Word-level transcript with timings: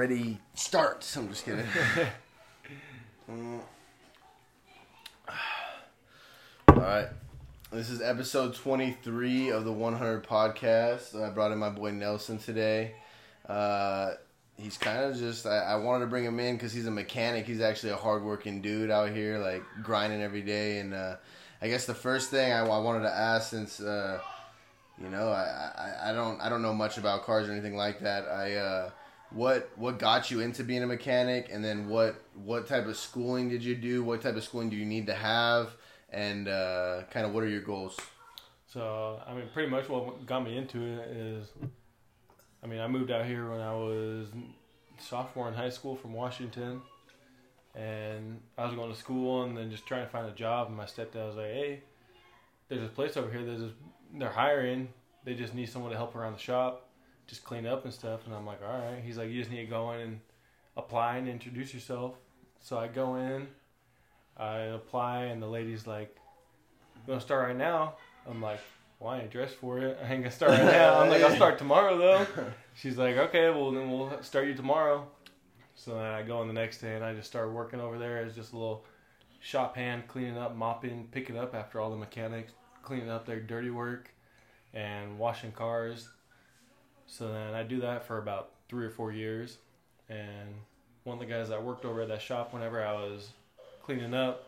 ready, 0.00 0.38
start. 0.54 1.06
I'm 1.14 1.28
just 1.28 1.44
kidding. 1.44 1.66
Mm. 3.30 3.60
All 5.28 6.74
right. 6.74 7.06
This 7.70 7.90
is 7.90 8.02
episode 8.02 8.56
23 8.56 9.50
of 9.50 9.64
the 9.64 9.72
100 9.72 10.26
podcast. 10.26 11.14
I 11.14 11.30
brought 11.30 11.52
in 11.52 11.58
my 11.58 11.68
boy 11.68 11.92
Nelson 11.92 12.38
today. 12.38 12.94
Uh, 13.48 14.14
he's 14.56 14.76
kind 14.76 15.04
of 15.04 15.16
just, 15.16 15.46
I, 15.46 15.58
I, 15.58 15.76
wanted 15.76 16.06
to 16.06 16.10
bring 16.10 16.24
him 16.24 16.40
in 16.40 16.56
because 16.56 16.72
he's 16.72 16.86
a 16.86 16.90
mechanic. 16.90 17.46
He's 17.46 17.60
actually 17.60 17.92
a 17.92 17.96
hardworking 17.96 18.62
dude 18.62 18.90
out 18.90 19.12
here, 19.12 19.38
like 19.38 19.62
grinding 19.84 20.22
every 20.22 20.42
day. 20.42 20.78
And 20.78 20.92
uh, 20.92 21.16
I 21.62 21.68
guess 21.68 21.86
the 21.86 21.94
first 21.94 22.30
thing 22.30 22.52
I, 22.52 22.66
I 22.66 22.78
wanted 22.78 23.02
to 23.02 23.14
ask, 23.14 23.50
since, 23.50 23.78
uh, 23.78 24.18
you 25.00 25.08
know, 25.08 25.28
I, 25.28 25.70
I, 25.76 26.10
I, 26.10 26.12
don't 26.12 26.40
I 26.40 26.48
don't 26.48 26.62
know 26.62 26.74
much 26.74 26.98
about 26.98 27.22
cars 27.24 27.48
or 27.48 27.52
anything 27.52 27.76
like 27.76 28.00
that. 28.00 28.26
I 28.26 28.54
uh, 28.56 28.90
what 29.30 29.70
what 29.76 29.98
got 29.98 30.30
you 30.30 30.40
into 30.40 30.64
being 30.64 30.82
a 30.82 30.86
mechanic, 30.86 31.48
and 31.52 31.64
then 31.64 31.88
what 31.88 32.22
what 32.34 32.66
type 32.66 32.86
of 32.86 32.96
schooling 32.96 33.48
did 33.48 33.62
you 33.62 33.74
do? 33.74 34.02
What 34.02 34.22
type 34.22 34.36
of 34.36 34.44
schooling 34.44 34.70
do 34.70 34.76
you 34.76 34.86
need 34.86 35.06
to 35.06 35.14
have, 35.14 35.70
and 36.10 36.48
uh, 36.48 37.02
kind 37.10 37.26
of 37.26 37.32
what 37.32 37.44
are 37.44 37.48
your 37.48 37.62
goals? 37.62 37.98
So 38.66 39.20
I 39.26 39.34
mean, 39.34 39.44
pretty 39.52 39.68
much 39.68 39.88
what 39.88 40.26
got 40.26 40.44
me 40.44 40.56
into 40.56 40.84
it 40.84 41.08
is, 41.10 41.48
I 42.62 42.66
mean, 42.66 42.80
I 42.80 42.88
moved 42.88 43.10
out 43.10 43.24
here 43.24 43.50
when 43.50 43.60
I 43.60 43.72
was 43.72 44.28
sophomore 44.98 45.48
in 45.48 45.54
high 45.54 45.70
school 45.70 45.96
from 45.96 46.12
Washington, 46.12 46.82
and 47.74 48.40
I 48.58 48.66
was 48.66 48.74
going 48.74 48.92
to 48.92 48.98
school 48.98 49.44
and 49.44 49.56
then 49.56 49.70
just 49.70 49.86
trying 49.86 50.04
to 50.04 50.10
find 50.10 50.26
a 50.26 50.32
job. 50.32 50.68
And 50.68 50.76
my 50.76 50.86
stepdad 50.86 51.26
was 51.26 51.36
like, 51.36 51.46
"Hey, 51.46 51.82
there's 52.68 52.84
a 52.84 52.88
place 52.88 53.16
over 53.16 53.30
here. 53.30 53.44
There's 53.44 53.72
they're 54.12 54.28
hiring. 54.28 54.88
They 55.24 55.34
just 55.34 55.54
need 55.54 55.68
someone 55.68 55.92
to 55.92 55.96
help 55.96 56.16
around 56.16 56.32
the 56.32 56.40
shop." 56.40 56.89
Just 57.30 57.44
clean 57.44 57.64
up 57.64 57.84
and 57.84 57.94
stuff. 57.94 58.26
And 58.26 58.34
I'm 58.34 58.44
like, 58.44 58.60
all 58.62 58.78
right. 58.78 59.00
He's 59.02 59.16
like, 59.16 59.30
you 59.30 59.38
just 59.38 59.50
need 59.50 59.64
to 59.64 59.70
go 59.70 59.92
in 59.92 60.00
and 60.00 60.20
apply 60.76 61.16
and 61.16 61.28
introduce 61.28 61.72
yourself. 61.72 62.14
So 62.60 62.76
I 62.76 62.88
go 62.88 63.14
in, 63.14 63.46
I 64.36 64.58
apply, 64.58 65.24
and 65.26 65.40
the 65.40 65.46
lady's 65.46 65.86
like, 65.86 66.14
you 67.06 67.14
to 67.14 67.20
start 67.20 67.46
right 67.48 67.56
now? 67.56 67.94
I'm 68.28 68.42
like, 68.42 68.60
well, 68.98 69.10
I 69.10 69.20
ain't 69.20 69.30
dressed 69.30 69.54
for 69.54 69.78
it. 69.78 69.98
I 70.02 70.12
ain't 70.12 70.22
gonna 70.22 70.30
start 70.30 70.52
right 70.52 70.64
now. 70.64 71.00
I'm 71.00 71.08
like, 71.08 71.22
I'll 71.22 71.34
start 71.34 71.56
tomorrow 71.56 71.96
though. 71.96 72.26
She's 72.74 72.98
like, 72.98 73.16
okay, 73.16 73.48
well 73.48 73.70
then 73.70 73.90
we'll 73.90 74.22
start 74.22 74.46
you 74.46 74.54
tomorrow. 74.54 75.08
So 75.74 75.94
then 75.94 76.04
I 76.04 76.22
go 76.22 76.38
on 76.38 76.48
the 76.48 76.52
next 76.52 76.78
day 76.78 76.94
and 76.94 77.04
I 77.04 77.14
just 77.14 77.28
start 77.28 77.50
working 77.50 77.80
over 77.80 77.98
there 77.98 78.18
as 78.18 78.34
just 78.34 78.52
a 78.52 78.56
little 78.56 78.84
shop 79.40 79.76
hand, 79.76 80.06
cleaning 80.06 80.36
up, 80.36 80.54
mopping, 80.54 81.08
picking 81.10 81.38
up 81.38 81.54
after 81.54 81.80
all 81.80 81.90
the 81.90 81.96
mechanics, 81.96 82.52
cleaning 82.82 83.08
up 83.08 83.24
their 83.24 83.40
dirty 83.40 83.70
work, 83.70 84.10
and 84.74 85.18
washing 85.18 85.52
cars. 85.52 86.10
So 87.10 87.26
then 87.26 87.54
I 87.54 87.64
do 87.64 87.80
that 87.80 88.06
for 88.06 88.18
about 88.18 88.50
three 88.68 88.86
or 88.86 88.90
four 88.90 89.10
years. 89.10 89.58
And 90.08 90.54
one 91.02 91.14
of 91.14 91.20
the 91.20 91.26
guys 91.26 91.48
that 91.48 91.62
worked 91.62 91.84
over 91.84 92.02
at 92.02 92.08
that 92.08 92.22
shop, 92.22 92.54
whenever 92.54 92.84
I 92.84 92.92
was 92.92 93.30
cleaning 93.82 94.14
up, 94.14 94.46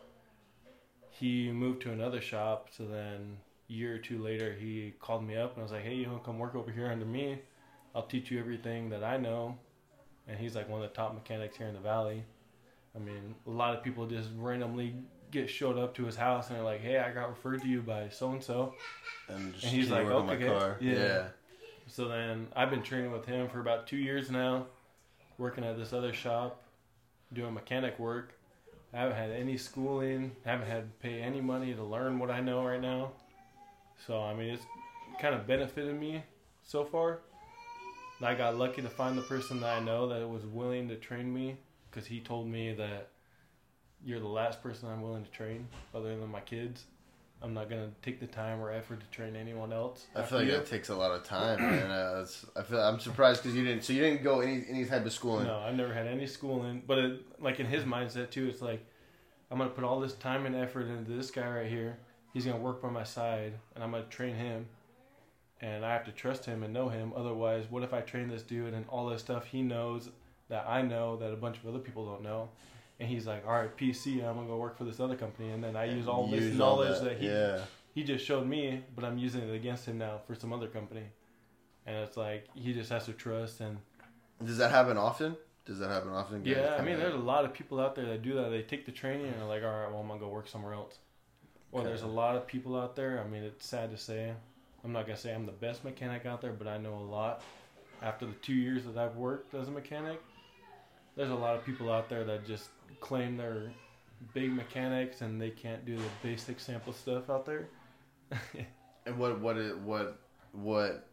he 1.09 1.51
moved 1.51 1.81
to 1.81 1.91
another 1.91 2.21
shop. 2.21 2.69
So 2.71 2.85
then 2.85 3.37
a 3.69 3.73
year 3.73 3.95
or 3.95 3.97
two 3.97 4.23
later, 4.23 4.53
he 4.53 4.93
called 5.01 5.27
me 5.27 5.35
up 5.35 5.53
and 5.53 5.59
I 5.59 5.63
was 5.63 5.73
like, 5.73 5.83
hey, 5.83 5.93
you 5.93 6.07
want 6.07 6.23
to 6.23 6.25
come 6.25 6.39
work 6.39 6.55
over 6.55 6.71
here 6.71 6.87
under 6.87 7.05
me? 7.05 7.39
I'll 7.93 8.07
teach 8.07 8.31
you 8.31 8.39
everything 8.39 8.89
that 8.91 9.03
I 9.03 9.17
know. 9.17 9.57
And 10.29 10.39
he's 10.39 10.55
like 10.55 10.69
one 10.69 10.81
of 10.81 10.89
the 10.89 10.95
top 10.95 11.13
mechanics 11.13 11.57
here 11.57 11.67
in 11.67 11.73
the 11.73 11.81
valley. 11.81 12.23
I 12.95 12.99
mean, 12.99 13.35
a 13.45 13.49
lot 13.49 13.75
of 13.75 13.83
people 13.83 14.07
just 14.07 14.29
randomly 14.37 14.95
get 15.31 15.49
showed 15.49 15.77
up 15.77 15.93
to 15.95 16.05
his 16.05 16.15
house 16.15 16.47
and 16.47 16.55
they're 16.55 16.63
like, 16.63 16.79
"Hey, 16.79 16.97
I 16.99 17.11
got 17.11 17.27
referred 17.27 17.61
to 17.63 17.67
you 17.67 17.81
by 17.81 18.07
so 18.09 18.31
and 18.31 18.41
so," 18.41 18.73
and 19.27 19.71
he's 19.71 19.89
like, 19.89 20.05
"Okay, 20.37 20.47
yeah. 20.79 20.93
yeah." 20.93 21.27
So 21.93 22.07
then 22.07 22.47
I've 22.55 22.71
been 22.71 22.81
training 22.81 23.11
with 23.11 23.27
him 23.27 23.47
for 23.47 23.59
about 23.59 23.85
two 23.85 23.97
years 23.97 24.31
now, 24.31 24.65
working 25.37 25.63
at 25.63 25.77
this 25.77 25.93
other 25.93 26.11
shop, 26.11 26.63
doing 27.31 27.53
mechanic 27.53 27.99
work. 27.99 28.33
I 28.91 29.01
haven't 29.01 29.15
had 29.15 29.29
any 29.29 29.57
schooling, 29.57 30.31
haven't 30.43 30.65
had 30.65 30.85
to 30.85 31.07
pay 31.07 31.21
any 31.21 31.39
money 31.39 31.71
to 31.75 31.83
learn 31.83 32.17
what 32.17 32.31
I 32.31 32.39
know 32.39 32.65
right 32.65 32.81
now. 32.81 33.11
So 34.07 34.23
I 34.23 34.33
mean, 34.33 34.55
it's 34.55 34.63
kind 35.21 35.35
of 35.35 35.45
benefited 35.45 35.93
me 35.93 36.23
so 36.63 36.83
far. 36.83 37.19
I 38.23 38.33
got 38.33 38.57
lucky 38.57 38.81
to 38.81 38.89
find 38.89 39.15
the 39.15 39.21
person 39.21 39.61
that 39.61 39.77
I 39.77 39.79
know 39.79 40.07
that 40.07 40.27
was 40.27 40.47
willing 40.47 40.87
to 40.87 40.95
train 40.95 41.31
me 41.31 41.57
because 41.91 42.07
he 42.07 42.21
told 42.21 42.47
me 42.47 42.73
that 42.73 43.09
you're 44.03 44.19
the 44.19 44.27
last 44.27 44.63
person 44.63 44.89
I'm 44.89 45.03
willing 45.03 45.25
to 45.25 45.31
train 45.31 45.67
other 45.93 46.17
than 46.17 46.31
my 46.31 46.39
kids. 46.39 46.85
I'm 47.43 47.53
not 47.53 47.69
gonna 47.69 47.91
take 48.01 48.21
the 48.21 48.25
time 48.25 48.61
or 48.61 48.71
effort 48.71 49.01
to 49.01 49.05
train 49.07 49.35
anyone 49.35 49.73
else. 49.73 50.05
I 50.15 50.21
feel 50.21 50.39
like 50.39 50.47
you. 50.47 50.53
that 50.53 50.65
takes 50.65 50.87
a 50.87 50.95
lot 50.95 51.11
of 51.11 51.25
time, 51.25 51.61
man. 51.61 51.91
Uh, 51.91 52.25
I 52.55 52.63
feel 52.63 52.79
I'm 52.79 53.01
surprised 53.01 53.43
because 53.43 53.55
you 53.55 53.65
didn't. 53.65 53.83
So 53.83 53.91
you 53.91 54.01
didn't 54.01 54.23
go 54.23 54.39
any 54.39 54.63
any 54.69 54.85
type 54.85 55.05
of 55.05 55.11
schooling. 55.11 55.47
No, 55.47 55.59
I've 55.59 55.75
never 55.75 55.93
had 55.93 56.07
any 56.07 56.25
schooling. 56.25 56.83
But 56.87 56.97
it, 56.99 57.21
like 57.41 57.59
in 57.59 57.65
his 57.65 57.83
mindset 57.83 58.31
too, 58.31 58.47
it's 58.47 58.61
like 58.61 58.85
I'm 59.51 59.57
gonna 59.57 59.71
put 59.71 59.83
all 59.83 59.99
this 59.99 60.13
time 60.13 60.45
and 60.45 60.55
effort 60.55 60.87
into 60.87 61.11
this 61.11 61.31
guy 61.31 61.47
right 61.47 61.67
here. 61.67 61.97
He's 62.33 62.45
gonna 62.45 62.57
work 62.57 62.81
by 62.81 62.89
my 62.89 63.03
side, 63.03 63.53
and 63.75 63.83
I'm 63.83 63.91
gonna 63.91 64.05
train 64.05 64.35
him. 64.35 64.67
And 65.59 65.85
I 65.85 65.93
have 65.93 66.05
to 66.05 66.11
trust 66.11 66.45
him 66.45 66.63
and 66.63 66.73
know 66.73 66.89
him. 66.89 67.13
Otherwise, 67.15 67.65
what 67.69 67.83
if 67.83 67.93
I 67.93 68.01
train 68.01 68.29
this 68.29 68.41
dude 68.41 68.73
and 68.73 68.85
all 68.89 69.07
this 69.07 69.21
stuff 69.21 69.45
he 69.45 69.61
knows 69.61 70.09
that 70.49 70.65
I 70.67 70.81
know 70.81 71.17
that 71.17 71.31
a 71.31 71.37
bunch 71.37 71.57
of 71.57 71.67
other 71.67 71.79
people 71.79 72.05
don't 72.05 72.23
know? 72.23 72.49
And 73.03 73.11
he's 73.11 73.27
like, 73.27 73.45
"All 73.45 73.51
right, 73.51 73.75
PC, 73.75 74.23
I'm 74.23 74.35
gonna 74.35 74.47
go 74.47 74.57
work 74.57 74.77
for 74.77 74.85
this 74.85 75.01
other 75.01 75.17
company," 75.17 75.51
and 75.51 75.61
then 75.61 75.75
I 75.75 75.85
use 75.85 76.07
all 76.07 76.29
use 76.29 76.39
this 76.39 76.57
knowledge 76.57 76.99
that, 76.99 77.03
that, 77.03 77.17
he 77.19 77.27
yeah. 77.27 77.59
he 77.93 78.03
just 78.03 78.25
showed 78.25 78.47
me, 78.47 78.81
but 78.95 79.03
I'm 79.03 79.17
using 79.17 79.41
it 79.41 79.53
against 79.53 79.85
him 79.85 79.97
now 79.97 80.21
for 80.25 80.35
some 80.35 80.53
other 80.53 80.67
company, 80.67 81.03
and 81.85 81.97
it's 81.97 82.15
like 82.15 82.47
he 82.55 82.73
just 82.73 82.89
has 82.91 83.05
to 83.07 83.13
trust. 83.13 83.59
And 83.59 83.77
does 84.41 84.57
that 84.57 84.71
happen 84.71 84.97
often? 84.97 85.35
Does 85.65 85.79
that 85.79 85.89
happen 85.89 86.11
often? 86.11 86.45
Yeah, 86.45 86.77
I 86.79 86.81
mean, 86.81 86.97
there's 86.97 87.13
a 87.13 87.17
lot 87.17 87.43
of 87.43 87.53
people 87.53 87.81
out 87.81 87.95
there 87.95 88.05
that 88.05 88.21
do 88.21 88.35
that. 88.35 88.49
They 88.49 88.61
take 88.61 88.85
the 88.85 88.91
training 88.93 89.25
and 89.25 89.35
they're 89.35 89.47
like, 89.47 89.63
"All 89.63 89.69
right, 89.69 89.91
well, 89.91 89.99
I'm 89.99 90.07
gonna 90.07 90.21
go 90.21 90.29
work 90.29 90.47
somewhere 90.47 90.73
else." 90.73 90.97
Or 91.73 91.81
okay. 91.81 91.89
there's 91.89 92.03
a 92.03 92.07
lot 92.07 92.37
of 92.37 92.47
people 92.47 92.79
out 92.79 92.95
there. 92.95 93.21
I 93.21 93.29
mean, 93.29 93.43
it's 93.43 93.65
sad 93.65 93.91
to 93.91 93.97
say. 93.97 94.33
I'm 94.85 94.93
not 94.93 95.05
gonna 95.05 95.17
say 95.17 95.33
I'm 95.33 95.45
the 95.45 95.51
best 95.51 95.83
mechanic 95.83 96.25
out 96.25 96.39
there, 96.39 96.53
but 96.53 96.67
I 96.67 96.77
know 96.77 96.95
a 96.95 97.09
lot. 97.19 97.41
After 98.01 98.25
the 98.25 98.33
two 98.41 98.53
years 98.53 98.83
that 98.85 98.97
I've 98.97 99.15
worked 99.15 99.53
as 99.53 99.67
a 99.67 99.71
mechanic, 99.71 100.21
there's 101.15 101.29
a 101.29 101.35
lot 101.35 101.55
of 101.55 101.65
people 101.65 101.91
out 101.91 102.09
there 102.09 102.23
that 102.23 102.45
just 102.45 102.69
claim 102.99 103.37
they're 103.37 103.71
big 104.33 104.51
mechanics 104.51 105.21
and 105.21 105.41
they 105.41 105.49
can't 105.49 105.85
do 105.85 105.97
the 105.97 106.03
basic 106.21 106.59
sample 106.59 106.93
stuff 106.93 107.29
out 107.29 107.45
there. 107.45 107.67
and 109.05 109.17
what 109.17 109.39
what 109.39 109.57
what 109.79 110.19
what? 110.53 111.07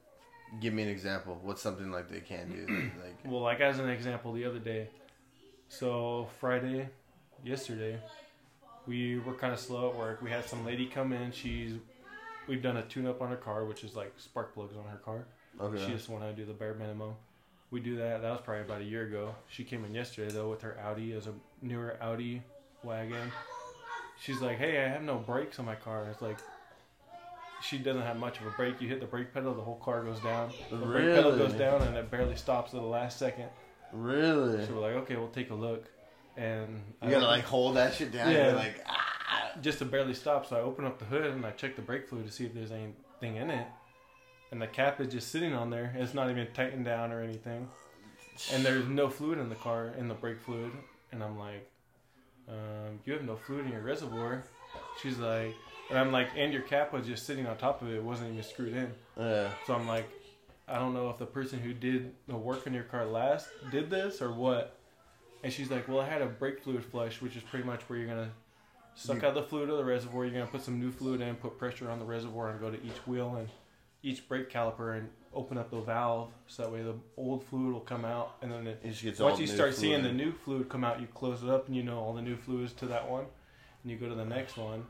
Give 0.61 0.75
me 0.75 0.83
an 0.83 0.89
example. 0.89 1.39
What's 1.43 1.63
something 1.63 1.91
like 1.93 2.11
they 2.11 2.21
can 2.21 2.51
do? 2.51 2.67
like 3.03 3.17
well, 3.25 3.43
like 3.43 3.61
as 3.61 3.79
an 3.79 3.89
example, 3.89 4.33
the 4.33 4.45
other 4.45 4.59
day. 4.59 4.89
So 5.69 6.29
Friday, 6.41 6.89
yesterday, 7.45 8.01
we 8.87 9.21
were 9.21 9.35
kind 9.35 9.53
of 9.53 9.61
slow 9.61 9.91
at 9.91 9.97
work. 9.97 10.23
We 10.23 10.31
had 10.31 10.49
some 10.49 10.65
lady 10.65 10.87
come 10.87 11.13
in. 11.13 11.31
She's 11.31 11.75
we've 12.49 12.63
done 12.63 12.79
a 12.79 12.83
tune 12.83 13.07
up 13.07 13.21
on 13.23 13.29
her 13.29 13.37
car, 13.37 13.65
which 13.65 13.85
is 13.85 13.95
like 13.95 14.13
spark 14.17 14.55
plugs 14.55 14.77
on 14.77 14.85
her 14.91 14.99
car. 14.99 15.27
Okay. 15.61 15.85
She 15.85 15.93
just 15.93 16.09
wanted 16.09 16.35
to 16.35 16.43
do 16.43 16.47
the 16.47 16.55
bare 16.55 16.75
minimum 16.75 17.15
we 17.71 17.81
do 17.81 17.97
that. 17.97 18.23
That 18.23 18.31
was 18.31 18.41
probably 18.43 18.63
about 18.63 18.81
a 18.81 18.85
year 18.85 19.05
ago. 19.05 19.35
She 19.49 19.65
came 19.65 19.85
in 19.85 19.95
yesterday 19.95 20.33
though 20.33 20.51
with 20.51 20.63
her 20.63 20.79
Audi 20.81 21.13
as 21.13 21.27
a 21.27 21.35
newer 21.63 21.97
Audi 22.01 22.43
wagon. 22.83 23.31
She's 24.21 24.41
like, 24.41 24.59
"Hey, 24.59 24.85
I 24.85 24.89
have 24.89 25.03
no 25.03 25.17
brakes 25.17 25.59
on 25.59 25.65
my 25.65 25.77
car." 25.77 26.09
It's 26.11 26.21
like 26.21 26.39
she 27.63 27.79
doesn't 27.79 28.03
have 28.03 28.17
much 28.17 28.41
of 28.41 28.47
a 28.47 28.51
brake. 28.51 28.81
You 28.81 28.89
hit 28.89 29.01
the 29.01 29.07
brake 29.07 29.33
pedal, 29.33 29.55
the 29.55 29.63
whole 29.63 29.77
car 29.77 30.03
goes 30.03 30.21
down. 30.21 30.51
The 30.71 30.77
really? 30.77 31.05
brake 31.05 31.15
pedal 31.15 31.37
goes 31.37 31.53
down, 31.53 31.83
and 31.83 31.97
it 31.97 32.11
barely 32.11 32.37
stops 32.37 32.75
at 32.75 32.81
the 32.81 32.87
last 32.87 33.19
second. 33.19 33.49
Really? 33.93 34.67
So 34.67 34.75
we're 34.75 34.81
like, 34.81 34.95
okay, 35.03 35.17
we'll 35.17 35.29
take 35.29 35.51
a 35.51 35.55
look. 35.55 35.87
And 36.37 36.83
you 37.03 37.09
I 37.09 37.11
gotta 37.11 37.27
like 37.27 37.45
hold 37.45 37.77
that 37.77 37.95
shit 37.95 38.13
down. 38.13 38.33
Yeah. 38.33 38.53
like 38.53 38.85
ah. 38.87 39.07
Just 39.61 39.79
to 39.79 39.85
barely 39.85 40.15
stop. 40.15 40.47
So 40.47 40.57
I 40.57 40.61
open 40.61 40.85
up 40.85 40.99
the 40.99 41.05
hood 41.05 41.27
and 41.27 41.45
I 41.45 41.51
check 41.51 41.77
the 41.77 41.83
brake 41.83 42.09
fluid 42.09 42.27
to 42.27 42.33
see 42.33 42.47
if 42.47 42.55
there's 42.55 42.71
anything 42.71 43.37
in 43.37 43.51
it 43.51 43.67
and 44.51 44.61
the 44.61 44.67
cap 44.67 45.01
is 45.01 45.13
just 45.13 45.31
sitting 45.31 45.55
on 45.55 45.71
there. 45.71 45.95
It's 45.97 46.15
not 46.15 46.31
even 46.31 46.47
tightened 46.53 46.85
down 46.85 47.13
or 47.13 47.23
anything. 47.23 47.69
And 48.53 48.65
there's 48.65 48.87
no 48.87 49.09
fluid 49.09 49.39
in 49.39 49.49
the 49.49 49.55
car, 49.55 49.93
in 49.99 50.09
the 50.09 50.15
brake 50.15 50.41
fluid. 50.41 50.73
And 51.13 51.23
I'm 51.23 51.39
like, 51.39 51.69
um, 52.49 52.99
you 53.05 53.13
have 53.13 53.25
no 53.25 53.37
fluid 53.37 53.67
in 53.67 53.73
your 53.73 53.83
reservoir. 53.83 54.43
She's 55.03 55.19
like, 55.19 55.55
and 55.89 55.99
I'm 55.99 56.13
like, 56.13 56.29
and 56.37 56.53
your 56.53 56.63
cap 56.63 56.93
was 56.93 57.07
just 57.07 57.27
sitting 57.27 57.47
on 57.47 57.57
top 57.57 57.83
of 57.83 57.89
it. 57.89 57.97
It 57.97 58.03
wasn't 58.03 58.33
even 58.33 58.43
screwed 58.43 58.75
in. 58.75 58.93
Yeah. 59.17 59.51
So 59.67 59.75
I'm 59.75 59.87
like, 59.87 60.09
I 60.69 60.79
don't 60.79 60.95
know 60.95 61.11
if 61.11 61.19
the 61.19 61.27
person 61.27 61.59
who 61.59 61.73
did 61.73 62.15
the 62.29 62.37
work 62.37 62.67
on 62.67 62.73
your 62.73 62.85
car 62.85 63.05
last 63.05 63.49
did 63.71 63.91
this 63.91 64.23
or 64.23 64.33
what. 64.33 64.77
And 65.43 65.53
she's 65.53 65.71
like, 65.71 65.89
well, 65.89 66.01
I 66.01 66.07
had 66.07 66.23
a 66.23 66.27
brake 66.27 66.63
fluid 66.63 66.85
flush, 66.85 67.21
which 67.21 67.37
is 67.37 67.43
pretty 67.43 67.65
much 67.65 67.81
where 67.83 67.99
you're 67.99 68.09
gonna 68.09 68.31
suck 68.95 69.25
out 69.25 69.35
the 69.35 69.43
fluid 69.43 69.71
of 69.71 69.79
the 69.79 69.85
reservoir. 69.85 70.25
You're 70.25 70.35
gonna 70.35 70.47
put 70.47 70.63
some 70.63 70.79
new 70.79 70.91
fluid 70.91 71.21
in, 71.21 71.35
put 71.37 71.59
pressure 71.59 71.91
on 71.91 71.99
the 71.99 72.05
reservoir, 72.05 72.51
and 72.51 72.61
go 72.61 72.71
to 72.71 72.77
each 72.85 73.07
wheel 73.07 73.37
and 73.37 73.49
each 74.03 74.27
brake 74.29 74.51
caliper 74.51 74.97
and 74.97 75.09
open 75.33 75.59
up 75.59 75.71
the 75.71 75.81
valve 75.81 76.31
so 76.47 76.63
that 76.63 76.73
way 76.73 76.83
the 76.83 76.95
old 77.17 77.45
fluid 77.45 77.73
will 77.73 77.81
come 77.81 78.05
out 78.05 78.37
and 78.43 78.51
then 78.51 78.67
it, 78.67 78.81
it 78.83 79.21
once 79.21 79.39
you 79.39 79.47
start 79.47 79.75
seeing 79.75 80.03
the 80.03 80.13
new 80.13 80.33
fluid 80.33 80.69
come 80.69 80.83
out 80.83 81.01
you 81.01 81.07
close 81.15 81.43
it 81.43 81.49
up 81.49 81.69
and 81.69 81.77
you 81.77 81.83
know 81.83 81.99
all 81.99 82.13
the 82.13 82.23
new 82.23 82.37
fluids 82.37 82.73
to 82.73 82.87
that 82.87 83.09
one 83.09 83.25
and 83.83 83.93
you 83.93 83.97
go 83.97 84.09
to 84.09 84.15
the 84.15 84.25
next 84.25 84.57
one 84.57 84.85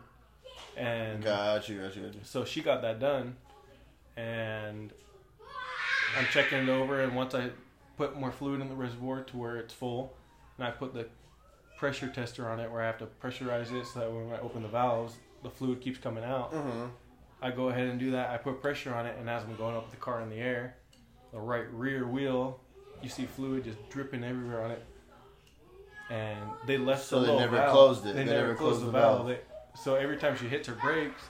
and 0.76 1.22
gotcha, 1.22 1.74
gotcha, 1.74 2.00
gotcha. 2.00 2.18
so 2.24 2.44
she 2.44 2.62
got 2.62 2.80
that 2.82 2.98
done 2.98 3.36
and 4.16 4.92
I'm 6.18 6.26
checking 6.32 6.58
it 6.58 6.68
over 6.68 7.02
and 7.02 7.14
once 7.14 7.34
I 7.34 7.50
put 8.00 8.18
more 8.18 8.32
fluid 8.32 8.62
in 8.62 8.68
the 8.70 8.74
reservoir 8.74 9.20
to 9.24 9.36
where 9.36 9.58
it's 9.58 9.74
full, 9.74 10.14
and 10.56 10.66
I 10.66 10.70
put 10.70 10.94
the 10.94 11.06
pressure 11.76 12.08
tester 12.08 12.48
on 12.48 12.58
it 12.58 12.70
where 12.70 12.80
I 12.80 12.86
have 12.86 12.96
to 12.98 13.08
pressurize 13.22 13.70
it 13.78 13.86
so 13.86 14.00
that 14.00 14.10
when 14.10 14.32
I 14.32 14.40
open 14.40 14.62
the 14.62 14.68
valves, 14.68 15.16
the 15.42 15.50
fluid 15.50 15.82
keeps 15.82 15.98
coming 15.98 16.24
out. 16.24 16.50
Mm-hmm. 16.54 16.86
I 17.42 17.50
go 17.50 17.68
ahead 17.70 17.86
and 17.88 17.98
do 17.98 18.10
that. 18.12 18.30
I 18.30 18.36
put 18.36 18.60
pressure 18.60 18.94
on 18.94 19.06
it, 19.06 19.16
and 19.18 19.28
as 19.30 19.42
I'm 19.44 19.56
going 19.56 19.74
up 19.76 19.84
with 19.84 19.92
the 19.92 19.96
car 19.98 20.20
in 20.20 20.28
the 20.28 20.36
air, 20.36 20.76
the 21.32 21.38
right 21.38 21.70
rear 21.72 22.06
wheel, 22.06 22.60
you 23.02 23.08
see 23.08 23.24
fluid 23.24 23.64
just 23.64 23.78
dripping 23.90 24.22
everywhere 24.24 24.62
on 24.62 24.70
it. 24.72 24.84
And 26.10 26.38
they 26.66 26.76
left 26.76 27.04
So 27.04 27.20
the 27.20 27.26
they 27.28 27.38
never 27.38 27.56
valve. 27.56 27.72
closed 27.72 28.06
it. 28.06 28.14
They, 28.16 28.24
They 28.24 28.30
never, 28.30 28.40
never 28.48 28.54
closed, 28.56 28.80
closed 28.80 28.86
the 28.86 28.90
valve. 28.98 29.16
valve. 29.26 29.28
They, 29.28 29.80
so 29.80 29.94
every 29.94 30.16
time 30.16 30.36
she 30.36 30.48
hits 30.48 30.66
her 30.68 30.74
brakes, 30.74 31.22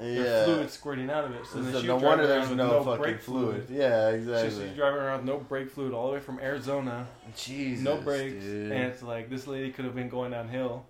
Yeah. 0.00 0.44
fluid 0.44 0.70
squirting 0.70 1.10
out 1.10 1.24
of 1.24 1.32
it. 1.34 1.44
So 1.46 1.60
then 1.60 1.72
So 1.72 1.82
no 1.82 1.96
wonder 1.96 2.26
there's 2.26 2.46
around 2.48 2.56
no, 2.56 2.84
fucking 2.84 3.02
brake 3.02 3.20
fluid. 3.20 3.66
Yeah, 3.68 4.10
exactly. 4.10 4.50
So 4.50 4.66
she's 4.66 4.76
driving 4.76 5.00
around 5.00 5.18
with 5.18 5.26
no 5.26 5.38
brake 5.38 5.70
fluid 5.70 5.92
all 5.92 6.06
the 6.06 6.14
way 6.14 6.20
from 6.20 6.38
Arizona, 6.38 7.06
Jesus, 7.36 7.84
no 7.84 7.96
brakes, 7.96 8.44
dude. 8.44 8.70
and 8.72 8.84
it's 8.84 9.02
like 9.02 9.28
this 9.28 9.46
lady 9.48 9.70
could 9.72 9.84
have 9.84 9.94
been 9.94 10.08
going 10.08 10.30
downhill. 10.30 10.86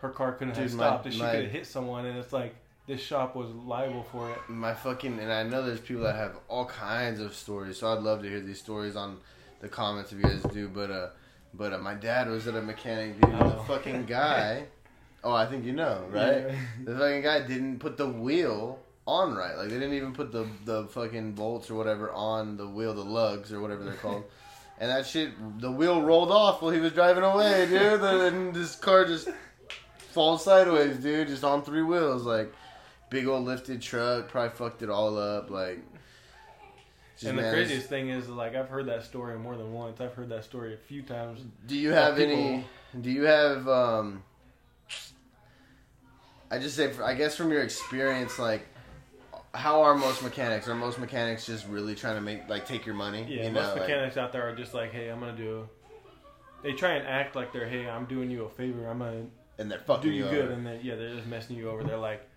Her 0.00 0.10
car 0.10 0.32
couldn't 0.32 0.56
have 0.56 0.68
Dude, 0.70 0.76
my- 0.76 0.86
stopped, 0.86 1.04
and 1.06 1.14
she 1.14 1.20
could 1.20 1.42
have 1.44 1.50
hit 1.52 1.66
someone, 1.66 2.04
and 2.04 2.18
it's 2.18 2.32
like 2.32 2.54
this 2.86 3.00
shop 3.00 3.34
was 3.34 3.50
liable 3.50 4.02
for 4.12 4.30
it. 4.30 4.38
my 4.48 4.74
fucking 4.74 5.18
and 5.18 5.32
I 5.32 5.42
know 5.42 5.64
there's 5.64 5.80
people 5.80 6.02
that 6.04 6.16
have 6.16 6.36
all 6.48 6.66
kinds 6.66 7.20
of 7.20 7.34
stories, 7.34 7.78
so 7.78 7.92
I'd 7.92 8.02
love 8.02 8.22
to 8.22 8.28
hear 8.28 8.40
these 8.40 8.58
stories 8.60 8.96
on 8.96 9.18
the 9.60 9.68
comments 9.68 10.12
if 10.12 10.18
you 10.18 10.24
guys 10.24 10.42
do. 10.52 10.68
But 10.68 10.90
uh, 10.90 11.08
but 11.54 11.72
uh, 11.72 11.78
my 11.78 11.94
dad 11.94 12.28
was 12.28 12.46
at 12.46 12.54
a 12.54 12.62
mechanic, 12.62 13.20
dude. 13.20 13.30
The 13.38 13.44
Oh. 13.44 13.64
fucking 13.66 14.04
guy. 14.06 14.64
oh, 15.24 15.32
I 15.32 15.46
think 15.46 15.64
you 15.64 15.72
know, 15.72 16.04
right? 16.10 16.44
Yeah. 16.48 16.54
The 16.84 16.96
fucking 16.98 17.22
guy 17.22 17.40
didn't 17.46 17.78
put 17.78 17.96
the 17.96 18.08
wheel 18.08 18.78
on 19.06 19.34
right. 19.34 19.56
Like 19.56 19.68
they 19.68 19.74
didn't 19.78 19.94
even 19.94 20.12
put 20.12 20.32
the 20.32 20.46
the 20.64 20.84
fucking 20.88 21.32
bolts 21.32 21.70
or 21.70 21.74
whatever 21.74 22.10
on 22.12 22.56
the 22.56 22.66
wheel, 22.68 22.92
the 22.94 23.04
lugs 23.04 23.52
or 23.52 23.60
whatever 23.60 23.84
they're 23.84 23.94
called. 23.94 24.24
And 24.80 24.90
that 24.90 25.06
shit, 25.06 25.30
the 25.60 25.70
wheel 25.70 26.02
rolled 26.02 26.32
off 26.32 26.60
while 26.60 26.72
he 26.72 26.80
was 26.80 26.90
driving 26.90 27.22
away, 27.22 27.64
dude. 27.68 28.00
And 28.02 28.52
this 28.52 28.74
car 28.74 29.04
just 29.04 29.28
falls 29.96 30.42
sideways, 30.44 30.96
dude, 30.96 31.28
just 31.28 31.44
on 31.44 31.62
three 31.62 31.82
wheels, 31.82 32.24
like 32.24 32.52
big 33.14 33.28
old 33.28 33.44
lifted 33.44 33.80
truck. 33.80 34.28
Probably 34.28 34.50
fucked 34.56 34.82
it 34.82 34.90
all 34.90 35.16
up, 35.16 35.48
like. 35.48 35.78
just, 37.14 37.26
and 37.26 37.38
the 37.38 37.42
man, 37.42 37.54
craziest 37.54 37.88
thing 37.88 38.08
is, 38.08 38.28
like, 38.28 38.56
I've 38.56 38.68
heard 38.68 38.86
that 38.86 39.04
story 39.04 39.38
more 39.38 39.56
than 39.56 39.72
once. 39.72 40.00
I've 40.00 40.14
heard 40.14 40.28
that 40.30 40.44
story 40.44 40.74
a 40.74 40.76
few 40.76 41.02
times. 41.02 41.40
Do 41.66 41.76
you 41.76 41.92
have 41.92 42.16
people- 42.16 42.34
any? 42.36 42.64
Do 43.00 43.10
you 43.10 43.22
have? 43.22 43.68
um 43.68 44.22
I 46.50 46.58
just 46.58 46.76
say, 46.76 46.92
I 47.02 47.14
guess 47.14 47.36
from 47.36 47.50
your 47.50 47.62
experience, 47.62 48.38
like, 48.38 48.66
how 49.54 49.82
are 49.82 49.94
most 49.94 50.22
mechanics? 50.22 50.68
Are 50.68 50.74
most 50.74 50.98
mechanics 50.98 51.46
just 51.46 51.66
really 51.68 51.94
trying 51.94 52.16
to 52.16 52.20
make 52.20 52.48
like 52.48 52.66
take 52.66 52.84
your 52.84 52.94
money? 52.96 53.24
Yeah, 53.28 53.44
you 53.46 53.50
most 53.50 53.62
know, 53.62 53.68
like- 53.70 53.80
mechanics 53.82 54.16
out 54.16 54.32
there 54.32 54.48
are 54.48 54.54
just 54.54 54.74
like, 54.74 54.92
hey, 54.92 55.08
I'm 55.08 55.20
gonna 55.20 55.36
do. 55.36 55.68
They 56.64 56.72
try 56.72 56.94
and 56.94 57.06
act 57.06 57.36
like 57.36 57.52
they're, 57.52 57.68
hey, 57.68 57.88
I'm 57.88 58.06
doing 58.06 58.30
you 58.30 58.44
a 58.44 58.48
favor. 58.48 58.88
I'm 58.88 58.98
gonna 58.98 59.26
and 59.58 59.70
they're 59.70 59.78
fucking 59.78 60.10
do 60.10 60.16
you 60.16 60.24
over. 60.26 60.34
good, 60.34 60.50
and 60.50 60.66
then 60.66 60.80
yeah, 60.82 60.96
they're 60.96 61.14
just 61.14 61.26
messing 61.28 61.56
you 61.56 61.68
over. 61.70 61.84
They're 61.84 61.96
like, 61.96 62.28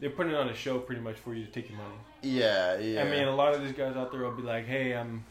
they're 0.00 0.10
putting 0.10 0.34
on 0.34 0.48
a 0.48 0.54
show 0.54 0.78
pretty 0.78 1.00
much 1.02 1.16
for 1.16 1.34
you 1.34 1.44
to 1.44 1.50
take 1.50 1.68
your 1.68 1.78
money. 1.78 1.94
Yeah, 2.22 2.78
yeah. 2.78 3.02
I 3.02 3.04
mean, 3.10 3.28
a 3.28 3.34
lot 3.34 3.54
of 3.54 3.62
these 3.62 3.72
guys 3.72 3.96
out 3.96 4.10
there 4.10 4.22
will 4.22 4.32
be 4.32 4.42
like, 4.42 4.66
"Hey, 4.66 4.94
I'm 4.96 5.24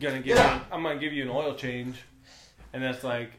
gonna 0.00 0.20
give 0.20 0.36
you, 0.38 0.42
I'm 0.72 0.82
gonna 0.82 0.98
give 0.98 1.12
you 1.12 1.22
an 1.24 1.30
oil 1.30 1.54
change," 1.54 1.96
and 2.72 2.82
that's 2.82 3.04
like, 3.04 3.32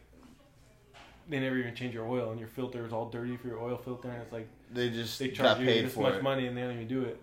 they 1.29 1.39
never 1.39 1.57
even 1.57 1.75
change 1.75 1.93
your 1.93 2.07
oil, 2.07 2.31
and 2.31 2.39
your 2.39 2.49
filter 2.49 2.85
is 2.85 2.93
all 2.93 3.09
dirty 3.09 3.37
for 3.37 3.47
your 3.47 3.59
oil 3.59 3.77
filter, 3.77 4.09
and 4.09 4.21
it's 4.21 4.31
like 4.31 4.47
they 4.71 4.89
just 4.89 5.17
they 5.19 5.29
charge 5.29 5.59
you 5.59 5.65
this 5.65 5.95
much 5.97 6.15
it. 6.15 6.23
money, 6.23 6.47
and 6.47 6.55
they 6.57 6.61
don't 6.61 6.73
even 6.73 6.87
do 6.87 7.03
it. 7.03 7.21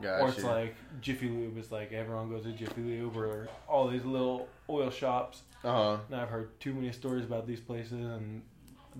Gotcha. 0.00 0.22
Or 0.24 0.28
it's 0.28 0.44
like 0.44 0.76
Jiffy 1.00 1.28
Lube. 1.28 1.56
It's 1.56 1.72
like 1.72 1.92
everyone 1.92 2.28
goes 2.28 2.44
to 2.44 2.52
Jiffy 2.52 2.82
Lube 2.82 3.16
or 3.16 3.48
all 3.66 3.88
these 3.88 4.04
little 4.04 4.46
oil 4.68 4.90
shops. 4.90 5.42
uh 5.64 5.72
huh. 5.72 5.98
And 6.10 6.20
I've 6.20 6.28
heard 6.28 6.58
too 6.60 6.74
many 6.74 6.92
stories 6.92 7.24
about 7.24 7.46
these 7.46 7.60
places, 7.60 7.92
and 7.92 8.42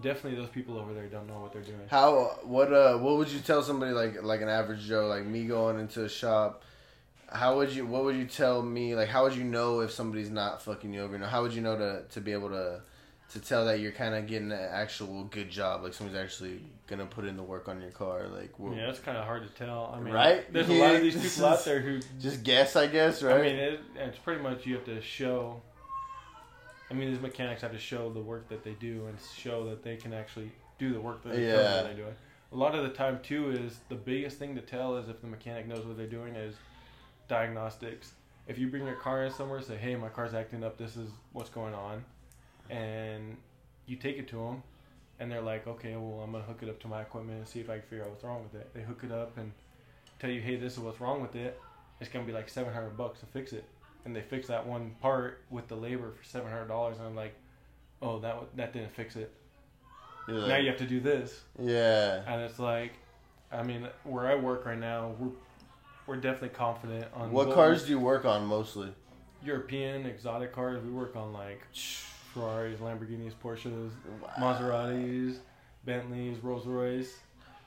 definitely 0.01 0.39
those 0.39 0.51
people 0.51 0.79
over 0.79 0.93
there 0.95 1.07
don't 1.07 1.27
know 1.27 1.41
what 1.41 1.53
they're 1.53 1.63
doing. 1.63 1.81
How 1.91 2.39
what 2.43 2.73
uh 2.73 2.99
what 2.99 3.17
would 3.17 3.29
you 3.29 3.41
tell 3.41 3.63
somebody 3.63 3.93
like 3.93 4.23
like 4.23 4.41
an 4.41 4.49
average 4.49 4.87
Joe 4.87 5.07
like 5.07 5.25
me 5.25 5.45
going 5.45 5.79
into 5.79 6.05
a 6.05 6.09
shop? 6.09 6.63
How 7.29 7.57
would 7.57 7.71
you 7.71 7.87
what 7.87 8.05
would 8.05 8.17
you 8.17 8.27
tell 8.27 8.63
me 8.63 8.95
like 8.95 9.09
how 9.09 9.25
would 9.25 9.35
you 9.35 9.45
know 9.45 9.81
if 9.81 9.91
somebody's 9.91 10.31
not 10.31 10.63
fucking 10.63 10.93
you 10.93 11.03
over? 11.03 11.15
You 11.15 11.21
know 11.21 11.27
how 11.27 11.43
would 11.43 11.53
you 11.53 11.63
know 11.63 11.77
to 11.77 12.03
to 12.11 12.21
be 12.21 12.33
able 12.33 12.51
to 12.51 12.81
to 13.33 13.41
tell 13.41 13.65
that 13.65 13.81
you're 13.81 13.93
kind 13.93 14.15
of 14.15 14.27
getting 14.29 14.53
an 14.53 14.69
actual 14.71 15.25
good 15.25 15.51
job 15.51 15.83
like 15.83 15.93
somebody's 15.93 16.21
actually 16.21 16.61
gonna 16.87 17.07
put 17.07 17.25
in 17.25 17.37
the 17.37 17.43
work 17.43 17.69
on 17.69 17.81
your 17.81 17.91
car 17.91 18.29
like 18.29 18.57
what, 18.59 18.77
Yeah, 18.77 18.89
it's 18.89 19.01
kind 19.01 19.17
of 19.17 19.25
hard 19.25 19.43
to 19.43 19.49
tell. 19.55 19.93
I 19.95 20.01
mean, 20.01 20.15
Right? 20.15 20.53
There's 20.53 20.69
a 20.69 20.75
lot 20.75 20.95
of 20.95 21.03
these 21.03 21.21
people 21.31 21.47
out 21.47 21.65
there 21.65 21.81
who 21.81 22.01
just 22.21 22.45
guess 22.45 22.77
I 22.77 22.87
guess 22.87 23.23
right? 23.23 23.41
I 23.41 23.43
mean, 23.43 23.57
it, 23.57 23.81
it's 23.97 24.19
pretty 24.19 24.43
much 24.43 24.65
you 24.67 24.77
have 24.77 24.85
to 24.85 25.01
show. 25.03 25.61
I 26.91 26.95
mean, 26.95 27.11
these 27.11 27.21
mechanics 27.21 27.63
have 27.63 27.73
to 27.73 27.79
show 27.79 28.13
the 28.13 28.21
work 28.21 28.49
that 28.49 28.63
they 28.63 28.75
do 28.75 29.07
and 29.07 29.19
show 29.21 29.69
that 29.71 29.83
they 29.83 29.97
can 29.97 30.13
actually 30.13 30.53
do 30.79 30.93
the 30.93 31.01
work 31.01 31.23
that 31.23 31.31
they 31.31 31.43
Yeah. 31.43 31.53
that 31.55 31.85
they're 31.85 31.95
doing. 31.95 32.15
A 32.53 32.57
lot 32.57 32.75
of 32.75 32.85
the 32.85 32.91
time, 32.91 33.21
too, 33.23 33.51
is 33.51 33.81
the 33.89 33.97
biggest 33.97 34.39
thing 34.39 34.55
to 34.55 34.61
tell 34.61 34.97
is 34.97 35.09
if 35.09 35.21
the 35.21 35.27
mechanic 35.27 35.67
knows 35.67 35.85
what 35.85 35.97
they're 35.97 36.07
doing 36.07 36.37
is 36.37 36.55
diagnostics. 37.29 38.15
If 38.47 38.59
you 38.59 38.69
bring 38.69 38.87
your 38.87 38.95
car 38.95 39.25
in 39.25 39.33
somewhere, 39.33 39.61
say, 39.61 39.77
"Hey, 39.77 39.97
my 39.97 40.09
car's 40.09 40.33
acting 40.33 40.63
up. 40.63 40.79
This 40.79 40.97
is 40.97 41.11
what's 41.33 41.51
going 41.51 41.75
on," 41.75 42.05
and 42.71 43.37
you 43.87 43.97
take 43.97 44.19
it 44.19 44.29
to 44.29 44.37
them, 44.37 44.63
and 45.19 45.31
they're 45.31 45.43
like, 45.43 45.67
"Okay, 45.67 45.97
well, 45.97 46.21
I'm 46.21 46.31
gonna 46.31 46.45
hook 46.45 46.63
it 46.63 46.69
up 46.69 46.79
to 46.81 46.89
my 46.89 47.03
equipment 47.03 47.39
and 47.39 47.49
see 47.49 47.61
if 47.61 47.69
I 47.69 47.79
can 47.79 47.89
figure 47.89 48.05
out 48.05 48.11
what's 48.11 48.23
wrong 48.23 48.45
with 48.45 48.55
it." 48.55 48.73
They 48.75 48.83
hook 48.83 49.03
it 49.03 49.11
up 49.11 49.37
and 49.37 49.53
tell 50.21 50.31
you, 50.31 50.41
"Hey, 50.41 50.55
this 50.57 50.75
is 50.75 50.79
what's 50.79 51.01
wrong 51.01 51.21
with 51.21 51.35
it." 51.35 51.61
It's 51.99 52.11
gonna 52.11 52.25
be 52.25 52.33
like 52.33 52.49
seven 52.49 52.73
hundred 52.73 52.97
bucks 52.97 53.21
to 53.21 53.27
fix 53.27 53.53
it, 53.53 53.65
and 54.07 54.15
they 54.17 54.23
fix 54.23 54.47
that 54.47 54.67
one 54.67 54.93
part 55.03 55.43
with 55.51 55.69
the 55.69 55.75
labor 55.75 56.13
for 56.13 56.25
seven 56.25 56.51
hundred 56.51 56.69
dollars, 56.69 56.97
and 56.99 57.07
I'm 57.07 57.17
like, 57.17 57.35
"Oh, 58.01 58.19
that 58.21 58.39
that 58.57 58.73
didn't 58.73 58.95
fix 58.95 59.17
it. 59.17 59.31
You're 60.29 60.47
now 60.49 60.57
you 60.57 60.69
have 60.69 60.79
to 60.79 60.87
do 60.87 61.01
this," 61.01 61.43
yeah. 61.61 62.23
and 62.27 62.41
it's 62.43 62.59
like, 62.59 62.93
I 63.53 63.63
mean, 63.63 63.87
where 64.05 64.27
I 64.27 64.37
work 64.37 64.65
right 64.65 64.79
now, 64.79 65.15
we're 65.19 65.31
we're 66.07 66.17
definitely 66.17 66.51
confident 66.51 67.07
on 67.15 67.33
What 67.33 67.49
we- 67.49 67.55
cars 67.55 67.85
do 67.85 67.91
you 67.91 67.99
work 67.99 68.25
on 68.25 68.47
mostly? 68.47 68.95
European 69.45 70.07
exotic 70.07 70.53
cars. 70.53 70.83
We 70.83 70.91
work 70.91 71.15
on 71.17 71.33
like 71.33 71.61
Ferraris, 72.33 72.79
Lamborghinis, 72.81 73.33
Porsches, 73.43 73.91
Maseratis, 74.39 75.39
Bentleys, 75.85 76.39
Rolls 76.43 76.67
Royce. 76.67 77.13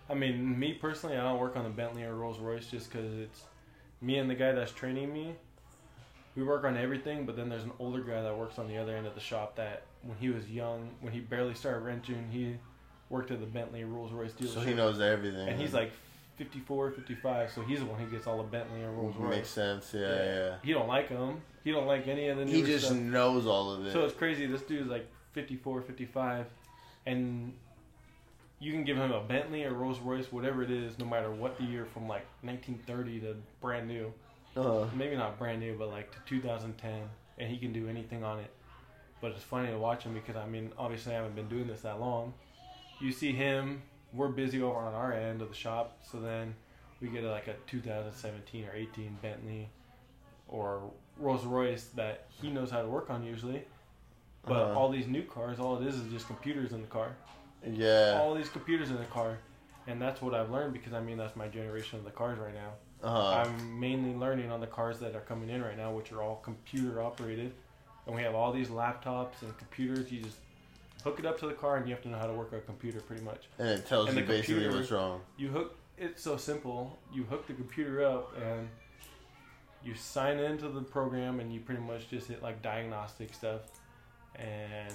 I 0.09 0.13
mean, 0.15 0.57
me 0.57 0.73
personally, 0.73 1.15
I 1.17 1.21
don't 1.21 1.39
work 1.39 1.55
on 1.55 1.63
the 1.65 1.69
Bentley 1.69 2.03
or 2.03 2.15
Rolls 2.15 2.39
Royce 2.39 2.65
just 2.67 2.91
because 2.91 3.13
it's 3.13 3.43
me 4.01 4.17
and 4.17 4.29
the 4.29 4.35
guy 4.35 4.51
that's 4.53 4.71
training 4.71 5.13
me. 5.13 5.35
We 6.35 6.43
work 6.43 6.63
on 6.63 6.77
everything, 6.77 7.25
but 7.25 7.35
then 7.35 7.49
there's 7.49 7.63
an 7.63 7.71
older 7.79 8.01
guy 8.01 8.21
that 8.21 8.37
works 8.37 8.59
on 8.59 8.67
the 8.67 8.77
other 8.77 8.95
end 8.95 9.07
of 9.07 9.15
the 9.15 9.19
shop 9.19 9.55
that 9.57 9.83
when 10.03 10.17
he 10.19 10.29
was 10.29 10.49
young, 10.49 10.89
when 11.01 11.11
he 11.11 11.19
barely 11.19 11.53
started 11.53 11.79
wrenching, 11.79 12.29
he 12.31 12.55
worked 13.09 13.31
at 13.31 13.39
the 13.39 13.45
Bentley 13.45 13.83
Rolls 13.83 14.11
Royce 14.11 14.31
dealership. 14.33 14.53
So 14.53 14.59
he 14.61 14.73
knows 14.73 15.01
everything. 15.01 15.49
and 15.49 15.59
he's 15.59 15.73
like 15.73 15.91
54, 16.37 16.91
55, 16.91 17.51
so 17.51 17.61
he's 17.61 17.79
the 17.79 17.85
one 17.85 17.99
who 17.99 18.09
gets 18.09 18.27
all 18.27 18.37
the 18.37 18.43
Bentley 18.43 18.81
and 18.81 18.95
Rolls 18.97 19.15
Royce. 19.17 19.35
makes 19.37 19.49
sense. 19.49 19.91
Yeah, 19.93 20.01
yeah. 20.23 20.55
He 20.63 20.71
don't 20.71 20.87
like 20.87 21.09
them. 21.09 21.41
He 21.63 21.71
don't 21.71 21.87
like 21.87 22.07
any 22.07 22.27
of 22.29 22.37
the 22.37 22.45
new 22.45 22.51
He 22.53 22.63
just 22.63 22.85
stuff. 22.85 22.97
knows 22.97 23.45
all 23.45 23.71
of 23.73 23.85
it. 23.85 23.91
So 23.91 24.05
it's 24.05 24.13
crazy. 24.13 24.45
This 24.45 24.61
dude's 24.61 24.89
like 24.89 25.07
54, 25.33 25.81
55, 25.81 26.45
and 27.05 27.51
you 28.59 28.71
can 28.71 28.83
give 28.85 28.95
him 28.97 29.11
a 29.11 29.21
Bentley 29.21 29.63
or 29.65 29.73
Rolls 29.73 29.99
Royce, 29.99 30.31
whatever 30.31 30.63
it 30.63 30.71
is, 30.71 30.97
no 30.99 31.05
matter 31.05 31.31
what 31.31 31.57
the 31.57 31.63
year, 31.63 31.85
from 31.85 32.07
like 32.07 32.25
1930 32.43 33.19
to 33.21 33.35
brand 33.59 33.87
new. 33.87 34.13
Uh-huh. 34.55 34.85
Maybe 34.95 35.15
not 35.15 35.37
brand 35.39 35.59
new, 35.59 35.75
but 35.77 35.89
like 35.89 36.11
to 36.11 36.17
2010, 36.25 37.01
and 37.37 37.49
he 37.49 37.57
can 37.57 37.71
do 37.73 37.87
anything 37.87 38.23
on 38.23 38.39
it. 38.39 38.51
But 39.21 39.31
it's 39.31 39.43
funny 39.43 39.69
to 39.69 39.77
watch 39.77 40.03
him 40.03 40.13
because 40.13 40.35
I 40.35 40.47
mean, 40.47 40.71
obviously, 40.77 41.13
I 41.13 41.15
haven't 41.17 41.35
been 41.35 41.49
doing 41.49 41.67
this 41.67 41.81
that 41.81 41.99
long. 41.99 42.33
You 42.99 43.11
see 43.11 43.31
him. 43.31 43.81
We're 44.11 44.29
busy 44.29 44.61
over 44.61 44.79
on 44.79 44.93
our 44.95 45.13
end 45.13 45.41
of 45.43 45.49
the 45.49 45.55
shop, 45.55 45.99
so 46.09 46.19
then 46.19 46.55
we 46.99 47.09
get 47.09 47.23
like 47.23 47.47
a 47.47 47.53
2017 47.67 48.65
or 48.65 48.73
18 48.75 49.17
Bentley 49.21 49.69
or 50.47 50.81
Rolls 51.17 51.45
Royce 51.45 51.85
that 51.95 52.25
he 52.41 52.49
knows 52.49 52.71
how 52.71 52.81
to 52.81 52.87
work 52.87 53.09
on 53.11 53.23
usually. 53.23 53.63
But 54.45 54.53
Uh-huh. 54.63 54.79
all 54.79 54.89
these 54.89 55.05
new 55.05 55.21
cars, 55.23 55.59
all 55.59 55.77
it 55.79 55.85
is 55.87 55.95
is 55.95 56.11
just 56.11 56.25
computers 56.27 56.71
in 56.71 56.81
the 56.81 56.87
car. 56.87 57.15
Yeah. 57.63 58.17
All 58.19 58.33
these 58.33 58.49
computers 58.49 58.89
in 58.89 58.97
the 58.97 59.05
car, 59.05 59.37
and 59.85 60.01
that's 60.01 60.21
what 60.21 60.33
I've 60.33 60.49
learned 60.49 60.73
because 60.73 60.93
I 60.93 61.01
mean 61.01 61.17
that's 61.17 61.35
my 61.35 61.47
generation 61.47 61.99
of 61.99 62.05
the 62.05 62.11
cars 62.11 62.39
right 62.39 62.53
now. 62.53 62.71
Uh-huh. 63.03 63.43
I'm 63.45 63.79
mainly 63.79 64.13
learning 64.13 64.51
on 64.51 64.59
the 64.59 64.67
cars 64.67 64.99
that 64.99 65.15
are 65.15 65.21
coming 65.21 65.49
in 65.49 65.61
right 65.63 65.77
now, 65.77 65.91
which 65.93 66.11
are 66.11 66.21
all 66.21 66.37
computer 66.37 67.01
operated, 67.01 67.53
and 68.05 68.15
we 68.15 68.21
have 68.23 68.35
all 68.35 68.51
these 68.51 68.67
laptops 68.67 69.41
and 69.41 69.57
computers. 69.57 70.11
You 70.11 70.21
just 70.21 70.37
hook 71.03 71.17
it 71.19 71.25
up 71.25 71.39
to 71.39 71.47
the 71.47 71.53
car, 71.53 71.77
and 71.77 71.87
you 71.87 71.93
have 71.93 72.03
to 72.03 72.09
know 72.09 72.17
how 72.17 72.27
to 72.27 72.33
work 72.33 72.51
a 72.51 72.59
computer 72.59 72.99
pretty 72.99 73.23
much. 73.23 73.47
and 73.57 73.69
it 73.69 73.85
tells 73.87 74.09
and 74.09 74.17
you 74.17 74.23
basically 74.25 74.55
computer- 74.55 74.77
what's 74.77 74.91
wrong. 74.91 75.21
You 75.37 75.47
hook 75.49 75.75
it's 75.97 76.21
so 76.21 76.37
simple. 76.37 76.97
You 77.13 77.23
hook 77.23 77.45
the 77.47 77.53
computer 77.53 78.03
up 78.05 78.33
and 78.37 78.69
you 79.83 79.95
sign 79.95 80.39
into 80.39 80.67
the 80.69 80.81
program, 80.81 81.39
and 81.39 81.53
you 81.53 81.61
pretty 81.61 81.81
much 81.81 82.09
just 82.09 82.27
hit 82.27 82.43
like 82.43 82.61
diagnostic 82.61 83.33
stuff, 83.33 83.61
and 84.35 84.93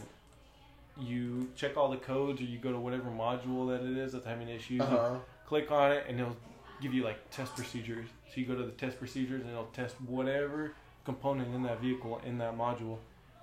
you 1.00 1.48
check 1.56 1.76
all 1.76 1.88
the 1.90 1.96
codes, 1.96 2.40
or 2.40 2.44
you 2.44 2.58
go 2.58 2.70
to 2.70 2.78
whatever 2.78 3.10
module 3.10 3.68
that 3.68 3.84
it 3.84 3.96
is 3.96 4.12
that's 4.12 4.26
having 4.26 4.48
issues. 4.48 4.80
Uh-huh. 4.82 5.16
click 5.46 5.70
on 5.70 5.92
it 5.92 6.06
and 6.08 6.18
it'll 6.20 6.36
give 6.84 6.94
you 6.94 7.02
like 7.02 7.30
test 7.30 7.56
procedures. 7.56 8.06
So 8.28 8.40
you 8.40 8.46
go 8.46 8.54
to 8.54 8.62
the 8.62 8.72
test 8.72 8.98
procedures 8.98 9.40
and 9.40 9.50
it'll 9.50 9.64
test 9.66 9.94
whatever 10.06 10.74
component 11.04 11.54
in 11.54 11.62
that 11.62 11.80
vehicle 11.80 12.20
in 12.24 12.38
that 12.38 12.56
module. 12.56 12.98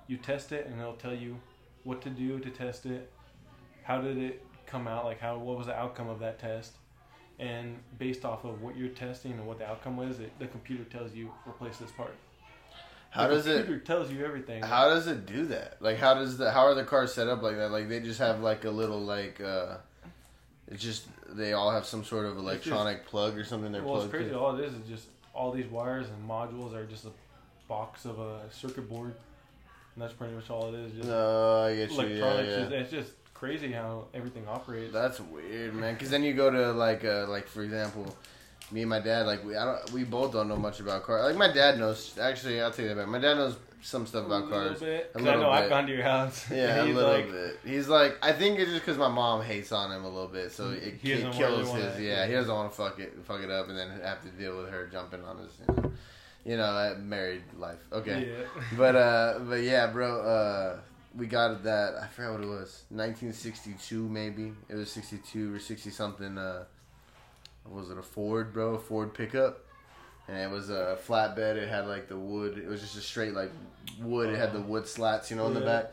You 0.07 0.17
test 0.17 0.51
it, 0.51 0.67
and 0.67 0.79
it'll 0.79 0.93
tell 0.93 1.13
you 1.13 1.37
what 1.83 2.01
to 2.03 2.09
do 2.09 2.39
to 2.39 2.49
test 2.49 2.85
it. 2.85 3.11
How 3.83 3.99
did 3.99 4.17
it 4.17 4.45
come 4.67 4.87
out? 4.87 5.05
Like 5.05 5.19
how 5.19 5.37
what 5.37 5.57
was 5.57 5.67
the 5.67 5.75
outcome 5.75 6.07
of 6.07 6.19
that 6.19 6.39
test? 6.39 6.73
And 7.39 7.79
based 7.97 8.23
off 8.23 8.45
of 8.45 8.61
what 8.61 8.77
you're 8.77 8.89
testing 8.89 9.31
and 9.31 9.47
what 9.47 9.57
the 9.57 9.67
outcome 9.67 9.97
was, 9.97 10.19
it, 10.19 10.37
the 10.37 10.45
computer 10.45 10.83
tells 10.83 11.15
you 11.15 11.31
replace 11.47 11.77
this 11.77 11.89
part. 11.89 12.13
How 13.09 13.27
the 13.27 13.35
does 13.35 13.47
it? 13.47 13.57
computer 13.57 13.79
tells 13.79 14.11
you 14.11 14.23
everything. 14.23 14.61
How 14.61 14.89
does 14.89 15.07
it 15.07 15.25
do 15.25 15.47
that? 15.47 15.77
Like, 15.81 15.97
how 15.97 16.13
does 16.13 16.37
the 16.37 16.51
how 16.51 16.61
are 16.65 16.75
the 16.75 16.83
cars 16.83 17.13
set 17.13 17.27
up 17.27 17.41
like 17.41 17.55
that? 17.55 17.71
Like, 17.71 17.89
they 17.89 17.99
just 17.99 18.19
have 18.19 18.41
like 18.41 18.65
a 18.65 18.69
little 18.69 19.01
like 19.01 19.41
uh, 19.41 19.77
it's 20.71 20.81
just 20.81 21.05
they 21.29 21.53
all 21.53 21.69
have 21.71 21.85
some 21.85 22.03
sort 22.03 22.25
of 22.25 22.37
electronic 22.37 23.05
plug 23.05 23.37
or 23.37 23.43
something 23.43 23.71
they're 23.71 23.83
well, 23.83 23.95
it's 23.95 24.03
plugged 24.03 24.13
crazy. 24.13 24.29
to. 24.31 24.39
All 24.39 24.55
it 24.57 24.65
is 24.65 24.73
is 24.73 24.87
just 24.87 25.07
all 25.33 25.51
these 25.51 25.67
wires 25.67 26.07
and 26.07 26.29
modules 26.29 26.73
are 26.73 26.85
just 26.85 27.05
a 27.05 27.11
box 27.67 28.05
of 28.05 28.19
a 28.19 28.39
circuit 28.51 28.89
board, 28.89 29.13
and 29.95 30.01
that's 30.01 30.13
pretty 30.13 30.33
much 30.33 30.49
all 30.49 30.73
it 30.73 30.75
is. 30.77 30.93
Just 30.93 31.07
No, 31.09 31.63
I 31.63 31.75
get 31.75 31.91
you. 31.91 31.97
Yeah, 31.97 32.03
electronics. 32.05 32.49
yeah. 32.49 32.57
It's, 32.63 32.71
it's 32.73 32.91
just 32.91 33.11
crazy 33.33 33.71
how 33.71 34.05
everything 34.13 34.47
operates. 34.47 34.93
That's 34.93 35.19
weird, 35.19 35.73
man. 35.73 35.93
Because 35.93 36.09
then 36.09 36.23
you 36.23 36.33
go 36.33 36.49
to 36.49 36.71
like, 36.73 37.03
uh, 37.03 37.27
like 37.27 37.47
for 37.47 37.63
example, 37.63 38.15
me 38.71 38.81
and 38.81 38.89
my 38.89 38.99
dad, 38.99 39.25
like 39.25 39.43
we, 39.43 39.55
I 39.57 39.65
don't, 39.65 39.91
we 39.91 40.03
both 40.03 40.31
don't 40.33 40.47
know 40.47 40.57
much 40.57 40.79
about 40.79 41.03
cars. 41.03 41.25
Like 41.25 41.37
my 41.37 41.51
dad 41.53 41.79
knows. 41.79 42.17
Actually, 42.19 42.61
I'll 42.61 42.71
tell 42.71 42.85
you 42.85 42.89
that. 42.89 42.97
back. 42.97 43.07
My 43.07 43.19
dad 43.19 43.35
knows 43.35 43.57
some 43.81 44.05
stuff 44.05 44.25
about 44.25 44.49
cars. 44.49 44.81
a 44.81 44.85
little 44.85 44.87
bit. 44.87 45.11
A 45.15 45.19
I 45.19 45.35
know 45.35 45.49
I've 45.49 45.69
gone 45.69 45.87
to 45.87 45.93
your 45.93 46.03
house. 46.03 46.45
Yeah, 46.51 46.83
a 46.83 46.85
he's 46.85 46.95
little 46.95 47.11
like, 47.11 47.31
bit. 47.31 47.59
He's 47.65 47.87
like, 47.87 48.17
I 48.21 48.31
think 48.33 48.59
it's 48.59 48.71
just 48.71 48.83
because 48.85 48.97
my 48.97 49.07
mom 49.09 49.41
hates 49.43 49.71
on 49.71 49.91
him 49.91 50.03
a 50.03 50.09
little 50.09 50.27
bit, 50.27 50.51
so 50.51 50.69
it, 50.71 50.95
He 51.01 51.13
it 51.13 51.31
kills 51.33 51.67
really 51.67 51.81
his. 51.81 51.99
Yeah, 51.99 52.25
he 52.27 52.33
doesn't 52.33 52.53
want 52.53 52.71
to 52.71 52.77
fuck 52.77 52.99
it, 52.99 53.13
fuck 53.25 53.41
it 53.41 53.49
up, 53.49 53.69
and 53.69 53.77
then 53.77 53.89
have 54.03 54.21
to 54.23 54.29
deal 54.29 54.57
with 54.57 54.69
her 54.69 54.87
jumping 54.91 55.23
on 55.23 55.37
his, 55.39 55.51
you 55.59 55.73
know, 55.75 55.91
you 56.45 56.57
know, 56.57 56.73
that 56.89 57.01
married 57.01 57.43
life. 57.57 57.79
Okay, 57.91 58.27
Yeah. 58.29 58.61
but 58.77 58.95
uh, 58.95 59.39
but 59.47 59.61
yeah, 59.61 59.87
bro, 59.87 60.21
uh, 60.21 60.79
we 61.15 61.25
got 61.27 61.63
that. 61.63 61.95
I 62.01 62.07
forgot 62.07 62.33
what 62.33 62.41
it 62.41 62.47
was. 62.47 62.83
1962, 62.89 64.07
maybe 64.07 64.53
it 64.69 64.75
was 64.75 64.91
62 64.91 65.53
or 65.55 65.59
60 65.59 65.89
something. 65.89 66.37
Uh, 66.37 66.65
was 67.69 67.89
it 67.91 67.97
a 67.97 68.03
Ford, 68.03 68.53
bro? 68.53 68.75
A 68.75 68.79
Ford 68.79 69.13
pickup. 69.13 69.65
And 70.31 70.39
it 70.39 70.49
was 70.49 70.69
a 70.69 70.97
flatbed. 71.07 71.57
It 71.57 71.67
had 71.67 71.87
like 71.87 72.07
the 72.07 72.17
wood. 72.17 72.57
It 72.57 72.67
was 72.67 72.79
just 72.79 72.95
a 72.95 73.01
straight 73.01 73.33
like 73.33 73.51
wood. 74.01 74.29
It 74.29 74.37
had 74.37 74.53
the 74.53 74.61
wood 74.61 74.87
slats, 74.87 75.29
you 75.29 75.35
know, 75.35 75.47
in 75.47 75.53
the 75.53 75.59
back. 75.61 75.91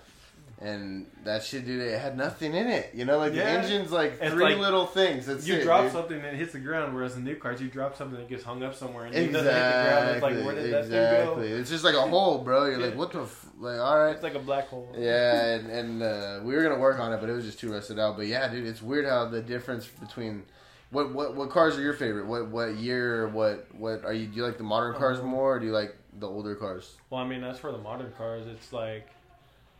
And 0.61 1.07
that 1.25 1.45
shit, 1.45 1.65
dude, 1.67 1.81
it 1.81 2.01
had 2.01 2.17
nothing 2.17 2.53
in 2.53 2.67
it. 2.67 2.91
You 2.93 3.05
know, 3.05 3.19
like 3.19 3.33
Yeah. 3.33 3.45
the 3.45 3.51
engine's 3.61 3.93
like 3.93 4.19
It's 4.21 4.33
three 4.33 4.43
like 4.45 4.59
little 4.59 4.87
things. 4.87 5.27
That's 5.27 5.47
You 5.47 5.55
it, 5.55 5.63
drop 5.63 5.83
dude. 5.85 5.93
something 5.93 6.17
and 6.17 6.27
it 6.27 6.35
hits 6.35 6.53
the 6.53 6.59
ground, 6.59 6.95
whereas 6.95 7.17
in 7.17 7.23
new 7.23 7.37
cars, 7.37 7.61
you 7.63 7.69
drop 7.69 7.97
something 7.97 8.19
that 8.19 8.29
gets 8.29 8.43
hung 8.43 8.65
up 8.65 8.75
somewhere 8.75 9.07
and 9.07 9.15
it 9.15 9.31
doesn't 9.33 9.35
hit 9.35 9.45
the 9.45 9.51
ground. 9.51 10.09
It's 10.09 10.17
Exactly. 10.17 10.37
like, 10.37 10.47
where 10.47 10.55
did 10.57 10.73
that 10.73 10.85
exactly. 10.85 11.43
thing 11.45 11.51
go? 11.55 11.61
It's 11.61 11.71
just 11.71 11.85
like 11.85 11.95
a 11.95 12.01
hole, 12.03 12.39
bro. 12.39 12.65
You're 12.67 12.79
like, 12.79 12.97
what 12.97 13.13
the, 13.13 13.23
f-? 13.23 13.47
like, 13.61 13.79
all 13.79 13.99
right. 14.01 14.15
It's 14.15 14.23
like 14.25 14.35
a 14.35 14.41
black 14.41 14.67
hole. 14.67 14.89
Yeah, 14.99 15.45
and, 15.55 15.71
and 15.71 16.03
uh, 16.03 16.41
we 16.43 16.57
were 16.57 16.63
gonna 16.65 16.79
work 16.81 16.99
on 16.99 17.13
it, 17.13 17.21
but 17.21 17.29
it 17.31 17.35
was 17.35 17.45
just 17.45 17.61
too 17.61 17.73
rusted 17.73 18.01
out. 18.01 18.17
But 18.17 18.27
yeah, 18.27 18.49
dude, 18.49 18.67
it's 18.67 18.83
weird 18.83 19.05
how 19.07 19.27
the 19.27 19.41
difference 19.43 19.87
between 19.87 20.43
what 20.91 21.13
what 21.13 21.35
what 21.35 21.51
cars 21.51 21.77
are 21.77 21.83
your 21.83 21.93
favorite? 21.95 22.27
What 22.27 22.49
what 22.49 22.77
year? 22.77 23.29
What 23.29 23.67
what 23.75 24.05
are 24.05 24.13
you? 24.13 24.27
Do 24.27 24.37
you 24.37 24.45
like 24.45 24.59
the 24.59 24.65
modern 24.65 24.95
cars 24.95 25.19
Um, 25.19 25.27
more, 25.27 25.57
or 25.57 25.61
do 25.61 25.67
you 25.67 25.73
like 25.73 25.97
the 26.19 26.27
older 26.27 26.55
cars? 26.55 26.97
Well, 27.11 27.21
I 27.21 27.27
mean, 27.27 27.45
as 27.45 27.59
for 27.59 27.73
the 27.73 27.79
modern 27.79 28.13
cars. 28.13 28.47
It's 28.47 28.73
like, 28.73 29.09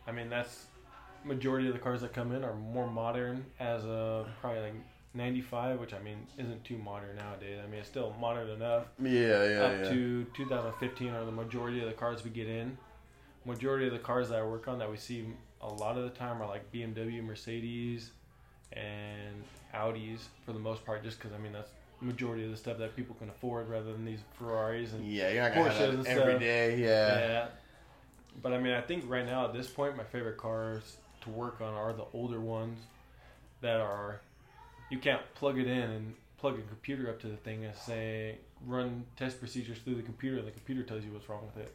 I 0.07 0.11
mean, 0.11 0.29
that's 0.29 0.65
majority 1.23 1.67
of 1.67 1.73
the 1.73 1.79
cars 1.79 2.01
that 2.01 2.13
come 2.13 2.31
in 2.31 2.43
are 2.43 2.55
more 2.55 2.89
modern 2.89 3.45
as 3.59 3.83
of 3.85 4.27
probably 4.39 4.61
like 4.61 4.73
95, 5.13 5.79
which 5.79 5.93
I 5.93 5.99
mean 5.99 6.27
isn't 6.37 6.63
too 6.63 6.77
modern 6.77 7.15
nowadays. 7.15 7.59
I 7.63 7.67
mean, 7.67 7.79
it's 7.79 7.89
still 7.89 8.15
modern 8.19 8.49
enough. 8.49 8.85
Yeah, 9.01 9.49
yeah, 9.49 9.59
Up 9.61 9.89
to 9.89 10.25
2015 10.35 11.09
are 11.09 11.25
the 11.25 11.31
majority 11.31 11.81
of 11.81 11.87
the 11.87 11.93
cars 11.93 12.23
we 12.23 12.29
get 12.29 12.47
in. 12.47 12.77
Majority 13.45 13.87
of 13.87 13.93
the 13.93 13.99
cars 13.99 14.29
that 14.29 14.39
I 14.39 14.43
work 14.43 14.67
on 14.67 14.79
that 14.79 14.89
we 14.89 14.97
see 14.97 15.25
a 15.61 15.67
lot 15.67 15.97
of 15.97 16.03
the 16.03 16.09
time 16.11 16.41
are 16.41 16.47
like 16.47 16.71
BMW, 16.71 17.23
Mercedes, 17.23 18.11
and 18.73 19.43
Audis 19.73 20.19
for 20.45 20.53
the 20.53 20.59
most 20.59 20.85
part, 20.85 21.03
just 21.03 21.19
because 21.19 21.33
I 21.33 21.37
mean 21.37 21.53
that's 21.53 21.69
majority 22.01 22.45
of 22.45 22.51
the 22.51 22.57
stuff 22.57 22.77
that 22.77 22.95
people 22.95 23.15
can 23.15 23.29
afford 23.29 23.67
rather 23.67 23.91
than 23.91 24.05
these 24.05 24.19
Ferraris 24.37 24.93
and 24.93 25.05
yeah. 25.05 25.31
You're 25.31 25.43
not 25.43 25.53
gonna 25.53 25.71
have 25.71 26.03
that 26.03 26.07
every 26.07 26.39
day. 26.39 26.79
Yeah. 26.79 27.19
yeah. 27.19 27.47
But 28.41 28.53
I 28.53 28.59
mean, 28.59 28.73
I 28.73 28.81
think 28.81 29.05
right 29.07 29.25
now 29.25 29.45
at 29.45 29.53
this 29.53 29.67
point, 29.67 29.97
my 29.97 30.03
favorite 30.03 30.37
cars 30.37 30.97
to 31.21 31.29
work 31.29 31.61
on 31.61 31.73
are 31.73 31.93
the 31.93 32.05
older 32.13 32.39
ones 32.39 32.79
that 33.61 33.81
are 33.81 34.21
you 34.89 34.97
can't 34.97 35.21
plug 35.35 35.57
it 35.59 35.67
in 35.67 35.91
and 35.91 36.15
plug 36.37 36.57
a 36.57 36.61
computer 36.63 37.09
up 37.09 37.19
to 37.21 37.27
the 37.27 37.35
thing 37.37 37.65
and 37.65 37.75
say 37.75 38.37
run 38.65 39.05
test 39.17 39.39
procedures 39.39 39.77
through 39.79 39.95
the 39.95 40.01
computer. 40.01 40.37
and 40.37 40.47
The 40.47 40.51
computer 40.51 40.83
tells 40.83 41.03
you 41.03 41.11
what's 41.11 41.27
wrong 41.27 41.45
with 41.53 41.65
it. 41.65 41.73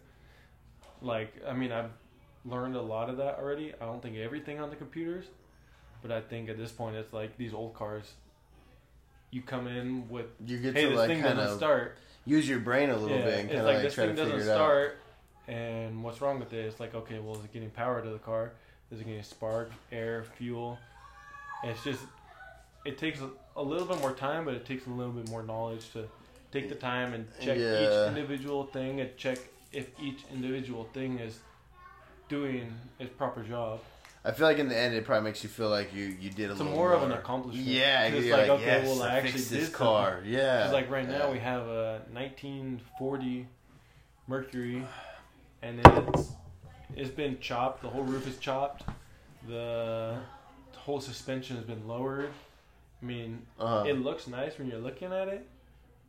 Like 1.02 1.34
I 1.46 1.52
mean, 1.52 1.72
I've 1.72 1.90
learned 2.44 2.76
a 2.76 2.82
lot 2.82 3.10
of 3.10 3.18
that 3.18 3.38
already. 3.38 3.72
I 3.80 3.84
don't 3.84 4.02
think 4.02 4.16
everything 4.16 4.60
on 4.60 4.70
the 4.70 4.76
computers, 4.76 5.26
but 6.04 6.12
I 6.12 6.20
think 6.20 6.50
at 6.50 6.58
this 6.58 6.70
point 6.70 6.96
it's 6.96 7.14
like 7.14 7.36
these 7.38 7.54
old 7.54 7.72
cars. 7.72 8.12
You 9.30 9.40
come 9.40 9.66
in 9.66 10.06
with 10.10 10.26
You 10.46 10.58
get 10.58 10.74
hey, 10.74 10.82
to 10.82 10.88
this 10.90 10.98
like 10.98 11.08
thing 11.08 11.22
kind 11.22 11.36
doesn't 11.36 11.52
of 11.52 11.56
start. 11.58 11.96
use 12.26 12.46
your 12.46 12.58
brain 12.60 12.90
a 12.90 12.96
little 12.96 13.16
Yeah, 13.16 13.24
bit 13.24 13.38
and 13.40 13.50
it's 13.50 13.54
kind 13.54 13.60
of 13.60 13.64
like 13.66 13.74
like, 13.76 13.82
this 13.84 13.94
thing 13.94 14.14
doesn't 14.14 14.50
out. 14.50 14.54
start, 14.54 14.98
and 15.48 16.04
what's 16.04 16.20
wrong 16.20 16.38
with 16.38 16.52
it? 16.52 16.66
It's 16.66 16.78
like 16.78 16.94
okay, 16.94 17.18
well, 17.20 17.36
is 17.38 17.44
it 17.44 17.52
getting 17.54 17.70
power 17.70 18.02
to 18.02 18.10
the 18.10 18.18
car? 18.18 18.52
Is 18.92 19.00
it 19.00 19.04
getting 19.06 19.22
spark, 19.22 19.72
air, 19.90 20.24
fuel? 20.36 20.78
And 21.62 21.72
it's 21.72 21.82
just 21.82 22.02
it 22.84 22.98
takes 22.98 23.20
a, 23.22 23.30
a 23.56 23.62
little 23.62 23.86
bit 23.86 23.98
more 24.00 24.12
time, 24.12 24.44
but 24.44 24.52
it 24.54 24.66
takes 24.66 24.86
a 24.86 24.90
little 24.90 25.12
bit 25.12 25.28
more 25.30 25.42
knowledge 25.42 25.90
to 25.94 26.06
take 26.52 26.68
the 26.68 26.74
time 26.74 27.14
and 27.14 27.26
check 27.40 27.56
Yeah. 27.58 27.80
each 27.82 28.08
individual 28.08 28.66
thing 28.66 29.00
and 29.00 29.16
check 29.16 29.38
if 29.72 29.88
each 30.00 30.20
individual 30.32 30.84
thing 30.92 31.18
is 31.18 31.38
doing 32.28 32.72
its 33.00 33.10
proper 33.14 33.42
job. 33.42 33.80
I 34.26 34.32
feel 34.32 34.46
like 34.46 34.58
in 34.58 34.68
the 34.68 34.76
end, 34.78 34.94
it 34.94 35.04
probably 35.04 35.24
makes 35.24 35.42
you 35.42 35.50
feel 35.50 35.68
like 35.68 35.92
you 35.94 36.04
you 36.18 36.30
did 36.30 36.48
a 36.48 36.52
It's 36.52 36.60
little 36.60 36.74
more 36.74 36.92
of 36.94 37.02
an 37.02 37.12
accomplishment. 37.12 37.66
Yeah, 37.66 38.04
it's 38.06 38.26
like, 38.26 38.40
like, 38.40 38.50
okay, 38.50 38.64
yes, 38.64 38.86
well, 38.86 39.02
I 39.02 39.06
I 39.08 39.14
actually 39.16 39.32
fixed 39.32 39.50
did 39.50 39.58
this 39.60 39.64
something. 39.68 39.86
car. 39.86 40.22
Yeah. 40.24 40.56
Because 40.58 40.72
like 40.72 40.90
right 40.90 41.08
now 41.08 41.30
we 41.30 41.38
have 41.40 41.66
a 41.66 42.00
1940 42.12 43.46
Mercury, 44.26 44.82
and 45.62 45.80
it's 45.84 46.32
it's 46.96 47.10
been 47.10 47.38
chopped. 47.40 47.82
The 47.82 47.88
whole 47.88 48.02
roof 48.04 48.26
is 48.26 48.38
chopped. 48.38 48.84
The 49.46 50.16
whole 50.76 51.00
suspension 51.00 51.56
has 51.56 51.64
been 51.66 51.86
lowered. 51.86 52.30
I 53.02 53.04
mean, 53.04 53.42
Uh-huh. 53.58 53.84
it 53.86 53.98
looks 53.98 54.26
nice 54.26 54.58
when 54.58 54.68
you're 54.68 54.78
looking 54.80 55.12
at 55.12 55.28
it. 55.28 55.46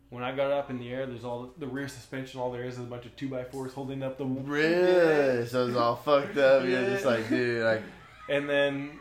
When 0.09 0.23
I 0.23 0.33
got 0.33 0.47
it 0.47 0.53
up 0.53 0.69
in 0.69 0.79
the 0.79 0.89
air, 0.93 1.05
there's 1.05 1.25
all 1.25 1.51
the 1.57 1.67
rear 1.67 1.89
suspension. 1.89 2.39
All 2.39 2.51
there 2.51 2.63
is 2.63 2.75
is 2.75 2.79
a 2.81 2.83
bunch 2.83 3.05
of 3.05 3.13
two 3.17 3.27
by 3.27 3.43
fours 3.43 3.73
holding 3.73 4.03
up 4.03 4.17
the 4.17 4.23
Really? 4.23 5.45
So 5.47 5.67
it's 5.67 5.75
all 5.75 5.97
fucked 5.97 6.37
up. 6.37 6.63
You're 6.63 6.85
just 6.85 7.05
like, 7.05 7.27
dude, 7.27 7.63
like, 7.63 7.81
And 8.29 8.49
then 8.49 8.91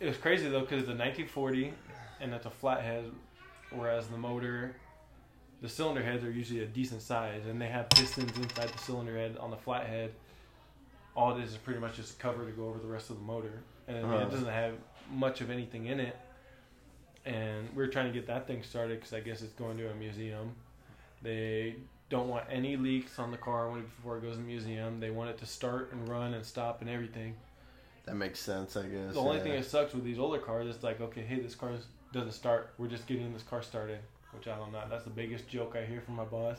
it 0.00 0.06
was 0.06 0.16
crazy 0.16 0.48
though 0.48 0.60
because 0.60 0.80
it's 0.80 0.88
a 0.88 0.92
1940 0.96 1.72
and 2.20 2.32
it's 2.32 2.46
a 2.46 2.50
flathead, 2.50 3.04
whereas 3.70 4.06
the 4.08 4.16
motor, 4.16 4.74
the 5.60 5.68
cylinder 5.68 6.02
heads 6.02 6.24
are 6.24 6.30
usually 6.30 6.62
a 6.62 6.66
decent 6.66 7.02
size 7.02 7.42
and 7.46 7.60
they 7.60 7.68
have 7.68 7.88
pistons 7.90 8.36
inside 8.36 8.68
the 8.70 8.78
cylinder 8.78 9.16
head 9.16 9.36
on 9.38 9.50
the 9.50 9.56
flathead. 9.56 10.12
All 11.16 11.36
it 11.36 11.42
is 11.44 11.50
is 11.52 11.56
pretty 11.58 11.80
much 11.80 11.96
just 11.96 12.18
cover 12.18 12.44
to 12.44 12.50
go 12.52 12.66
over 12.68 12.78
the 12.78 12.88
rest 12.88 13.10
of 13.10 13.16
the 13.16 13.22
motor, 13.22 13.62
and 13.86 14.04
Uh-huh. 14.04 14.16
it 14.26 14.30
doesn't 14.30 14.48
have 14.48 14.74
much 15.12 15.40
of 15.40 15.50
anything 15.50 15.86
in 15.86 16.00
it. 16.00 16.16
And 17.24 17.74
we 17.74 17.82
are 17.84 17.86
trying 17.88 18.06
to 18.06 18.12
get 18.12 18.26
that 18.26 18.46
thing 18.46 18.62
started 18.62 18.98
because 18.98 19.12
I 19.14 19.20
guess 19.20 19.40
it's 19.40 19.52
going 19.54 19.78
to 19.78 19.90
a 19.90 19.94
museum. 19.94 20.54
They 21.22 21.76
don't 22.10 22.28
want 22.28 22.44
any 22.50 22.76
leaks 22.76 23.18
on 23.18 23.30
the 23.30 23.38
car 23.38 23.70
before 23.70 24.18
it 24.18 24.22
goes 24.22 24.32
to 24.32 24.38
the 24.38 24.44
museum. 24.46 25.00
They 25.00 25.10
want 25.10 25.30
it 25.30 25.38
to 25.38 25.46
start 25.46 25.92
and 25.92 26.06
run 26.08 26.34
and 26.34 26.44
stop 26.44 26.80
and 26.82 26.90
everything. 26.90 27.34
That 28.06 28.14
makes 28.16 28.38
sense, 28.38 28.76
I 28.76 28.82
guess. 28.82 29.14
The 29.14 29.20
only 29.20 29.38
yeah. 29.38 29.42
thing 29.42 29.52
that 29.52 29.64
sucks 29.64 29.94
with 29.94 30.04
these 30.04 30.18
older 30.18 30.38
cars 30.38 30.66
is 30.74 30.82
like, 30.82 31.00
okay, 31.00 31.22
hey, 31.22 31.40
this 31.40 31.54
car 31.54 31.70
doesn't 32.12 32.32
start. 32.32 32.74
We're 32.78 32.88
just 32.88 33.06
getting 33.06 33.32
this 33.32 33.42
car 33.42 33.62
started, 33.62 33.98
which 34.32 34.46
I 34.46 34.56
don't 34.56 34.72
know. 34.72 34.82
That's 34.88 35.04
the 35.04 35.10
biggest 35.10 35.48
joke 35.48 35.76
I 35.76 35.84
hear 35.84 36.00
from 36.00 36.16
my 36.16 36.24
boss. 36.24 36.58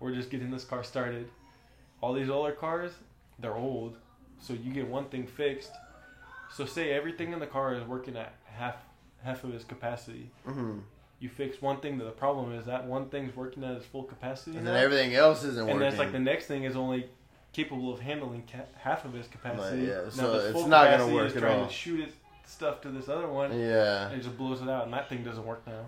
We're 0.00 0.14
just 0.14 0.30
getting 0.30 0.50
this 0.50 0.64
car 0.64 0.82
started. 0.82 1.28
All 2.00 2.14
these 2.14 2.30
older 2.30 2.52
cars, 2.52 2.92
they're 3.38 3.56
old, 3.56 3.96
so 4.40 4.54
you 4.54 4.72
get 4.72 4.88
one 4.88 5.04
thing 5.06 5.26
fixed. 5.26 5.72
So 6.52 6.64
say 6.64 6.90
everything 6.92 7.32
in 7.32 7.38
the 7.38 7.46
car 7.46 7.74
is 7.74 7.84
working 7.84 8.16
at 8.16 8.34
half 8.46 8.76
half 9.22 9.44
of 9.44 9.54
its 9.54 9.64
capacity. 9.64 10.30
Mhm. 10.46 10.80
You 11.18 11.28
fix 11.28 11.60
one 11.60 11.80
thing, 11.80 11.98
the 11.98 12.10
problem 12.10 12.52
is 12.52 12.64
that 12.64 12.86
one 12.86 13.10
thing's 13.10 13.36
working 13.36 13.62
at 13.62 13.72
its 13.76 13.84
full 13.84 14.04
capacity, 14.04 14.56
And 14.56 14.64
now, 14.64 14.72
then 14.72 14.82
everything 14.82 15.14
else 15.14 15.44
isn't 15.44 15.58
and 15.58 15.66
working. 15.66 15.80
that's 15.80 15.98
like 15.98 16.12
the 16.12 16.18
next 16.18 16.46
thing 16.46 16.64
is 16.64 16.74
only 16.74 17.10
capable 17.52 17.92
of 17.92 18.00
handling 18.00 18.44
ca- 18.50 18.64
half 18.78 19.04
of 19.04 19.14
its 19.14 19.28
capacity. 19.28 19.82
yeah, 19.82 20.02
Now 20.04 20.10
so 20.10 20.34
it's 20.34 20.66
not 20.66 20.90
gonna 20.98 21.12
work 21.12 21.34
at 21.34 21.40
trying 21.42 21.60
all. 21.60 21.66
to 21.66 21.72
shoot 21.72 22.00
its 22.00 22.14
stuff 22.46 22.80
to 22.82 22.88
this 22.90 23.08
other 23.08 23.28
one, 23.28 23.58
yeah. 23.58 24.08
and 24.08 24.20
it 24.20 24.24
just 24.24 24.36
blows 24.36 24.62
it 24.62 24.68
out, 24.68 24.84
and 24.84 24.92
that 24.92 25.08
thing 25.08 25.22
doesn't 25.24 25.44
work 25.44 25.66
now. 25.66 25.84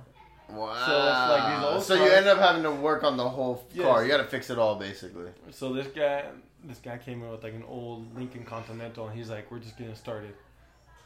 Wow. 0.51 0.75
So 0.87 0.93
it's 1.09 1.31
like 1.31 1.57
these 1.57 1.65
old 1.67 1.83
So 1.83 1.95
you 1.95 2.11
end 2.11 2.27
up 2.27 2.39
having 2.39 2.63
to 2.65 2.71
work 2.71 3.05
on 3.05 3.17
the 3.17 3.29
whole 3.29 3.65
Yes. 3.73 3.85
car. 3.87 4.03
You 4.03 4.09
got 4.11 4.19
to 4.19 4.25
fix 4.25 4.51
it 4.51 4.59
all, 4.59 4.75
basically. 4.77 5.31
So 5.51 5.73
this 5.73 5.87
guy, 5.87 6.25
this 6.65 6.79
guy 6.79 6.99
came 6.99 7.23
in 7.23 7.31
with 7.31 7.43
like 7.43 7.55
an 7.55 7.65
old 7.67 8.15
Lincoln 8.15 8.45
Continental, 8.45 9.07
and 9.07 9.17
he's 9.17 9.31
like, 9.31 9.51
"We're 9.51 9.61
just 9.61 9.79
getting 9.79 9.95
started." 9.95 10.35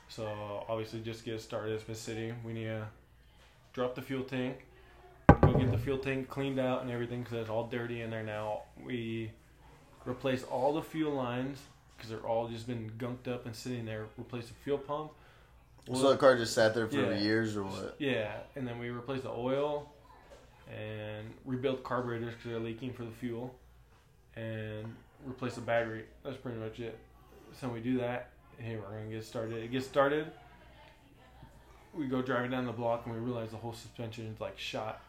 So 0.09 0.27
obviously, 0.69 1.01
just 1.01 1.25
get 1.25 1.41
started. 1.41 1.75
It's 1.75 1.85
been 1.85 1.95
sitting. 1.95 2.35
We 2.45 2.55
need 2.55 2.65
to 2.65 2.87
drop 3.73 3.95
the 3.95 4.03
fuel 4.03 4.25
tank, 4.25 4.65
go 5.43 5.53
get 5.53 5.71
the 5.71 5.79
fuel 5.79 5.99
tank 5.99 6.29
cleaned 6.29 6.59
out 6.59 6.83
and 6.83 6.91
everything 6.91 7.23
because 7.23 7.39
it's 7.39 7.51
all 7.51 7.67
dirty 7.69 8.01
in 8.03 8.11
there 8.11 8.23
now. 8.23 8.63
We 8.85 9.31
replace 10.07 10.43
all 10.45 10.73
the 10.75 10.83
fuel 10.83 11.13
lines 11.15 11.59
because 11.97 12.11
they're 12.11 12.21
all 12.21 12.49
just 12.49 12.67
been 12.67 12.91
gunked 12.99 13.29
up 13.29 13.47
and 13.47 13.55
sitting 13.55 13.85
there. 13.85 14.07
Replace 14.19 14.49
the 14.49 14.55
fuel 14.65 14.79
pump. 14.79 15.13
so 15.93 16.11
the 16.11 16.17
car 16.17 16.37
just 16.37 16.53
sat 16.55 16.75
there 16.75 16.87
for 16.89 16.97
Yeah. 16.97 17.19
years 17.19 17.57
or 17.57 17.65
what? 17.65 17.97
Yeah, 17.99 18.33
and 18.55 18.67
then 18.67 18.79
we 18.79 18.91
replaced 18.91 19.23
the 19.25 19.31
oil 19.31 19.91
and 20.69 21.33
rebuilt 21.45 21.85
carburetors 21.85 22.35
because 22.35 22.51
they're 22.51 22.59
leaking 22.61 22.93
for 22.93 23.05
the 23.05 23.11
fuel, 23.13 23.55
and 24.35 24.95
replace 25.25 25.55
the 25.55 25.61
battery. 25.61 26.05
That's 26.25 26.37
pretty 26.37 26.59
much 26.59 26.81
it. 26.81 26.99
So 27.61 27.69
we 27.69 27.81
do 27.81 27.99
that. 27.99 28.31
Hey, 28.59 28.77
we're 28.77 28.83
gonna 28.99 29.11
get 29.11 29.25
started. 29.25 29.63
It 29.63 29.71
gets 29.71 29.87
started. 29.87 30.31
We 31.95 32.07
go 32.07 32.21
driving 32.21 32.51
down 32.51 32.67
the 32.67 32.73
block 32.73 33.07
and 33.07 33.15
we 33.15 33.21
realize 33.21 33.51
the 33.51 33.57
whole 33.57 33.73
suspension 33.73 34.27
is 34.27 34.41
like 34.41 34.59
shot. 34.59 35.01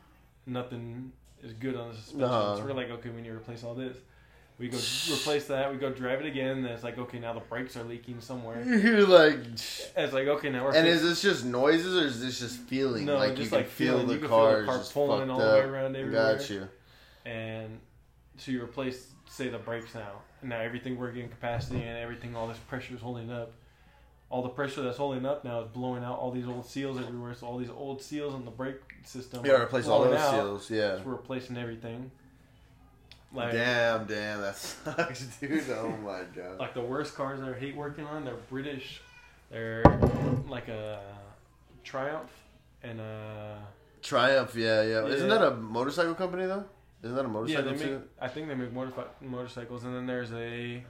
Nothing 0.46 1.12
is 1.44 1.54
good 1.54 1.76
on 1.76 1.90
the 1.90 1.96
suspension. 1.96 2.24
Uh-huh. 2.24 2.56
So 2.58 2.64
we're 2.66 2.74
like, 2.74 2.90
okay, 2.90 3.10
we 3.10 3.22
need 3.22 3.30
to 3.30 3.36
replace 3.36 3.64
all 3.64 3.74
this. 3.74 3.98
We 4.60 4.70
go 4.70 4.78
replace 5.12 5.46
that. 5.48 5.72
We 5.72 5.78
go 5.78 5.92
drive 5.92 6.20
it 6.22 6.26
again. 6.26 6.58
And 6.58 6.66
it's 6.66 6.84
like, 6.84 6.98
okay, 6.98 7.20
now 7.20 7.34
the 7.34 7.42
brakes 7.42 7.78
are 7.78 7.84
leaking 7.84 8.22
somewhere. 8.22 8.64
You're 8.66 9.06
like, 9.06 9.36
And 9.36 9.54
it's 9.98 10.14
like, 10.14 10.28
okay, 10.28 10.50
now 10.50 10.64
we're 10.66 10.74
and 10.74 10.86
fix- 10.88 10.98
is 10.98 11.04
this 11.04 11.22
just 11.22 11.46
noises 11.46 11.96
or 11.96 12.06
is 12.08 12.22
this 12.22 12.40
just 12.40 12.58
feeling? 12.62 13.06
No, 13.06 13.18
like 13.18 13.32
just 13.36 13.44
you 13.44 13.50
can 13.50 13.58
like 13.60 13.68
feel 13.68 13.94
feeling. 13.94 14.08
the 14.08 14.14
You 14.14 14.20
can 14.20 14.28
feel 14.30 14.38
car 14.38 14.60
the 14.62 14.66
car 14.66 14.78
just 14.80 14.94
pulling 14.94 15.20
fucked 15.28 15.32
all 15.32 15.40
the 15.40 15.54
way 15.54 15.60
up. 15.62 15.70
around 15.70 15.96
everywhere. 15.96 16.38
Got 16.38 16.50
you. 16.50 16.68
and 17.26 17.80
so 18.38 18.52
you 18.52 18.64
replace 18.64 19.08
say 19.30 19.50
the 19.50 19.58
brakes 19.58 19.94
now 19.94 20.12
and 20.42 20.50
now 20.50 20.60
everything 20.60 20.98
we're 20.98 21.12
getting 21.12 21.30
capacity 21.30 21.82
and 21.82 21.98
everything 21.98 22.36
all 22.36 22.48
this 22.48 22.58
pressure 22.60 22.94
is 22.96 23.02
holding 23.02 23.30
up 23.32 23.52
all 24.30 24.42
the 24.42 24.50
pressure 24.50 24.82
that's 24.82 24.98
holding 24.98 25.26
up 25.26 25.44
now 25.44 25.62
is 25.62 25.68
blowing 25.68 26.04
out 26.04 26.18
all 26.20 26.32
these 26.32 26.48
old 26.48 26.66
seals 26.66 26.98
everywhere 27.00 27.34
so 27.34 27.46
all 27.48 27.58
these 27.58 27.70
old 27.70 28.02
seals 28.02 28.34
on 28.34 28.46
the 28.46 28.52
brake 28.52 28.80
system 29.04 29.46
Yeah, 29.46 29.54
replace 29.62 29.88
all 29.88 30.00
blowing 30.00 30.12
those 30.14 30.22
out. 30.22 30.32
seals. 30.34 30.72
Yeah. 30.72 30.98
so 30.98 31.04
we're 31.06 31.12
replacing 31.14 31.58
everything 31.58 32.10
like 33.34 33.52
damn, 33.52 34.06
damn, 34.06 34.42
that 34.42 34.56
sucks, 34.58 35.26
dude. 35.40 35.64
Oh 35.72 35.90
my 36.04 36.22
god. 36.36 36.60
like 36.60 36.74
the 36.74 36.82
worst 36.82 37.16
cars 37.16 37.42
I 37.42 37.58
hate 37.58 37.76
working 37.76 38.06
on 38.06 38.26
they're 38.26 38.36
British 38.50 39.02
they're 39.52 39.84
like 40.48 40.68
a 40.68 41.00
Triumph 41.84 42.32
and 42.84 43.00
a 43.00 43.58
Triumph, 44.02 44.56
yeah, 44.56 44.84
yeah. 44.84 45.06
Isn't 45.06 45.30
that 45.30 45.42
a 45.44 45.52
motorcycle 45.56 46.16
company 46.16 46.46
though? 46.46 46.66
Isn't 47.04 47.16
that 47.16 47.22
a 47.26 47.28
yeah 47.28 47.34
motorcycle 47.34 47.64
they 47.66 47.72
make 47.72 47.82
too? 47.82 48.02
I 48.20 48.28
think 48.28 48.48
they 48.48 48.56
make 48.56 48.74
motorfi- 48.74 49.08
motorcycles 49.22 49.84
and 49.84 49.96
then 49.96 50.06
there's 50.08 50.32
a 50.34 50.84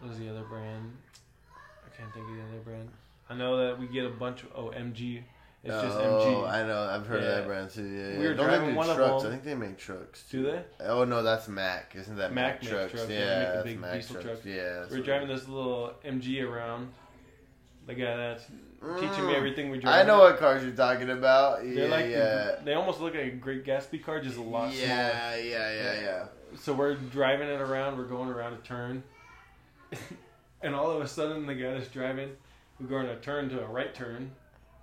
what 0.00 0.10
was 0.10 0.18
the 0.18 0.28
other 0.28 0.42
brand 0.42 0.92
I 1.54 1.96
can't 1.96 2.12
think 2.12 2.28
of 2.28 2.36
the 2.36 2.42
other 2.42 2.60
brand 2.64 2.88
I 3.30 3.34
know 3.34 3.56
that 3.66 3.78
we 3.78 3.86
get 3.86 4.04
a 4.04 4.10
bunch 4.10 4.42
of 4.42 4.48
oh 4.54 4.70
MG 4.76 5.22
it's 5.74 5.82
just 5.82 5.98
oh, 5.98 6.44
MG 6.46 6.48
I 6.50 6.66
know. 6.66 6.82
I've 6.82 7.06
heard 7.06 7.22
of 7.22 7.28
that 7.28 7.46
brand 7.46 7.70
too. 7.70 7.84
Yeah, 7.84 8.08
yeah. 8.12 8.18
We 8.18 8.26
were 8.28 8.34
Don't 8.34 8.46
driving 8.46 8.66
they 8.66 8.72
do 8.72 8.76
one 8.78 8.90
of 8.90 8.96
trucks? 8.96 9.22
them. 9.22 9.30
I 9.32 9.34
think 9.34 9.44
they 9.44 9.54
make 9.54 9.78
trucks. 9.78 10.24
do 10.30 10.42
they 10.42 10.62
Oh 10.80 11.04
no, 11.04 11.22
that's 11.22 11.48
Mack. 11.48 11.94
Isn't 11.96 12.16
that 12.16 12.32
Mack, 12.32 12.62
Mack 12.62 12.70
trucks? 12.70 12.92
trucks, 12.92 13.08
yeah, 13.10 13.18
Yeah, 13.18 13.26
they 13.26 13.36
make 13.38 13.46
the 13.48 13.52
that's 13.54 13.64
big 13.66 13.80
Mack 13.80 13.92
diesel 13.94 14.14
trucks. 14.14 14.26
trucks. 14.26 14.46
Yeah. 14.46 14.84
we 14.90 14.98
were 14.98 15.04
driving 15.04 15.28
this 15.28 15.48
little 15.48 15.92
MG 16.04 16.42
around 16.48 16.88
the 17.86 17.94
guy 17.94 18.16
that's 18.16 18.42
is. 18.42 18.48
teaching 19.00 19.26
me 19.26 19.32
Mm. 19.32 19.36
everything 19.36 19.70
we 19.70 19.78
drive 19.78 19.94
I 19.94 20.02
know 20.06 20.18
what 20.20 20.38
cars 20.38 20.62
you're 20.62 20.72
talking 20.72 21.10
about. 21.10 21.60
they're 21.62 21.68
Yeah, 21.72 21.86
like 21.86 22.06
the- 22.06 22.58
they 22.64 22.74
almost 22.74 23.00
look 23.00 23.14
like 23.14 23.22
a 23.24 23.30
Great 23.30 23.64
Gatsby 23.64 24.04
car 24.04 24.20
just 24.20 24.36
a 24.38 24.42
lot 24.42 24.72
smaller 24.72 24.88
yeah, 24.88 25.36
yeah, 25.36 25.72
yeah, 25.72 26.00
yeah. 26.00 26.24
So 26.58 26.72
we're 26.72 26.94
driving 26.94 27.48
it 27.48 27.60
around. 27.60 27.96
We're 27.98 28.04
going 28.04 28.28
around 28.28 28.54
a 28.54 28.58
turn, 28.58 29.02
and 30.62 30.74
all 30.74 30.90
of 30.90 31.00
a 31.02 31.08
sudden, 31.08 31.46
the 31.46 31.54
guy 31.54 31.72
that's 31.74 31.88
driving, 31.88 32.30
we 32.80 32.86
go 32.86 32.98
in 33.00 33.06
a 33.06 33.16
turn 33.16 33.48
to 33.50 33.60
a 33.62 33.66
right 33.66 33.94
turn, 33.94 34.32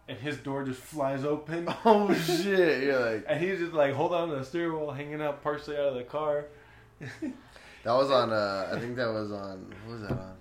and 0.08 0.18
his 0.18 0.38
door 0.38 0.64
just 0.64 0.80
flies 0.82 1.24
open, 1.24 1.68
Oh 1.86 2.14
shit! 2.14 2.84
You're 2.84 3.00
like 3.14 3.26
and 3.28 3.40
he's 3.44 3.60
just 3.60 3.74
like, 3.74 3.94
hold 3.94 4.14
on 4.14 4.30
to 4.30 4.36
the 4.36 4.46
steering 4.46 4.74
wheel, 4.80 4.92
hanging 4.92 5.22
out 5.22 5.42
partially 5.44 5.78
out 5.78 5.88
of 5.88 5.96
the 5.96 6.04
car. 6.04 6.46
that 7.00 7.92
was 7.94 8.12
on. 8.12 8.32
Uh, 8.32 8.70
I 8.74 8.80
think 8.80 8.96
that 8.96 9.08
was 9.12 9.32
on. 9.32 9.74
What 9.86 9.94
was 9.94 10.02
that 10.04 10.12
on? 10.12 10.36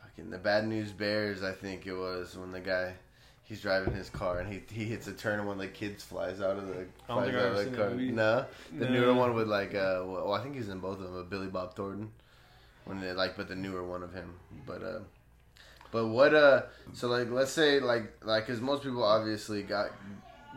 Fucking 0.00 0.30
the 0.30 0.38
Bad 0.38 0.66
News 0.66 0.90
Bears. 0.92 1.42
I 1.42 1.52
think 1.52 1.86
it 1.86 1.94
was 1.94 2.36
when 2.36 2.52
the 2.52 2.60
guy. 2.60 2.94
He's 3.44 3.60
driving 3.60 3.92
his 3.92 4.08
car 4.08 4.38
and 4.38 4.50
he 4.50 4.62
he 4.72 4.84
hits 4.86 5.08
a 5.08 5.12
turn 5.12 5.38
and 5.40 5.46
one 5.46 5.56
of 5.56 5.60
the 5.60 5.68
kids 5.68 6.02
flies 6.02 6.40
out 6.40 6.56
of 6.56 6.68
the 6.68 6.74
I 6.74 6.76
don't 6.76 7.22
flies 7.24 7.34
out 7.34 7.52
of 7.52 7.70
the 7.70 7.76
car. 7.76 7.90
No, 7.90 8.46
the 8.78 8.84
No. 8.86 8.90
newer 8.90 9.12
one 9.14 9.34
with 9.34 9.46
like 9.46 9.74
uh 9.74 10.00
well 10.06 10.32
I 10.32 10.42
think 10.42 10.54
he's 10.54 10.70
in 10.70 10.78
both 10.78 11.00
of 11.00 11.12
them. 11.12 11.26
Billy 11.28 11.48
Bob 11.48 11.74
Thornton, 11.74 12.10
when 12.86 13.00
they 13.00 13.12
like 13.12 13.36
but 13.36 13.48
the 13.48 13.54
newer 13.56 13.84
one 13.84 14.02
of 14.02 14.14
him. 14.14 14.32
But 14.64 14.82
uh, 14.82 15.00
but 15.92 16.08
what 16.08 16.34
uh 16.34 16.62
so 16.92 17.06
like 17.06 17.30
let's 17.30 17.52
say 17.52 17.78
like 17.78 18.12
like 18.24 18.44
because 18.46 18.60
most 18.60 18.82
people 18.82 19.04
obviously 19.04 19.62
got 19.62 19.90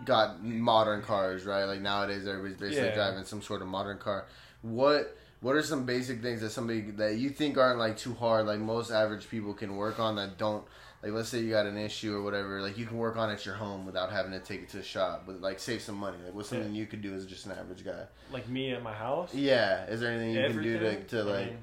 got 0.04 0.44
modern 0.44 1.02
cars 1.02 1.46
right 1.46 1.66
like 1.66 1.82
nowadays 1.82 2.28
everybody's 2.28 2.58
basically 2.58 2.90
Yeah. 2.90 2.96
driving 2.96 3.24
some 3.26 3.42
sort 3.42 3.62
of 3.62 3.68
modern 3.68 3.98
car. 3.98 4.26
What 4.62 5.16
what 5.42 5.56
are 5.56 5.62
some 5.64 5.86
basic 5.86 6.22
things 6.22 6.42
that 6.42 6.50
somebody 6.50 6.82
that 6.92 7.16
you 7.18 7.30
think 7.30 7.58
aren't 7.58 7.78
like 7.80 7.98
too 7.98 8.14
hard 8.16 8.46
like 8.48 8.60
most 8.60 8.90
average 8.92 9.30
people 9.30 9.54
can 9.54 9.76
work 9.76 10.00
on 10.00 10.16
that 10.16 10.38
don't 10.38 10.66
like 11.04 11.12
let's 11.12 11.30
say 11.30 11.40
you 11.40 11.52
got 11.52 11.66
an 11.68 11.78
issue 11.78 12.16
or 12.16 12.24
whatever 12.24 12.62
like 12.62 12.78
you 12.78 12.86
can 12.86 12.98
work 12.98 13.16
on 13.16 13.30
it 13.30 13.34
at 13.34 13.46
your 13.46 13.56
home 13.56 13.86
without 13.86 14.12
having 14.12 14.32
to 14.32 14.40
take 14.40 14.64
it 14.64 14.70
to 14.70 14.80
a 14.80 14.84
shop 14.84 15.24
but 15.28 15.40
like 15.42 15.60
save 15.60 15.82
some 15.82 15.96
money 15.96 16.18
like 16.26 16.34
what's 16.34 16.50
something 16.50 16.74
you 16.74 16.88
could 16.88 17.02
do 17.02 17.14
as 17.14 17.26
just 17.28 17.46
an 17.46 17.52
average 17.52 17.86
guy 17.86 18.04
Like 18.32 18.50
me 18.50 18.72
at 18.72 18.82
my 18.82 18.94
house. 18.94 19.34
yeah 19.36 19.86
is 19.86 20.00
there 20.00 20.12
anything 20.12 20.32
you 20.32 20.42
can 20.48 20.62
do 20.64 20.76
Everything? 20.76 21.06
to, 21.06 21.24
to 21.24 21.30
I 21.30 21.34
like 21.36 21.46
mean, 21.48 21.58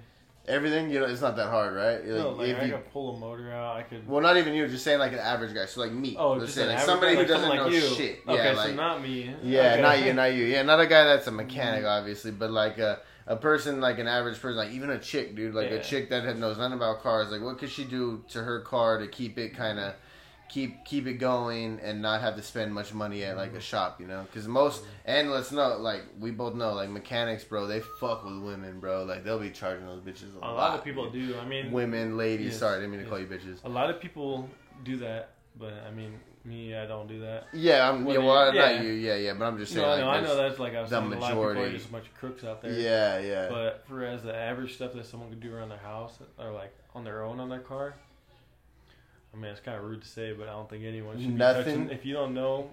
everything 0.49 0.91
you 0.91 0.99
know 0.99 1.07
it's 1.07 1.21
not 1.21 1.37
that 1.37 1.49
hard 1.49 1.75
right 1.75 2.05
no, 2.05 2.31
Like, 2.31 2.39
like 2.39 2.49
if 2.49 2.59
I 2.59 2.65
you- 2.65 2.73
could 2.73 2.93
pull 2.93 3.15
a 3.15 3.19
motor 3.19 3.53
out. 3.53 3.77
I 3.77 3.83
could. 3.83 4.09
well, 4.09 4.21
not 4.21 4.37
even 4.37 4.55
you. 4.55 4.67
Just 4.67 4.85
saying 4.85 4.99
like 4.99 5.13
an 5.13 5.19
average 5.21 5.55
guy. 5.55 5.67
So 5.67 5.81
like 5.81 5.93
me. 5.93 6.17
oh, 6.19 6.39
just 6.41 6.55
say 6.55 6.63
an 6.63 6.71
like 6.71 6.81
somebody 6.81 7.15
guy, 7.15 7.15
who 7.15 7.19
like 7.21 7.29
doesn't 7.29 7.43
someone 7.43 7.57
know 7.59 7.65
like 7.65 7.73
you. 7.75 7.81
shit. 7.81 8.21
Okay, 8.27 8.45
yeah, 8.45 8.55
so 8.55 8.61
like 8.61 8.75
not 8.75 9.03
me. 9.03 9.35
yeah, 9.43 9.73
Okay. 9.73 9.83
not 9.83 10.03
you, 10.05 10.13
not 10.15 10.35
you. 10.35 10.45
Yeah, 10.45 10.63
not 10.63 10.81
a 10.81 10.87
guy 10.87 11.05
that's 11.05 11.27
a 11.27 11.31
mm-hmm. 11.31 11.37
mechanic, 11.39 11.85
obviously, 11.85 12.33
but 12.33 12.51
like 12.51 12.79
a 12.79 13.01
a 13.27 13.37
person, 13.37 13.81
like 13.81 14.01
an 14.01 14.09
average 14.09 14.41
person, 14.41 14.57
like 14.57 14.73
even 14.73 14.91
a 14.91 14.99
chick, 14.99 15.37
dude, 15.37 15.55
like 15.55 15.71
Yeah. 15.71 15.77
a 15.77 15.83
chick 15.83 16.11
that 16.11 16.37
knows 16.37 16.59
nothing 16.59 16.77
about 16.77 17.03
cars. 17.03 17.31
Like, 17.31 17.41
what 17.41 17.59
could 17.59 17.71
she 17.71 17.85
do 17.85 18.25
to 18.31 18.43
her 18.43 18.61
car 18.63 18.99
to 18.99 19.07
keep 19.07 19.39
it 19.39 19.55
kind 19.57 19.79
of 19.79 19.95
keep 20.53 20.85
keep 20.85 21.07
it 21.07 21.15
going 21.15 21.81
and 21.83 22.03
not 22.03 22.21
have 22.21 22.37
to 22.37 22.43
spend 22.43 22.75
much 22.75 22.93
money 22.93 23.25
at 23.25 23.37
like 23.37 23.51
a 23.51 23.53
mm-hmm. 23.53 23.61
shop, 23.61 24.01
you 24.01 24.07
know? 24.07 24.23
Because 24.23 24.47
most 24.47 24.83
mm-hmm. 24.83 24.91
and 25.07 25.31
let's 25.31 25.51
know, 25.51 25.79
like 25.79 26.03
we 26.21 26.31
both 26.31 26.55
know, 26.55 26.75
like 26.75 26.91
mechanics, 26.91 27.43
bro, 27.43 27.67
they 27.67 27.81
fuck 27.81 28.25
with 28.25 28.39
women, 28.39 28.79
bro. 28.79 29.05
Like 29.05 29.25
they'll 29.25 29.39
be 29.39 29.51
charging 29.51 29.87
those 29.87 30.01
bitches 30.01 30.35
a, 30.35 30.39
A 30.39 30.41
lot. 30.41 30.57
lot 30.57 30.79
of 30.79 30.85
people 30.85 31.11
dude. 31.11 31.29
do. 31.29 31.39
I 31.39 31.47
mean, 31.47 31.73
Women, 31.73 32.17
ladies. 32.17 32.53
Yes, 32.53 32.59
sorry, 32.59 32.77
I 32.77 32.81
didn't 32.81 32.91
mean 32.91 33.01
to 33.01 33.07
yes. 33.07 33.11
call 33.11 33.21
you 33.21 33.27
bitches. 33.27 33.65
a 33.65 33.69
lot 33.69 33.89
of 33.89 34.01
people 34.01 34.49
do 34.85 34.99
that, 34.99 35.31
but 35.59 35.73
I 35.87 35.91
mean, 35.91 36.19
me, 36.45 36.77
I 36.77 36.87
don't 36.87 37.07
do 37.07 37.21
that. 37.21 37.47
Yeah, 37.53 37.89
I'm. 37.89 38.07
Yeah, 38.07 38.19
well, 38.19 38.55
yeah. 38.55 38.61
not 38.61 38.85
you. 38.85 38.93
Yeah, 38.93 39.15
yeah, 39.15 39.35
but 39.35 39.47
I'm 39.47 39.59
just 39.59 39.73
saying. 39.73 39.87
No, 39.87 39.93
like, 39.93 40.01
no, 40.01 40.11
I 40.11 40.21
know 40.21 40.37
that's 40.37 40.59
like 40.59 40.75
I 40.75 40.81
was 40.83 40.91
the 40.91 41.01
saying. 41.01 41.13
A 41.13 41.17
lot 41.17 41.23
of 41.23 41.29
people 41.31 41.45
are 41.45 41.55
majority. 41.55 41.77
just 41.77 41.89
a 41.89 41.93
bunch 41.93 42.07
of 42.07 42.15
crooks 42.15 42.45
out 42.45 42.63
there. 42.63 42.73
Yeah, 42.73 43.19
yeah. 43.21 43.49
But 43.49 43.85
for 43.87 44.05
as 44.05 44.23
the 44.23 44.35
average 44.35 44.75
stuff 44.75 44.93
that 44.95 45.07
someone 45.07 45.31
could 45.31 45.41
do 45.41 45.55
around 45.55 45.69
their 45.69 45.79
house 45.79 46.19
or 46.39 46.51
like 46.51 46.75
on 46.95 47.05
their 47.05 47.23
own 47.23 47.41
on 47.41 47.49
their 47.49 47.61
car, 47.61 47.95
I 49.35 49.37
mean, 49.37 49.51
it's 49.51 49.61
kind 49.61 49.79
of 49.79 49.85
rude 49.85 50.03
to 50.03 50.09
say, 50.09 50.33
but 50.33 50.49
I 50.49 50.53
don't 50.53 50.69
think 50.69 50.85
anyone 50.85 51.19
should 51.21 51.35
Nothing? 51.35 51.65
be 51.65 51.71
touching. 51.71 51.91
If 51.91 52.05
you 52.05 52.13
don't 52.15 52.35
know, 52.35 52.71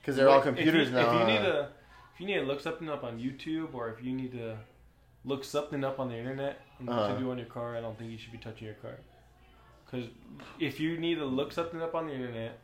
Because 0.00 0.16
they're 0.16 0.28
all 0.28 0.38
like, 0.38 0.46
if 0.46 0.54
computers 0.56 0.88
you, 0.88 0.94
now. 0.94 1.14
If 1.14 1.20
you 1.20 1.32
need 1.34 1.42
to, 1.42 1.68
if 2.14 2.20
you 2.20 2.26
need 2.26 2.34
to 2.34 2.42
look 2.42 2.60
something 2.60 2.88
up 2.90 3.02
on 3.04 3.18
YouTube 3.18 3.74
or 3.74 3.88
if 3.88 4.04
you 4.04 4.12
need 4.12 4.32
to 4.32 4.56
look 5.24 5.44
something 5.44 5.82
up 5.84 5.98
on 5.98 6.08
the 6.10 6.16
internet 6.16 6.60
Uh-huh. 6.86 7.14
to 7.14 7.18
do 7.18 7.30
on 7.30 7.38
your 7.38 7.46
car, 7.46 7.76
I 7.76 7.80
don't 7.80 7.96
think 7.98 8.10
you 8.10 8.18
should 8.18 8.32
be 8.32 8.38
touching 8.38 8.66
your 8.66 8.76
car. 8.76 8.98
Because 9.86 10.08
if 10.58 10.80
you 10.80 10.98
need 10.98 11.16
to 11.16 11.24
look 11.24 11.52
something 11.52 11.80
up 11.80 11.94
on 11.94 12.06
the 12.06 12.14
internet, 12.14 12.58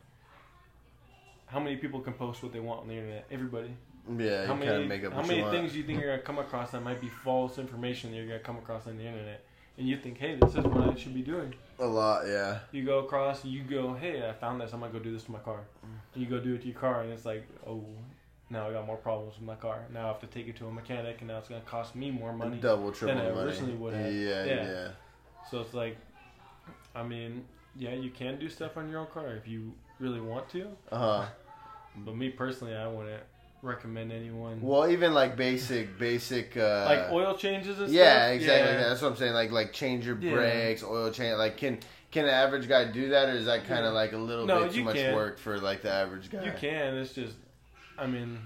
how 1.47 1.59
many 1.59 1.77
people 1.77 1.99
can 2.01 2.13
post 2.13 2.43
what 2.43 2.53
they 2.53 2.59
want 2.59 2.81
on 2.81 2.87
the 2.87 2.93
internet? 2.95 3.25
Everybody. 3.31 3.71
yeah, 4.17 4.45
how 4.45 4.53
many 4.55 4.85
make 4.85 5.03
up 5.05 5.13
how 5.13 5.21
many 5.23 5.41
want. 5.41 5.53
things 5.53 5.71
do 5.73 5.77
you 5.79 5.83
think 5.83 5.99
you're 5.99 6.09
gonna 6.11 6.21
come 6.21 6.39
across 6.39 6.71
that 6.71 6.81
might 6.83 6.99
be 7.01 7.09
false 7.09 7.57
information 7.57 8.11
that 8.11 8.17
you're 8.17 8.27
gonna 8.27 8.39
come 8.39 8.57
across 8.57 8.87
on 8.87 8.97
the 8.97 9.03
internet? 9.03 9.43
And 9.77 9.87
you 9.87 9.97
think, 9.97 10.17
hey, 10.17 10.35
this 10.41 10.51
is 10.55 10.63
what 10.65 10.89
I 10.89 10.95
should 10.95 11.13
be 11.13 11.21
doing. 11.21 11.53
A 11.79 11.85
lot, 11.85 12.27
yeah. 12.27 12.59
You 12.71 12.83
go 12.83 12.99
across, 12.99 13.45
you 13.45 13.63
go, 13.63 13.93
hey, 13.93 14.27
I 14.27 14.33
found 14.33 14.59
this. 14.59 14.73
I'm 14.73 14.81
gonna 14.81 14.91
go 14.91 14.99
do 14.99 15.13
this 15.13 15.23
to 15.23 15.31
my 15.31 15.39
car. 15.39 15.61
Mm. 15.85 16.19
You 16.19 16.25
go 16.25 16.39
do 16.39 16.55
it 16.55 16.61
to 16.61 16.67
your 16.67 16.77
car, 16.79 17.01
and 17.03 17.11
it's 17.13 17.25
like, 17.25 17.47
oh, 17.65 17.85
now 18.49 18.67
I 18.67 18.73
got 18.73 18.85
more 18.85 18.97
problems 18.97 19.35
with 19.35 19.45
my 19.45 19.55
car. 19.55 19.85
Now 19.93 20.05
I 20.05 20.07
have 20.07 20.19
to 20.21 20.27
take 20.27 20.47
it 20.47 20.57
to 20.57 20.67
a 20.67 20.71
mechanic, 20.71 21.17
and 21.19 21.29
now 21.29 21.37
it's 21.37 21.47
gonna 21.47 21.61
cost 21.61 21.95
me 21.95 22.11
more 22.11 22.33
money. 22.33 22.57
Double, 22.57 22.91
triple 22.91 23.15
than 23.15 23.25
I 23.31 23.33
money. 23.33 23.47
originally 23.47 23.75
would 23.75 23.93
have. 23.93 24.13
Yeah, 24.13 24.45
Yeah. 24.45 24.71
yeah. 24.71 24.87
So 25.49 25.61
it's 25.61 25.73
like, 25.73 25.97
I 26.93 27.03
mean, 27.03 27.45
yeah, 27.75 27.93
you 27.93 28.09
can 28.09 28.37
do 28.37 28.49
stuff 28.49 28.75
on 28.75 28.89
your 28.89 28.99
own 28.99 29.07
car 29.07 29.29
if 29.35 29.47
you 29.47 29.73
really 29.99 30.19
want 30.21 30.49
to. 30.49 30.67
Uh 30.91 30.97
huh. 30.97 31.25
But 31.95 32.15
me 32.15 32.29
personally, 32.29 32.75
I 32.75 32.87
wouldn't 32.87 33.23
recommend 33.61 34.11
anyone 34.11 34.61
Well, 34.61 34.89
even 34.89 35.13
like 35.13 35.35
basic, 35.35 35.97
basic. 35.99 36.55
Uh, 36.57 36.85
like 36.85 37.11
oil 37.11 37.35
changes 37.35 37.79
and 37.79 37.89
Yeah, 37.91 38.25
stuff. 38.27 38.35
exactly. 38.35 38.71
Yeah. 38.73 38.87
That's 38.89 39.01
what 39.01 39.11
I'm 39.11 39.17
saying. 39.17 39.33
Like, 39.33 39.51
like 39.51 39.73
change 39.73 40.05
your 40.05 40.17
Yeah. 40.19 40.33
brakes, 40.33 40.83
oil 40.83 41.11
change. 41.11 41.37
Like, 41.37 41.57
can 41.57 41.79
can 42.11 42.25
an 42.25 42.31
average 42.31 42.67
guy 42.67 42.85
do 42.85 43.09
that, 43.09 43.29
or 43.29 43.33
is 43.33 43.45
that 43.45 43.65
kind 43.65 43.81
Yeah. 43.83 43.89
of 43.89 43.93
like 43.93 44.13
a 44.13 44.17
little 44.17 44.45
No, 44.47 44.63
bit 44.63 44.73
too 44.73 44.83
much 44.83 44.95
can. 44.95 45.13
work 45.13 45.37
for 45.37 45.59
like 45.59 45.81
the 45.83 45.91
average 45.91 46.31
guy? 46.31 46.43
You 46.43 46.51
can. 46.53 46.97
It's 46.97 47.13
just, 47.13 47.35
I 47.99 48.07
mean, 48.07 48.39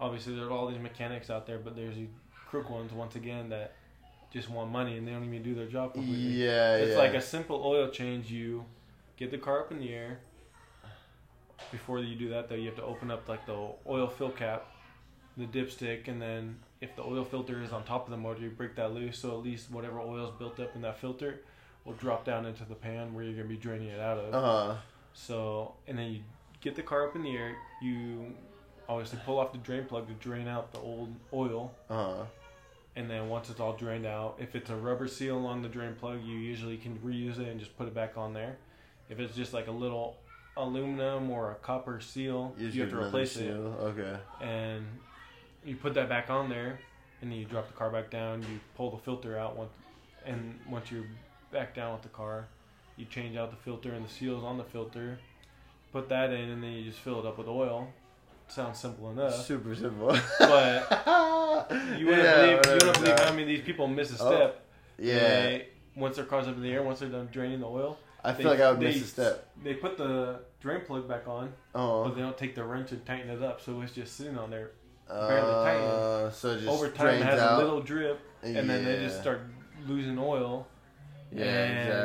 obviously 0.00 0.34
there 0.34 0.46
are 0.46 0.50
all 0.50 0.66
these 0.68 0.80
mechanics 0.80 1.30
out 1.30 1.46
there, 1.46 1.58
but 1.58 1.76
there's 1.76 1.94
these 1.96 2.08
crook 2.48 2.68
ones 2.70 2.92
once 2.92 3.14
again 3.14 3.48
that 3.50 3.74
just 4.32 4.50
want 4.50 4.70
money 4.70 4.96
and 4.98 5.06
they 5.06 5.12
don't 5.12 5.24
even 5.24 5.42
do 5.42 5.54
their 5.54 5.66
job 5.66 5.92
completely. 5.94 6.44
Yeah, 6.44 6.76
It's 6.76 6.92
yeah. 6.92 6.98
like 6.98 7.14
a 7.14 7.20
simple 7.20 7.62
oil 7.64 7.88
change. 7.90 8.30
You 8.30 8.64
get 9.16 9.30
the 9.30 9.38
car 9.38 9.60
up 9.60 9.70
in 9.70 9.78
the 9.78 9.92
air. 9.94 10.18
Before 11.70 11.98
you 11.98 12.16
do 12.16 12.30
that, 12.30 12.48
though, 12.48 12.54
you 12.54 12.66
have 12.66 12.76
to 12.76 12.84
open 12.84 13.10
up 13.10 13.28
like 13.28 13.44
the 13.46 13.68
oil 13.86 14.08
fill 14.08 14.30
cap, 14.30 14.66
the 15.36 15.44
dipstick, 15.44 16.08
and 16.08 16.20
then 16.20 16.56
if 16.80 16.94
the 16.96 17.02
oil 17.02 17.24
filter 17.24 17.62
is 17.62 17.72
on 17.72 17.84
top 17.84 18.06
of 18.06 18.10
the 18.10 18.16
motor, 18.16 18.40
you 18.40 18.50
break 18.50 18.76
that 18.76 18.92
loose, 18.92 19.18
so 19.18 19.30
at 19.30 19.44
least 19.44 19.70
whatever 19.70 20.00
oil's 20.00 20.32
built 20.38 20.60
up 20.60 20.74
in 20.74 20.82
that 20.82 21.00
filter 21.00 21.40
will 21.84 21.94
drop 21.94 22.24
down 22.24 22.46
into 22.46 22.64
the 22.64 22.74
pan 22.74 23.14
where 23.14 23.24
you're 23.24 23.34
gonna 23.34 23.48
be 23.48 23.56
draining 23.56 23.88
it 23.88 24.00
out 24.00 24.18
of. 24.18 24.34
Uh 24.34 24.40
huh. 24.40 24.76
So, 25.12 25.74
and 25.86 25.98
then 25.98 26.12
you 26.12 26.20
get 26.60 26.76
the 26.76 26.82
car 26.82 27.08
up 27.08 27.16
in 27.16 27.22
the 27.22 27.36
air. 27.36 27.56
You 27.82 28.34
obviously 28.88 29.18
pull 29.24 29.38
off 29.38 29.52
the 29.52 29.58
drain 29.58 29.84
plug 29.84 30.06
to 30.08 30.14
drain 30.14 30.48
out 30.48 30.72
the 30.72 30.78
old 30.78 31.14
oil. 31.32 31.74
Uh 31.90 31.94
huh. 31.94 32.24
And 32.96 33.08
then 33.08 33.28
once 33.28 33.48
it's 33.48 33.60
all 33.60 33.74
drained 33.74 34.06
out, 34.06 34.36
if 34.40 34.56
it's 34.56 34.70
a 34.70 34.76
rubber 34.76 35.06
seal 35.06 35.46
on 35.46 35.62
the 35.62 35.68
drain 35.68 35.94
plug, 35.94 36.22
you 36.24 36.36
usually 36.36 36.76
can 36.76 36.98
reuse 36.98 37.38
it 37.38 37.48
and 37.48 37.60
just 37.60 37.76
put 37.76 37.86
it 37.86 37.94
back 37.94 38.16
on 38.16 38.32
there. 38.32 38.56
If 39.08 39.20
it's 39.20 39.36
just 39.36 39.52
like 39.52 39.68
a 39.68 39.72
little 39.72 40.16
aluminum 40.58 41.30
or 41.30 41.52
a 41.52 41.54
copper 41.56 42.00
seal, 42.00 42.54
you, 42.58 42.80
have 42.82 42.90
to 42.90 42.98
replace 43.00 43.36
it. 43.36 43.50
Okay. 43.50 44.16
And 44.40 44.84
you 45.64 45.76
put 45.76 45.94
that 45.94 46.08
back 46.08 46.28
on 46.30 46.48
there, 46.48 46.78
and 47.22 47.30
then 47.30 47.38
you 47.38 47.44
drop 47.46 47.66
the 47.68 47.74
car 47.74 47.90
back 47.90 48.10
down. 48.10 48.42
You 48.42 48.60
pull 48.76 48.90
the 48.90 48.98
filter 48.98 49.38
out, 49.38 49.56
once, 49.56 49.70
and 50.26 50.58
once 50.68 50.90
you're 50.90 51.06
back 51.52 51.74
down 51.74 51.92
with 51.94 52.02
the 52.02 52.08
car, 52.08 52.46
you 52.96 53.06
change 53.06 53.36
out 53.36 53.50
the 53.50 53.56
filter 53.56 53.92
and 53.92 54.04
the 54.04 54.10
seals 54.10 54.44
on 54.44 54.58
the 54.58 54.64
filter. 54.64 55.18
Put 55.92 56.08
that 56.10 56.32
in, 56.32 56.50
and 56.50 56.62
then 56.62 56.72
you 56.72 56.84
just 56.84 56.98
fill 56.98 57.20
it 57.20 57.26
up 57.26 57.38
with 57.38 57.48
oil. 57.48 57.88
Sounds 58.48 58.78
simple 58.78 59.10
enough. 59.10 59.44
Super 59.46 59.74
simple. 59.74 60.16
But 60.38 61.02
you 61.98 62.06
wouldn't 62.06 62.24
Yeah, 62.24 62.36
believe, 62.40 62.50
you 62.66 62.72
wouldn't 62.86 62.94
believe 63.00 63.18
how 63.18 63.30
many 63.32 63.44
these 63.44 63.62
people 63.64 63.86
miss 63.88 64.18
a 64.18 64.22
Oh, 64.24 64.30
step. 64.34 64.64
Yeah. 64.98 65.14
They, 65.18 65.68
once 65.94 66.16
their 66.16 66.24
car's 66.24 66.48
up 66.48 66.56
in 66.56 66.62
the 66.62 66.70
air, 66.72 66.82
once 66.82 67.00
they're 67.00 67.08
done 67.08 67.28
draining 67.32 67.60
the 67.60 67.66
oil, 67.66 67.98
I 68.24 68.32
feel 68.32 68.48
like 68.50 68.60
I 68.60 68.70
would 68.70 68.80
they- 68.80 68.86
miss 68.86 69.02
a 69.02 69.06
step. 69.06 69.50
they 69.62 69.74
put 69.74 69.96
the 69.98 70.40
drain 70.60 70.80
plug 70.86 71.08
back 71.08 71.26
on, 71.28 71.52
but 71.72 71.80
Oh. 71.80 72.10
they 72.10 72.20
don't 72.20 72.36
take 72.36 72.54
the 72.54 72.64
wrench 72.64 72.92
and 72.92 73.04
tighten 73.06 73.30
it 73.30 73.42
up, 73.42 73.60
so 73.60 73.80
it's 73.82 73.92
just 73.92 74.16
sitting 74.16 74.36
on 74.38 74.50
there. 74.50 74.70
Uh, 75.08 75.28
barely 75.28 75.52
tightened. 75.64 76.34
so 76.34 76.48
it 76.50 76.56
just 76.56 76.68
Over 76.68 76.90
time, 76.90 77.14
it 77.14 77.22
has 77.22 77.40
out. 77.40 77.54
a 77.60 77.64
little 77.64 77.80
drip, 77.80 78.20
and 78.42 78.68
then 78.68 78.84
they 78.84 78.96
just 78.98 79.20
start 79.20 79.40
losing 79.86 80.18
oil. 80.18 80.66
Yeah, 81.32 81.44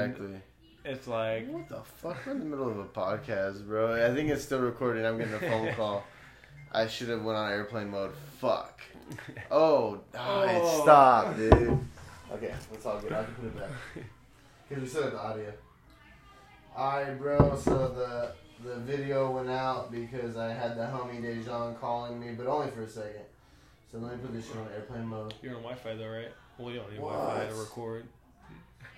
exactly. 0.05 0.41
It's 0.85 1.07
like, 1.07 1.49
What 1.49 1.67
the 1.69 1.81
fuck? 1.81 2.17
We're 2.25 2.33
in 2.33 2.39
the 2.39 2.45
middle 2.45 2.69
of 2.69 2.77
a 2.77 2.85
podcast, 2.85 3.65
bro. 3.65 3.93
I 4.05 4.13
think 4.13 4.29
it's 4.29 4.43
still 4.43 4.59
recording. 4.59 5.05
I'm 5.05 5.17
getting 5.17 5.33
a 5.33 5.39
phone 5.39 5.73
call. 5.75 6.03
I 6.73 6.87
should 6.87 7.07
have 7.09 7.23
went 7.23 7.37
on 7.37 7.51
airplane 7.51 7.89
mode. 7.89 8.11
Fuck. 8.39 8.81
Oh, 9.51 9.99
oh, 10.17 10.41
it 10.43 10.81
stopped, 10.81 11.37
dude. 11.37 11.79
Okay, 12.31 12.53
that's 12.71 12.85
all 12.85 12.99
good. 12.99 13.11
I 13.11 13.23
can 13.25 13.33
put 13.35 13.45
it 13.45 13.57
back. 13.59 13.69
Because 14.69 14.83
we 14.83 14.89
still 14.89 15.03
have 15.03 15.11
the 15.11 15.19
audio. 15.21 15.53
Alright, 16.75 17.19
bro. 17.19 17.55
So 17.57 17.89
the 17.89 18.31
the 18.63 18.75
video 18.77 19.31
went 19.31 19.49
out 19.49 19.91
because 19.91 20.37
I 20.37 20.53
had 20.53 20.77
the 20.77 20.83
homie 20.83 21.21
Dejan 21.21 21.79
calling 21.79 22.19
me, 22.19 22.33
but 22.37 22.47
only 22.47 22.71
for 22.71 22.83
a 22.83 22.89
second. 22.89 23.25
So 23.91 23.99
let 23.99 24.13
me 24.13 24.17
put 24.21 24.33
this 24.33 24.47
shit 24.47 24.57
on 24.57 24.67
airplane 24.73 25.05
mode. 25.05 25.33
you're 25.41 25.55
on 25.55 25.61
Wi-Fi 25.61 25.95
though, 25.95 26.09
right? 26.09 26.31
Well, 26.57 26.71
you 26.71 26.79
don't 26.79 26.91
need 26.91 27.01
What? 27.01 27.13
Wi-Fi 27.13 27.49
to 27.49 27.55
record. 27.55 28.05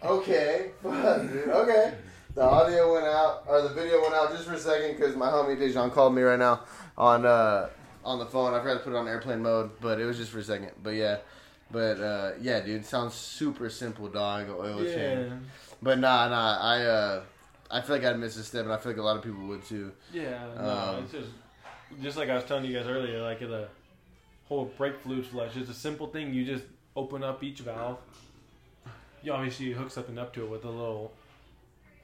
Okay, 0.04 0.72
fuck, 0.84 1.22
dude. 1.22 1.50
Okay. 1.50 1.94
The 2.36 2.44
audio 2.44 2.94
went 2.94 3.06
out, 3.06 3.44
or 3.48 3.62
the 3.62 3.70
video 3.70 4.02
went 4.02 4.14
out 4.14 4.32
just 4.32 4.46
for 4.46 4.54
a 4.54 4.60
second 4.60 4.98
because 4.98 5.16
my 5.16 5.28
homie 5.28 5.58
Dejan 5.58 5.92
called 5.92 6.14
me 6.14 6.22
right 6.22 6.40
now 6.40 6.62
on 6.98 7.26
uh 7.26 7.70
on 8.04 8.20
the 8.20 8.26
phone. 8.26 8.54
I 8.54 8.60
forgot 8.60 8.74
to 8.74 8.80
put 8.80 8.94
it 8.94 8.98
on 8.98 9.08
airplane 9.08 9.42
mode, 9.42 9.72
but 9.82 10.00
it 10.00 10.06
was 10.06 10.18
just 10.18 10.32
for 10.32 10.40
a 10.40 10.44
second. 10.44 10.72
But 10.84 10.92
yeah, 10.92 11.18
but 11.72 12.00
uh 12.00 12.32
yeah, 12.42 12.60
dude, 12.60 12.86
sounds 12.86 13.14
super 13.14 13.70
simple, 13.70 14.10
dog. 14.10 14.50
Oil 14.50 14.84
change. 14.84 15.32
But 15.82 16.00
nah, 16.00 16.28
nah. 16.28 16.58
I 16.60 16.82
uh 16.84 17.22
I 17.72 17.82
feel 17.82 17.96
like 17.96 18.06
I'd 18.06 18.20
miss 18.20 18.38
a 18.38 18.44
step, 18.44 18.64
and 18.64 18.72
I 18.74 18.78
feel 18.78 18.92
like 18.92 19.00
a 19.00 19.04
lot 19.04 19.18
of 19.18 19.24
people 19.24 19.46
would 19.48 19.64
too. 19.66 19.92
yeah. 20.14 20.48
No, 20.58 20.70
Um, 20.70 21.04
it's 21.04 21.12
just 21.12 21.30
just 22.02 22.18
like 22.18 22.30
I 22.30 22.36
was 22.36 22.44
telling 22.46 22.66
you 22.66 22.78
guys 22.78 22.88
earlier, 22.88 23.22
like 23.22 23.40
the 23.40 23.68
whole 24.48 24.66
brake 24.78 25.00
fluid 25.02 25.26
flush. 25.26 25.56
It's 25.56 25.70
a 25.70 25.74
simple 25.74 26.08
thing. 26.08 26.34
You 26.34 26.46
just 26.46 26.64
open 26.96 27.24
up 27.24 27.44
each 27.44 27.60
valve. 27.60 27.98
You 29.24 29.34
obviously 29.34 29.72
hook 29.72 29.90
something 29.92 30.18
up 30.18 30.34
to 30.34 30.44
it 30.44 30.50
with 30.50 30.66
a 30.66 30.70
little 30.70 31.12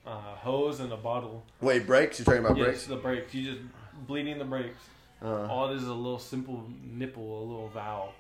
uh, 0.06 0.36
hose 0.36 0.80
and 0.80 0.92
a 0.92 0.98
bottle. 0.98 1.44
Wait, 1.62 1.86
brakes? 1.86 2.20
You're 2.20 2.26
talking 2.26 2.44
about 2.46 2.58
yes, 2.58 2.66
brakes? 2.66 2.86
the 2.88 2.96
brakes. 2.96 3.34
You 3.34 3.52
just 3.52 3.62
bleeding 4.08 4.40
the 4.40 4.46
brakes. 4.46 4.82
Uh, 5.22 5.46
All 5.46 5.70
it 5.72 5.76
is 5.76 5.84
is 5.84 5.88
a 5.88 5.94
little 5.94 6.18
simple 6.20 6.64
nipple, 6.84 7.40
a 7.40 7.46
little 7.46 7.70
valve. 7.70 8.14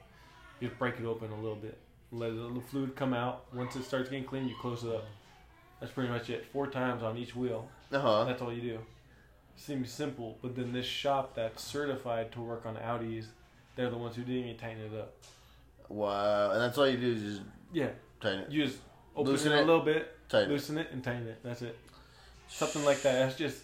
You 0.59 0.67
just 0.67 0.77
break 0.77 0.99
it 0.99 1.05
open 1.05 1.31
a 1.31 1.35
little 1.35 1.55
bit. 1.55 1.77
Let 2.11 2.35
the 2.35 2.61
fluid 2.69 2.95
come 2.95 3.13
out. 3.13 3.45
Once 3.53 3.75
it 3.75 3.83
starts 3.83 4.09
getting 4.09 4.25
clean, 4.25 4.47
you 4.47 4.55
close 4.61 4.83
it 4.83 4.93
up. 4.93 5.05
That's 5.81 5.91
pretty 5.91 6.09
much 6.09 6.29
it. 6.29 6.45
Four 6.53 6.67
times 6.67 7.03
on 7.03 7.17
each 7.17 7.35
wheel. 7.35 7.67
uh 7.91 7.99
huh. 7.99 8.23
That's 8.25 8.41
all 8.41 8.53
you 8.53 8.61
do. 8.61 8.79
Seems 9.57 9.91
simple, 9.91 10.37
but 10.41 10.55
then 10.55 10.71
this 10.71 10.85
shop 10.85 11.35
that's 11.35 11.61
certified 11.63 12.31
to 12.31 12.41
work 12.41 12.65
on 12.65 12.75
Audis, 12.77 13.25
they're 13.75 13.89
the 13.89 13.97
ones 13.97 14.15
who 14.15 14.21
didn't 14.23 14.45
even 14.45 14.57
tighten 14.57 14.81
it 14.85 14.97
up. 14.97 15.13
Wow, 15.89 16.51
and 16.51 16.61
that's 16.61 16.77
all 16.77 16.87
you 16.87 16.97
do 16.97 17.11
is 17.11 17.21
just 17.21 17.41
Yeah, 17.73 17.89
tighten 18.21 18.39
it, 18.41 18.51
you 18.51 18.65
just 18.65 18.77
open 19.15 19.33
Loosen 19.33 19.51
it 19.51 19.57
a 19.57 19.65
little 19.65 19.81
bit, 19.81 20.15
tighten 20.29 20.49
loosen 20.49 20.77
it, 20.77 20.87
and 20.93 21.03
tighten 21.03 21.27
it. 21.27 21.39
That's 21.43 21.61
it. 21.61 21.77
Something 22.47 22.85
like 22.85 23.01
that. 23.01 23.13
That's 23.13 23.35
just. 23.37 23.59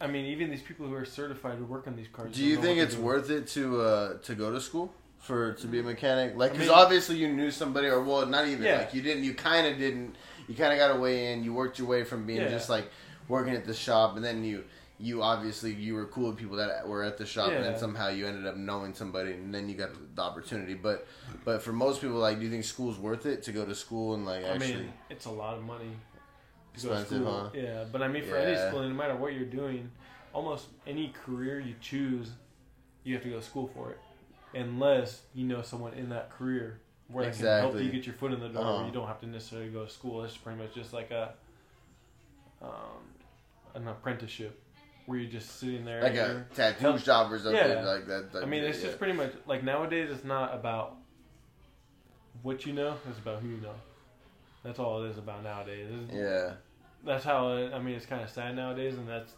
I 0.00 0.06
mean, 0.06 0.26
even 0.26 0.48
these 0.50 0.62
people 0.62 0.86
who 0.86 0.94
are 0.94 1.04
certified 1.04 1.58
to 1.58 1.64
work 1.64 1.88
on 1.88 1.96
these 1.96 2.06
cars. 2.08 2.32
Do 2.34 2.44
you 2.44 2.56
think 2.60 2.78
it's 2.78 2.94
worth 2.96 3.30
it 3.30 3.48
to 3.48 3.80
uh 3.80 4.18
to 4.18 4.34
go 4.36 4.52
to 4.52 4.60
school 4.60 4.92
for 5.18 5.54
to 5.54 5.66
be 5.66 5.80
a 5.80 5.82
mechanic? 5.82 6.36
Like, 6.36 6.50
I 6.50 6.54
because 6.54 6.68
mean- 6.68 6.78
obviously 6.78 7.16
you 7.16 7.28
knew 7.28 7.50
somebody, 7.50 7.88
or 7.88 8.00
well, 8.02 8.24
not 8.26 8.46
even 8.46 8.64
Yeah. 8.64 8.78
like 8.78 8.94
you 8.94 9.02
didn't. 9.02 9.24
You 9.24 9.34
kind 9.34 9.66
of 9.66 9.76
didn't. 9.78 10.14
You 10.48 10.54
kind 10.54 10.72
of 10.72 10.78
got 10.78 10.96
a 10.96 10.98
way 10.98 11.32
in. 11.32 11.44
You 11.44 11.52
worked 11.54 11.78
your 11.78 11.86
way 11.86 12.04
from 12.04 12.26
being 12.26 12.40
Yeah. 12.42 12.48
just 12.48 12.68
like 12.68 12.90
working 13.28 13.54
at 13.54 13.64
the 13.64 13.74
shop, 13.74 14.16
and 14.16 14.24
then 14.24 14.42
you 14.44 14.64
you 15.00 15.22
obviously 15.22 15.72
you 15.72 15.94
were 15.94 16.06
cool 16.06 16.28
with 16.30 16.38
people 16.38 16.56
that 16.56 16.88
were 16.88 17.04
at 17.04 17.18
the 17.18 17.26
shop, 17.26 17.52
and 17.52 17.62
then 17.62 17.78
somehow 17.78 18.08
you 18.08 18.26
ended 18.26 18.46
up 18.46 18.56
knowing 18.56 18.92
somebody, 18.94 19.32
and 19.32 19.54
then 19.54 19.68
you 19.68 19.76
got 19.76 19.90
the 20.16 20.22
opportunity. 20.22 20.74
But 20.74 21.06
but 21.44 21.62
for 21.62 21.72
most 21.72 22.00
people, 22.00 22.16
like, 22.16 22.38
do 22.38 22.44
you 22.44 22.50
think 22.50 22.64
school's 22.64 22.98
worth 22.98 23.24
it 23.26 23.42
to 23.44 23.52
go 23.52 23.64
to 23.64 23.74
school 23.74 24.14
and 24.14 24.26
like 24.26 24.44
I 24.44 24.48
actually? 24.48 24.74
mean, 24.74 24.92
it's 25.10 25.26
a 25.26 25.30
lot 25.30 25.56
of 25.56 25.62
money. 25.62 25.90
to 26.74 26.88
to 26.88 26.92
Expensive, 26.92 27.24
huh? 27.26 27.50
Yeah, 27.54 27.84
but 27.92 28.02
I 28.02 28.08
mean, 28.08 28.24
for 28.24 28.36
any 28.36 28.56
school, 28.56 28.82
no 28.82 28.94
matter 28.94 29.16
what 29.16 29.34
you're 29.34 29.44
doing, 29.44 29.90
almost 30.32 30.66
any 30.86 31.12
career 31.24 31.60
you 31.60 31.74
choose, 31.80 32.30
you 33.04 33.14
have 33.14 33.22
to 33.24 33.30
go 33.30 33.36
to 33.36 33.42
school 33.42 33.68
for 33.74 33.90
it, 33.90 33.98
unless 34.54 35.22
you 35.34 35.44
know 35.44 35.62
someone 35.62 35.94
in 35.94 36.08
that 36.10 36.30
career 36.30 36.80
where 37.08 37.24
they 37.30 37.36
can 37.36 37.46
help 37.46 37.74
you 37.80 37.90
get 37.90 38.06
your 38.06 38.14
foot 38.14 38.32
in 38.32 38.40
the 38.40 38.48
door. 38.48 38.62
Uh-huh. 38.62 38.76
Where 38.78 38.86
you 38.86 38.92
don't 38.92 39.06
have 39.06 39.20
to 39.20 39.26
necessarily 39.26 39.70
go 39.70 39.84
to 39.84 39.90
school. 39.90 40.22
It's 40.24 40.36
pretty 40.36 40.58
much 40.60 40.74
just 40.74 40.92
like 40.92 41.10
a 41.10 41.32
um, 42.62 42.70
an 43.74 43.86
apprenticeship 43.88 44.60
where 45.06 45.18
you're 45.18 45.30
just 45.30 45.58
sitting 45.58 45.84
there. 45.84 46.02
like 46.02 46.14
a 46.16 46.44
tattoo 46.54 46.80
help- 46.80 47.00
shop 47.00 47.30
or 47.30 47.38
something 47.38 47.54
Yeah. 47.54 47.82
like 47.84 48.06
that. 48.06 48.42
I 48.42 48.44
mean, 48.44 48.62
it's 48.64 48.78
yeah. 48.80 48.86
just 48.86 48.98
pretty 48.98 49.14
much 49.14 49.32
like 49.46 49.62
nowadays. 49.64 50.10
It's 50.10 50.24
not 50.24 50.54
about 50.54 50.96
what 52.42 52.66
you 52.66 52.72
know; 52.72 52.96
it's 53.08 53.18
about 53.18 53.40
who 53.42 53.48
you 53.48 53.56
know. 53.58 53.74
That's 54.62 54.78
all 54.78 55.02
it 55.04 55.08
is 55.10 55.18
about 55.18 55.42
nowadays. 55.42 55.88
It's- 55.90 56.10
yeah. 56.12 56.54
That's 57.06 57.24
how 57.24 57.52
it, 57.56 57.72
I 57.72 57.78
mean. 57.78 57.94
It's 57.94 58.06
kind 58.06 58.22
of 58.22 58.28
sad 58.28 58.56
nowadays, 58.56 58.94
and 58.94 59.08
that's 59.08 59.32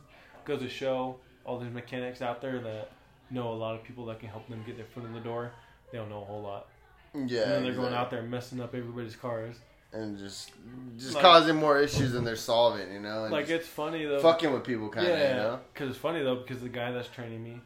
goes 0.44 0.60
to 0.60 0.68
show 0.68 1.16
all 1.44 1.58
these 1.58 1.70
mechanics 1.72 2.22
out 2.22 2.40
there 2.40 2.58
that 2.58 2.90
know 3.30 3.52
a 3.52 3.54
lot 3.54 3.74
of 3.74 3.84
people 3.84 4.06
that 4.06 4.18
can 4.18 4.28
help 4.28 4.48
them 4.48 4.62
get 4.66 4.76
their 4.76 4.86
foot 4.86 5.04
in 5.04 5.12
the 5.12 5.20
door. 5.20 5.52
They 5.92 5.98
don't 5.98 6.08
know 6.08 6.22
a 6.22 6.24
whole 6.24 6.42
lot, 6.42 6.68
Yeah, 7.14 7.52
and 7.54 7.64
they're 7.64 7.74
going 7.74 7.94
out 7.94 8.10
there 8.10 8.22
messing 8.22 8.60
up 8.60 8.74
everybody's 8.74 9.16
cars. 9.16 9.56
and 9.92 10.16
just 10.16 10.52
just 10.96 11.14
Like- 11.14 11.22
causing 11.22 11.56
more 11.56 11.76
issues 11.80 12.12
than 12.12 12.22
they're 12.22 12.36
solving, 12.36 12.92
you 12.92 13.00
know. 13.00 13.24
And 13.24 13.32
Like 13.32 13.48
it's 13.50 13.66
funny 13.66 14.04
though. 14.04 14.20
fucking 14.20 14.52
with 14.52 14.62
people, 14.62 14.88
kind 14.88 15.06
of, 15.08 15.18
yeah, 15.18 15.28
you 15.30 15.34
know. 15.36 15.60
because 15.74 15.90
it's 15.90 15.98
funny 15.98 16.22
though 16.22 16.36
because 16.36 16.60
the 16.62 16.68
guy 16.68 16.92
that's 16.92 17.08
training 17.08 17.42
me, 17.42 17.60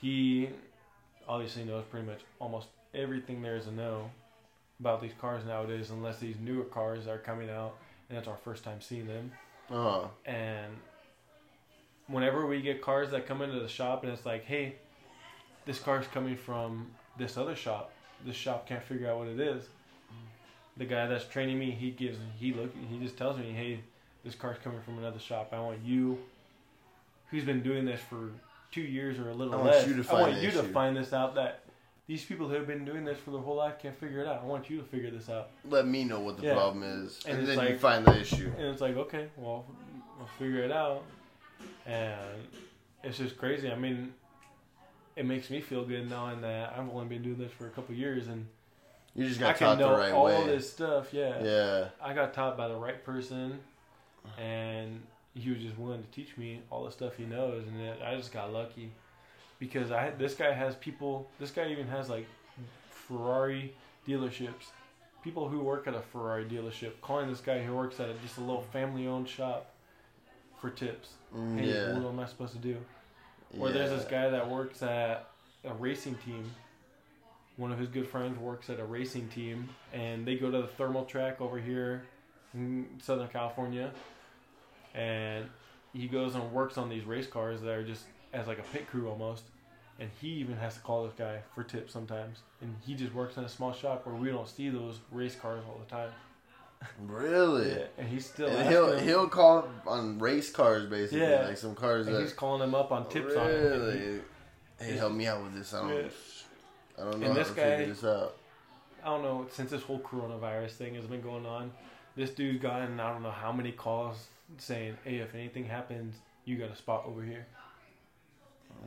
he 0.00 0.50
obviously 1.28 1.64
knows 1.64 1.84
pretty 1.90 2.06
much 2.06 2.20
almost 2.38 2.68
everything 2.94 3.42
there 3.42 3.56
is 3.56 3.64
to 3.64 3.72
know 3.72 4.08
about 4.78 5.02
these 5.02 5.10
cars 5.20 5.44
nowadays, 5.44 5.90
unless 5.90 6.20
these 6.20 6.36
newer 6.38 6.62
cars 6.64 7.08
are 7.08 7.18
coming 7.18 7.50
out, 7.50 7.74
and 8.08 8.16
that's 8.16 8.28
our 8.28 8.36
first 8.44 8.62
time 8.62 8.80
seeing 8.80 9.08
them. 9.08 9.32
Uh 9.68 9.74
huh. 10.02 10.06
And 10.24 10.76
whenever 12.06 12.46
we 12.46 12.62
get 12.62 12.80
cars 12.80 13.10
that 13.10 13.26
come 13.26 13.42
into 13.42 13.58
the 13.58 13.68
shop, 13.68 14.04
and 14.04 14.12
it's 14.12 14.24
like, 14.24 14.44
hey, 14.44 14.76
this 15.66 15.80
car's 15.80 16.06
coming 16.06 16.36
from 16.36 16.92
this 17.18 17.36
other 17.36 17.56
shop. 17.56 17.90
This 18.24 18.36
shop 18.36 18.66
can't 18.66 18.82
figure 18.82 19.08
out 19.10 19.18
what 19.18 19.28
it 19.28 19.40
is. 19.40 19.64
The 20.76 20.84
guy 20.84 21.06
that's 21.06 21.24
training 21.26 21.58
me, 21.58 21.70
he 21.72 21.90
gives, 21.90 22.18
he 22.38 22.52
look, 22.52 22.72
he 22.90 22.98
just 22.98 23.16
tells 23.16 23.38
me, 23.38 23.52
hey, 23.52 23.80
this 24.24 24.34
car's 24.34 24.58
coming 24.62 24.80
from 24.82 24.98
another 24.98 25.18
shop. 25.18 25.50
I 25.52 25.60
want 25.60 25.78
you, 25.84 26.18
who's 27.30 27.44
been 27.44 27.62
doing 27.62 27.84
this 27.84 28.00
for 28.00 28.30
two 28.70 28.82
years 28.82 29.18
or 29.18 29.30
a 29.30 29.34
little 29.34 29.54
I 29.54 29.56
want 29.56 29.68
less. 29.70 29.86
you 29.86 29.94
to 29.94 30.00
I 30.00 30.04
find 30.04 30.20
want 30.20 30.34
the 30.36 30.40
you 30.42 30.50
to 30.52 30.62
find 30.62 30.96
this 30.96 31.12
out. 31.12 31.34
That 31.34 31.64
these 32.06 32.24
people 32.24 32.48
who 32.48 32.54
have 32.54 32.66
been 32.66 32.84
doing 32.84 33.04
this 33.04 33.18
for 33.18 33.30
their 33.32 33.40
whole 33.40 33.56
life 33.56 33.74
can't 33.80 33.98
figure 33.98 34.20
it 34.20 34.26
out. 34.28 34.40
I 34.42 34.46
want 34.46 34.70
you 34.70 34.78
to 34.78 34.84
figure 34.84 35.10
this 35.10 35.28
out. 35.28 35.50
Let 35.68 35.86
me 35.86 36.04
know 36.04 36.20
what 36.20 36.36
the 36.36 36.46
Yeah. 36.46 36.54
problem 36.54 36.82
is, 36.82 37.20
And 37.26 37.38
and, 37.40 37.48
then 37.48 37.68
you 37.68 37.78
find 37.78 38.06
the 38.06 38.20
issue. 38.20 38.50
And 38.56 38.66
it's 38.66 38.80
like, 38.80 38.96
okay, 38.96 39.28
well, 39.36 39.64
we'll 40.18 40.28
figure 40.38 40.62
it 40.62 40.72
out. 40.72 41.02
And 41.86 42.46
it's 43.02 43.18
just 43.18 43.36
crazy. 43.36 43.70
I 43.70 43.76
mean, 43.76 44.14
it 45.18 45.26
makes 45.26 45.50
me 45.50 45.60
feel 45.60 45.84
good 45.84 46.08
knowing 46.08 46.40
that 46.42 46.72
I've 46.76 46.88
only 46.88 47.06
been 47.06 47.22
doing 47.22 47.38
this 47.38 47.52
for 47.52 47.66
a 47.66 47.70
couple 47.70 47.94
years 47.94 48.28
and 48.28 48.46
You 49.14 49.26
just 49.26 49.40
I 49.40 49.44
got 49.48 49.56
can 49.56 49.66
taught 49.68 49.78
know 49.78 49.90
the 49.92 49.98
right 49.98 50.12
all 50.12 50.24
way. 50.26 50.46
this 50.46 50.70
stuff. 50.72 51.12
Yeah. 51.12 51.42
Yeah. 51.42 51.88
I 52.00 52.14
got 52.14 52.32
taught 52.32 52.56
by 52.56 52.68
the 52.68 52.76
right 52.76 53.04
person, 53.04 53.58
and 54.38 55.02
he 55.34 55.50
was 55.50 55.60
just 55.60 55.76
willing 55.78 56.02
to 56.02 56.08
teach 56.10 56.36
me 56.36 56.60
all 56.70 56.84
the 56.84 56.92
stuff 56.92 57.16
he 57.16 57.24
knows, 57.24 57.66
and 57.66 57.80
it, 57.80 58.00
I 58.04 58.16
just 58.16 58.32
got 58.32 58.52
lucky 58.52 58.92
because 59.58 59.90
I 59.90 60.10
this 60.10 60.34
guy 60.34 60.52
has 60.52 60.74
people. 60.76 61.28
This 61.40 61.50
guy 61.50 61.68
even 61.68 61.88
has 61.88 62.08
like 62.08 62.26
Ferrari 62.90 63.74
dealerships. 64.06 64.70
People 65.24 65.48
who 65.48 65.60
work 65.60 65.86
at 65.88 65.94
a 65.94 66.00
Ferrari 66.00 66.44
dealership 66.44 66.92
calling 67.02 67.28
this 67.28 67.40
guy 67.40 67.62
who 67.62 67.74
works 67.74 67.98
at 68.00 68.08
a, 68.08 68.14
just 68.22 68.38
a 68.38 68.40
little 68.40 68.62
family-owned 68.72 69.28
shop 69.28 69.74
for 70.60 70.70
tips. 70.70 71.10
Mm, 71.34 71.58
Hey, 71.58 71.66
yeah. 71.72 71.98
what 71.98 72.08
am 72.08 72.20
I 72.20 72.26
supposed 72.26 72.52
to 72.52 72.58
do? 72.58 72.76
Or 73.56 73.70
there's 73.70 73.90
this 73.90 74.04
guy 74.04 74.28
that 74.28 74.48
works 74.48 74.82
at 74.82 75.30
a 75.64 75.72
racing 75.74 76.16
team. 76.16 76.50
One 77.56 77.72
of 77.72 77.78
his 77.78 77.88
good 77.88 78.08
friends 78.08 78.38
works 78.38 78.70
at 78.70 78.78
a 78.78 78.84
racing 78.84 79.28
team, 79.28 79.68
and 79.92 80.26
they 80.26 80.36
go 80.36 80.50
to 80.50 80.62
the 80.62 80.66
thermal 80.66 81.04
track 81.04 81.40
over 81.40 81.58
here 81.58 82.04
in 82.54 82.86
Southern 83.02 83.28
California, 83.28 83.90
and 84.94 85.46
he 85.92 86.06
goes 86.06 86.34
and 86.34 86.52
works 86.52 86.78
on 86.78 86.88
these 86.88 87.04
race 87.04 87.26
cars 87.26 87.60
that 87.62 87.70
are 87.70 87.84
just 87.84 88.04
as 88.32 88.46
like 88.46 88.58
a 88.58 88.62
pit 88.72 88.88
crew 88.88 89.08
almost. 89.08 89.44
And 90.00 90.08
he 90.20 90.28
even 90.28 90.56
has 90.58 90.74
to 90.74 90.80
call 90.80 91.04
this 91.04 91.14
guy 91.18 91.40
for 91.54 91.64
tips 91.64 91.92
sometimes. 91.92 92.38
And 92.60 92.76
he 92.86 92.94
just 92.94 93.12
works 93.12 93.36
in 93.36 93.42
a 93.42 93.48
small 93.48 93.72
shop 93.72 94.06
where 94.06 94.14
we 94.14 94.28
don't 94.28 94.48
see 94.48 94.68
those 94.68 95.00
race 95.10 95.34
cars 95.34 95.64
all 95.68 95.80
the 95.84 95.90
time. 95.90 96.10
Really? 97.00 97.70
Yeah, 97.70 97.84
and 97.96 98.08
he's 98.08 98.26
still 98.26 98.48
And 98.48 98.68
he'll 98.68 98.92
him- 98.92 99.04
he'll 99.04 99.28
call 99.28 99.68
on 99.86 100.18
race 100.18 100.50
cars 100.50 100.86
basically, 100.86 101.20
Yeah. 101.20 101.46
like 101.46 101.56
some 101.56 101.74
cars 101.74 102.06
and 102.06 102.16
that 102.16 102.20
he's 102.22 102.32
calling 102.32 102.62
him 102.62 102.74
up 102.74 102.90
on 102.92 103.08
tips 103.08 103.34
on 103.36 103.46
it. 103.48 103.52
He- 103.52 103.60
really. 103.68 104.20
Hey, 104.78 104.92
help 104.96 105.12
me 105.12 105.26
out 105.26 105.42
with 105.42 105.54
this. 105.54 105.74
I 105.74 105.80
don't. 105.80 105.96
Yeah. 106.04 106.08
I 106.98 107.02
don't 107.02 107.20
know 107.20 107.26
And 107.28 107.36
this 107.36 107.50
guy- 107.50 107.84
this 107.84 108.04
out. 108.04 108.36
I 109.02 109.06
don't 109.06 109.22
know, 109.22 109.46
since 109.52 109.70
this 109.70 109.82
whole 109.82 110.00
coronavirus 110.00 110.70
thing 110.72 110.94
has 110.96 111.04
been 111.06 111.20
going 111.20 111.46
on, 111.46 111.72
this 112.16 112.30
dude's 112.30 112.60
gotten 112.60 112.98
I 112.98 113.12
don't 113.12 113.22
know 113.22 113.30
how 113.30 113.52
many 113.52 113.72
calls 113.72 114.26
saying, 114.58 114.98
Hey, 115.04 115.16
if 115.18 115.34
anything 115.34 115.64
happens, 115.66 116.16
you 116.44 116.56
got 116.58 116.70
a 116.70 116.76
spot 116.76 117.04
over 117.06 117.22
here. 117.22 117.46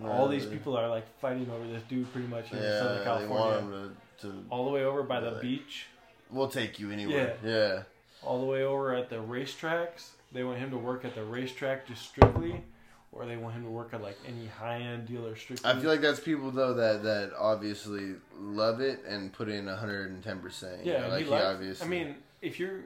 All 0.04 0.27
these 0.27 0.45
people 0.45 0.77
are 0.77 0.88
like 0.89 1.06
fighting 1.19 1.49
over 1.51 1.67
this 1.67 1.84
dude 1.84 2.12
pretty 2.13 2.27
much 2.27 2.51
in 2.51 2.58
Yeah, 2.58 2.80
Southern 2.80 3.04
California. 3.04 3.89
to, 4.19 4.27
to. 4.27 4.45
All 4.49 4.65
the 4.65 4.71
way 4.71 4.84
over 4.86 5.04
by 5.04 5.19
the 5.19 5.32
Really? 5.32 5.41
beach, 5.41 5.88
We'll 6.32 6.48
take 6.48 6.80
you 6.80 6.91
anywhere. 6.91 7.38
Yeah. 7.44 7.84
all 8.24 8.39
the 8.39 8.46
way 8.46 8.63
over 8.63 8.94
at 8.94 9.10
the 9.10 9.17
racetracks. 9.17 10.10
They 10.32 10.44
want 10.44 10.60
him 10.60 10.70
to 10.72 10.78
work 10.78 11.04
at 11.04 11.15
the 11.15 11.24
racetrack 11.24 11.88
just 11.88 12.04
strictly, 12.04 12.63
or 13.12 13.26
they 13.26 13.36
want 13.36 13.56
him 13.56 13.63
to 13.63 13.70
work 13.70 13.94
at 13.94 14.02
like 14.02 14.17
any 14.26 14.48
high 14.48 14.80
end 14.80 15.08
dealer 15.08 15.36
strictly. 15.36 15.70
I 15.70 15.76
feel 15.78 15.89
like 15.89 16.02
that's 16.02 16.20
people 16.20 16.52
though 16.52 16.74
that 16.76 17.04
that 17.04 17.32
obviously 17.38 18.15
love 18.39 18.80
it 18.80 19.04
and 19.06 19.34
put 19.34 19.50
in 19.50 19.67
hundred 19.67 20.12
and 20.12 20.24
ten 20.24 20.39
percent. 20.39 20.86
yeah, 20.86 21.02
know, 21.02 21.10
like 21.10 21.20
he 21.20 21.26
he 21.26 21.32
likes, 21.32 21.46
obviously. 21.46 21.86
I 21.86 21.89
mean, 21.89 22.15
if 22.41 22.60
you're 22.60 22.82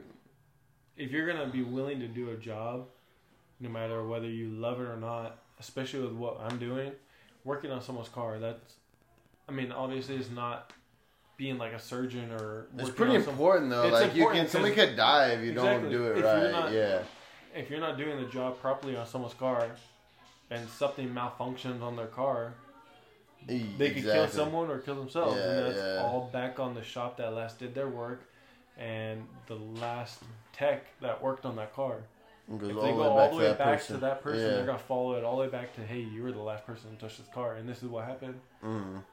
if 0.96 1.12
you're 1.12 1.26
gonna 1.26 1.48
be 1.48 1.62
willing 1.62 2.00
to 2.00 2.08
do 2.08 2.30
a 2.30 2.36
job, 2.36 2.86
no 3.60 3.68
matter 3.68 4.04
whether 4.06 4.28
you 4.28 4.48
love 4.48 4.80
it 4.80 4.84
or 4.84 4.96
not, 4.96 5.38
especially 5.60 6.00
with 6.00 6.12
what 6.12 6.40
I'm 6.40 6.58
doing, 6.58 6.92
working 7.44 7.70
on 7.70 7.80
someone's 7.80 8.08
car, 8.08 8.38
that's 8.40 8.74
I 9.48 9.52
mean, 9.52 9.70
obviously 9.70 10.16
it's 10.16 10.30
not 10.30 10.72
being 11.36 11.58
like 11.58 11.72
a 11.72 11.78
surgeon 11.78 12.30
or 12.32 12.66
it's 12.78 12.90
pretty 12.90 13.14
important 13.14 13.70
though. 13.70 13.82
It's 13.84 13.92
like 13.92 14.14
you 14.14 14.22
important 14.22 14.44
can, 14.44 14.48
somebody 14.50 14.74
could 14.74 14.96
die 14.96 15.28
if 15.28 15.44
you 15.44 15.52
Exactly. 15.52 15.82
don't 15.82 15.90
do 15.90 16.06
it 16.06 16.10
If 16.12 16.24
you're 16.24 16.42
right. 16.42 16.50
not- 16.52 16.72
yeah. 16.72 17.02
if 17.54 17.70
you're 17.70 17.80
not 17.80 17.98
doing 17.98 18.22
the 18.22 18.28
job 18.28 18.58
properly 18.60 18.96
on 18.96 19.06
someone's 19.06 19.34
car 19.34 19.68
and 20.50 20.68
something 20.70 21.08
malfunctions 21.12 21.82
on 21.82 21.96
their 21.96 22.06
car, 22.06 22.54
they 23.46 23.90
could 23.90 24.02
kill 24.02 24.28
someone 24.28 24.70
or 24.70 24.78
kill 24.78 24.94
themselves. 24.96 25.36
Yeah, 25.36 25.50
and 25.50 25.66
that's 25.66 25.76
yeah. 25.78 26.02
all 26.02 26.30
back 26.32 26.58
on 26.58 26.74
the 26.74 26.82
shop 26.82 27.16
that 27.18 27.32
last 27.32 27.58
did 27.58 27.74
their 27.74 27.88
work 27.88 28.22
and 28.78 29.24
the 29.46 29.54
last 29.54 30.22
tech 30.52 30.84
that 31.00 31.22
worked 31.22 31.44
on 31.44 31.56
that 31.56 31.74
car. 31.74 31.98
It 32.50 32.58
goes 32.58 32.70
If 32.70 32.76
all 32.76 32.82
they 32.82 32.88
the 32.90 32.94
go 32.94 33.00
way 33.02 33.06
all 33.08 33.16
back 33.18 33.30
the 33.30 33.36
to 33.36 33.42
way 33.42 33.48
that 33.48 33.58
back 33.58 33.86
to 33.86 33.96
that 33.98 34.22
person, 34.22 34.40
Yeah. 34.44 34.48
they're 34.56 34.66
gonna 34.66 34.78
follow 34.78 35.14
it 35.16 35.24
all 35.24 35.36
the 35.36 35.42
way 35.42 35.48
back 35.48 35.74
to 35.76 35.80
hey, 35.82 36.00
you 36.00 36.22
were 36.22 36.32
the 36.32 36.38
last 36.40 36.66
person 36.66 36.94
to 36.94 36.96
touch 37.00 37.18
this 37.18 37.26
car, 37.34 37.54
and 37.56 37.68
this 37.68 37.82
is 37.82 37.88
what 37.88 38.04
happened. 38.04 38.40
Mm. 38.64 39.02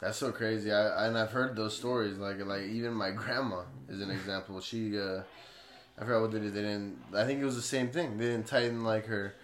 That's 0.00 0.18
so 0.18 0.32
crazy. 0.32 0.72
I 0.72 1.06
and 1.06 1.16
I've 1.16 1.30
heard 1.30 1.56
those 1.56 1.76
stories. 1.76 2.18
Like 2.18 2.44
like 2.44 2.62
even 2.62 2.94
my 2.94 3.10
grandma 3.10 3.62
is 3.88 4.00
an 4.00 4.10
example. 4.10 4.60
She 4.60 4.98
uh, 4.98 5.22
I 5.98 6.04
forgot 6.04 6.22
what 6.22 6.32
they 6.32 6.40
did. 6.40 6.54
They 6.54 6.62
didn't. 6.62 6.98
I 7.14 7.24
think 7.24 7.40
it 7.40 7.44
was 7.44 7.56
the 7.56 7.62
same 7.62 7.88
thing. 7.88 8.18
They 8.18 8.26
didn't 8.26 8.46
tighten 8.46 8.84
like 8.84 9.06
her 9.06 9.34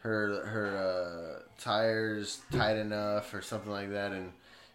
her 0.00 0.44
her 0.46 0.76
uh, 0.76 1.42
tires 1.60 2.40
tight 2.50 2.76
enough 2.76 3.32
or 3.32 3.42
something 3.42 3.70
like 3.70 3.90
that, 3.90 4.12
and 4.12 4.32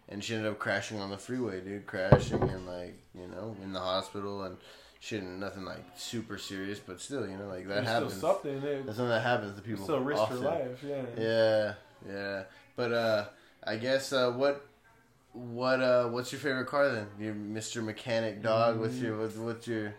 and 0.08 0.22
she 0.22 0.34
ended 0.34 0.50
up 0.50 0.58
crashing 0.58 1.00
on 1.00 1.10
the 1.10 1.18
freeway, 1.18 1.60
dude. 1.60 1.86
Crashing 1.86 2.42
and 2.42 2.66
like 2.66 2.98
you 3.14 3.26
know 3.28 3.56
in 3.62 3.72
the 3.72 3.80
hospital 3.80 4.44
and 4.44 4.56
shit. 5.00 5.22
And 5.22 5.40
nothing 5.40 5.64
like 5.64 5.84
super 5.96 6.38
serious, 6.38 6.78
but 6.78 7.00
still, 7.00 7.28
you 7.28 7.36
know, 7.36 7.48
like 7.48 7.68
that 7.68 7.84
There's 7.84 7.86
happens. 7.88 8.14
something. 8.14 8.60
That's 8.60 8.86
something 8.86 9.08
that 9.08 9.22
happens 9.22 9.56
to 9.56 9.62
people. 9.62 9.84
still 9.84 10.00
risk 10.00 10.22
often. 10.22 10.38
for 10.38 10.44
life. 10.44 10.84
Yeah. 10.86 11.02
Yeah, 11.18 11.74
yeah. 12.08 12.42
But 12.76 12.92
uh 12.92 13.24
I 13.62 13.76
guess 13.76 14.12
uh 14.12 14.32
what 14.32 14.66
what 15.36 15.80
uh 15.80 16.08
what's 16.08 16.32
your 16.32 16.40
favorite 16.40 16.66
car 16.66 16.88
then? 16.90 17.06
Your 17.20 17.34
Mr. 17.34 17.84
Mechanic 17.84 18.42
dog 18.42 18.78
with 18.78 19.00
your 19.00 19.16
with 19.18 19.36
with 19.36 19.68
your 19.68 19.94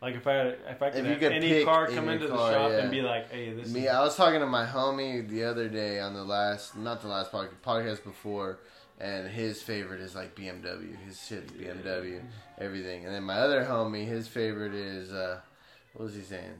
Like 0.00 0.14
if 0.14 0.26
I 0.26 0.38
if 0.40 0.82
I 0.82 0.90
could 0.90 1.04
If 1.04 1.10
you 1.10 1.16
could 1.16 1.32
any 1.32 1.64
car 1.64 1.86
any 1.86 1.94
come 1.96 2.08
into 2.08 2.28
the 2.28 2.36
shop 2.36 2.70
yeah. 2.70 2.78
and 2.78 2.90
be 2.90 3.02
like, 3.02 3.30
hey, 3.30 3.52
this 3.52 3.72
me 3.72 3.82
is 3.82 3.88
I 3.88 4.00
was 4.00 4.16
talking 4.16 4.40
to 4.40 4.46
my 4.46 4.64
homie 4.64 5.28
the 5.28 5.44
other 5.44 5.68
day 5.68 5.98
on 6.00 6.14
the 6.14 6.24
last 6.24 6.76
not 6.76 7.02
the 7.02 7.08
last 7.08 7.32
podcast 7.32 7.56
podcast 7.64 8.04
before 8.04 8.60
and 9.00 9.26
his 9.26 9.60
favorite 9.60 10.00
is 10.00 10.14
like 10.14 10.36
BMW. 10.36 10.96
His 11.06 11.20
shit 11.20 11.44
is 11.44 11.50
BMW, 11.50 12.20
everything. 12.58 13.04
And 13.04 13.12
then 13.12 13.24
my 13.24 13.34
other 13.34 13.64
homie, 13.64 14.06
his 14.06 14.28
favorite 14.28 14.74
is 14.74 15.12
uh 15.12 15.40
what 15.94 16.04
was 16.04 16.14
he 16.14 16.22
saying? 16.22 16.54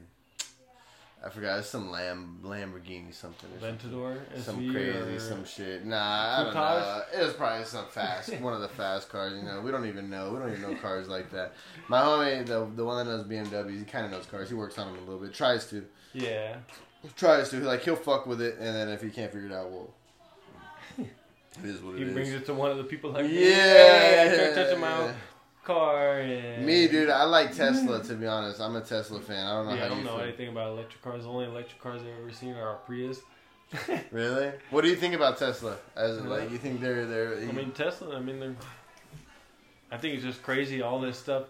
I 1.25 1.29
forgot. 1.29 1.59
It's 1.59 1.69
some 1.69 1.89
Lam 1.89 2.39
Lamborghini 2.43 3.13
something. 3.13 3.49
Or 3.55 3.59
something. 3.71 3.89
Ventador, 3.91 4.17
some 4.41 4.71
crazy, 4.71 5.19
some 5.19 5.45
shit. 5.45 5.85
Nah, 5.85 5.95
I 6.41 6.43
don't 6.43 6.53
know. 6.53 7.01
It 7.17 7.23
was 7.23 7.33
probably 7.33 7.63
some 7.65 7.85
fast, 7.87 8.33
one 8.41 8.53
of 8.53 8.59
the 8.61 8.67
fast 8.67 9.07
cars. 9.09 9.33
You 9.33 9.43
know, 9.43 9.61
we 9.61 9.71
don't 9.71 9.85
even 9.87 10.09
know. 10.09 10.31
We 10.33 10.39
don't 10.39 10.49
even 10.51 10.61
know 10.61 10.75
cars 10.81 11.07
like 11.07 11.31
that. 11.31 11.53
My 11.87 12.01
homie, 12.01 12.45
the 12.45 12.67
the 12.75 12.83
one 12.83 13.05
that 13.05 13.09
knows 13.11 13.23
BMWs, 13.25 13.79
he 13.79 13.85
kind 13.85 14.05
of 14.05 14.11
knows 14.11 14.25
cars. 14.25 14.49
He 14.49 14.55
works 14.55 14.77
on 14.77 14.87
them 14.91 14.97
a 15.01 15.05
little 15.09 15.19
bit. 15.25 15.33
Tries 15.33 15.65
to, 15.69 15.85
Yeah. 16.13 16.57
tries 17.15 17.49
to. 17.51 17.57
Like 17.61 17.83
he'll 17.83 17.95
fuck 17.95 18.27
with 18.27 18.41
it, 18.41 18.57
and 18.59 18.75
then 18.75 18.89
if 18.89 19.01
he 19.01 19.09
can't 19.09 19.31
figure 19.31 19.47
it 19.47 19.53
out, 19.53 19.71
well, 19.71 19.91
it 20.97 21.07
is 21.63 21.81
what 21.81 21.95
it 21.95 21.99
He 21.99 22.03
is. 22.03 22.13
brings 22.13 22.33
it 22.33 22.45
to 22.47 22.53
one 22.53 22.69
of 22.71 22.77
the 22.77 22.83
people 22.83 23.11
like, 23.11 23.25
yeah, 23.29 23.29
hey, 23.29 24.29
I 24.31 24.35
tried 24.53 24.55
touching 24.63 24.81
my 24.81 24.91
own 24.97 25.13
car. 25.63 26.19
And 26.19 26.65
Me, 26.65 26.87
dude, 26.87 27.09
I 27.09 27.23
like 27.23 27.55
Tesla. 27.55 27.99
Mm. 27.99 28.07
To 28.07 28.13
be 28.15 28.27
honest, 28.27 28.59
I'm 28.61 28.75
a 28.75 28.81
Tesla 28.81 29.19
fan. 29.21 29.45
I 29.45 29.53
don't 29.53 29.65
know 29.67 29.73
Yeah, 29.75 29.85
I 29.85 29.87
don't 29.89 29.97
you 29.99 30.03
know 30.03 30.17
feel. 30.17 30.25
anything 30.25 30.49
about 30.49 30.69
electric 30.73 31.01
cars. 31.01 31.23
The 31.23 31.29
only 31.29 31.45
electric 31.45 31.81
cars 31.81 32.01
I've 32.01 32.19
ever 32.21 32.31
seen 32.31 32.53
are 32.55 32.75
Prius. 32.85 33.19
Really? 34.11 34.51
What 34.69 34.81
do 34.83 34.89
you 34.89 34.95
think 34.95 35.15
about 35.15 35.37
Tesla? 35.39 35.77
As 35.95 36.21
like, 36.21 36.51
you 36.51 36.57
think 36.59 36.79
they're 36.79 37.05
they're? 37.07 37.37
I 37.37 37.51
mean, 37.51 37.71
Tesla. 37.71 38.15
I 38.15 38.19
mean, 38.19 38.39
they're. 38.39 38.55
I 39.91 39.97
think 39.97 40.15
it's 40.15 40.23
just 40.23 40.43
crazy. 40.43 40.81
All 40.81 40.99
this 40.99 41.17
stuff. 41.17 41.45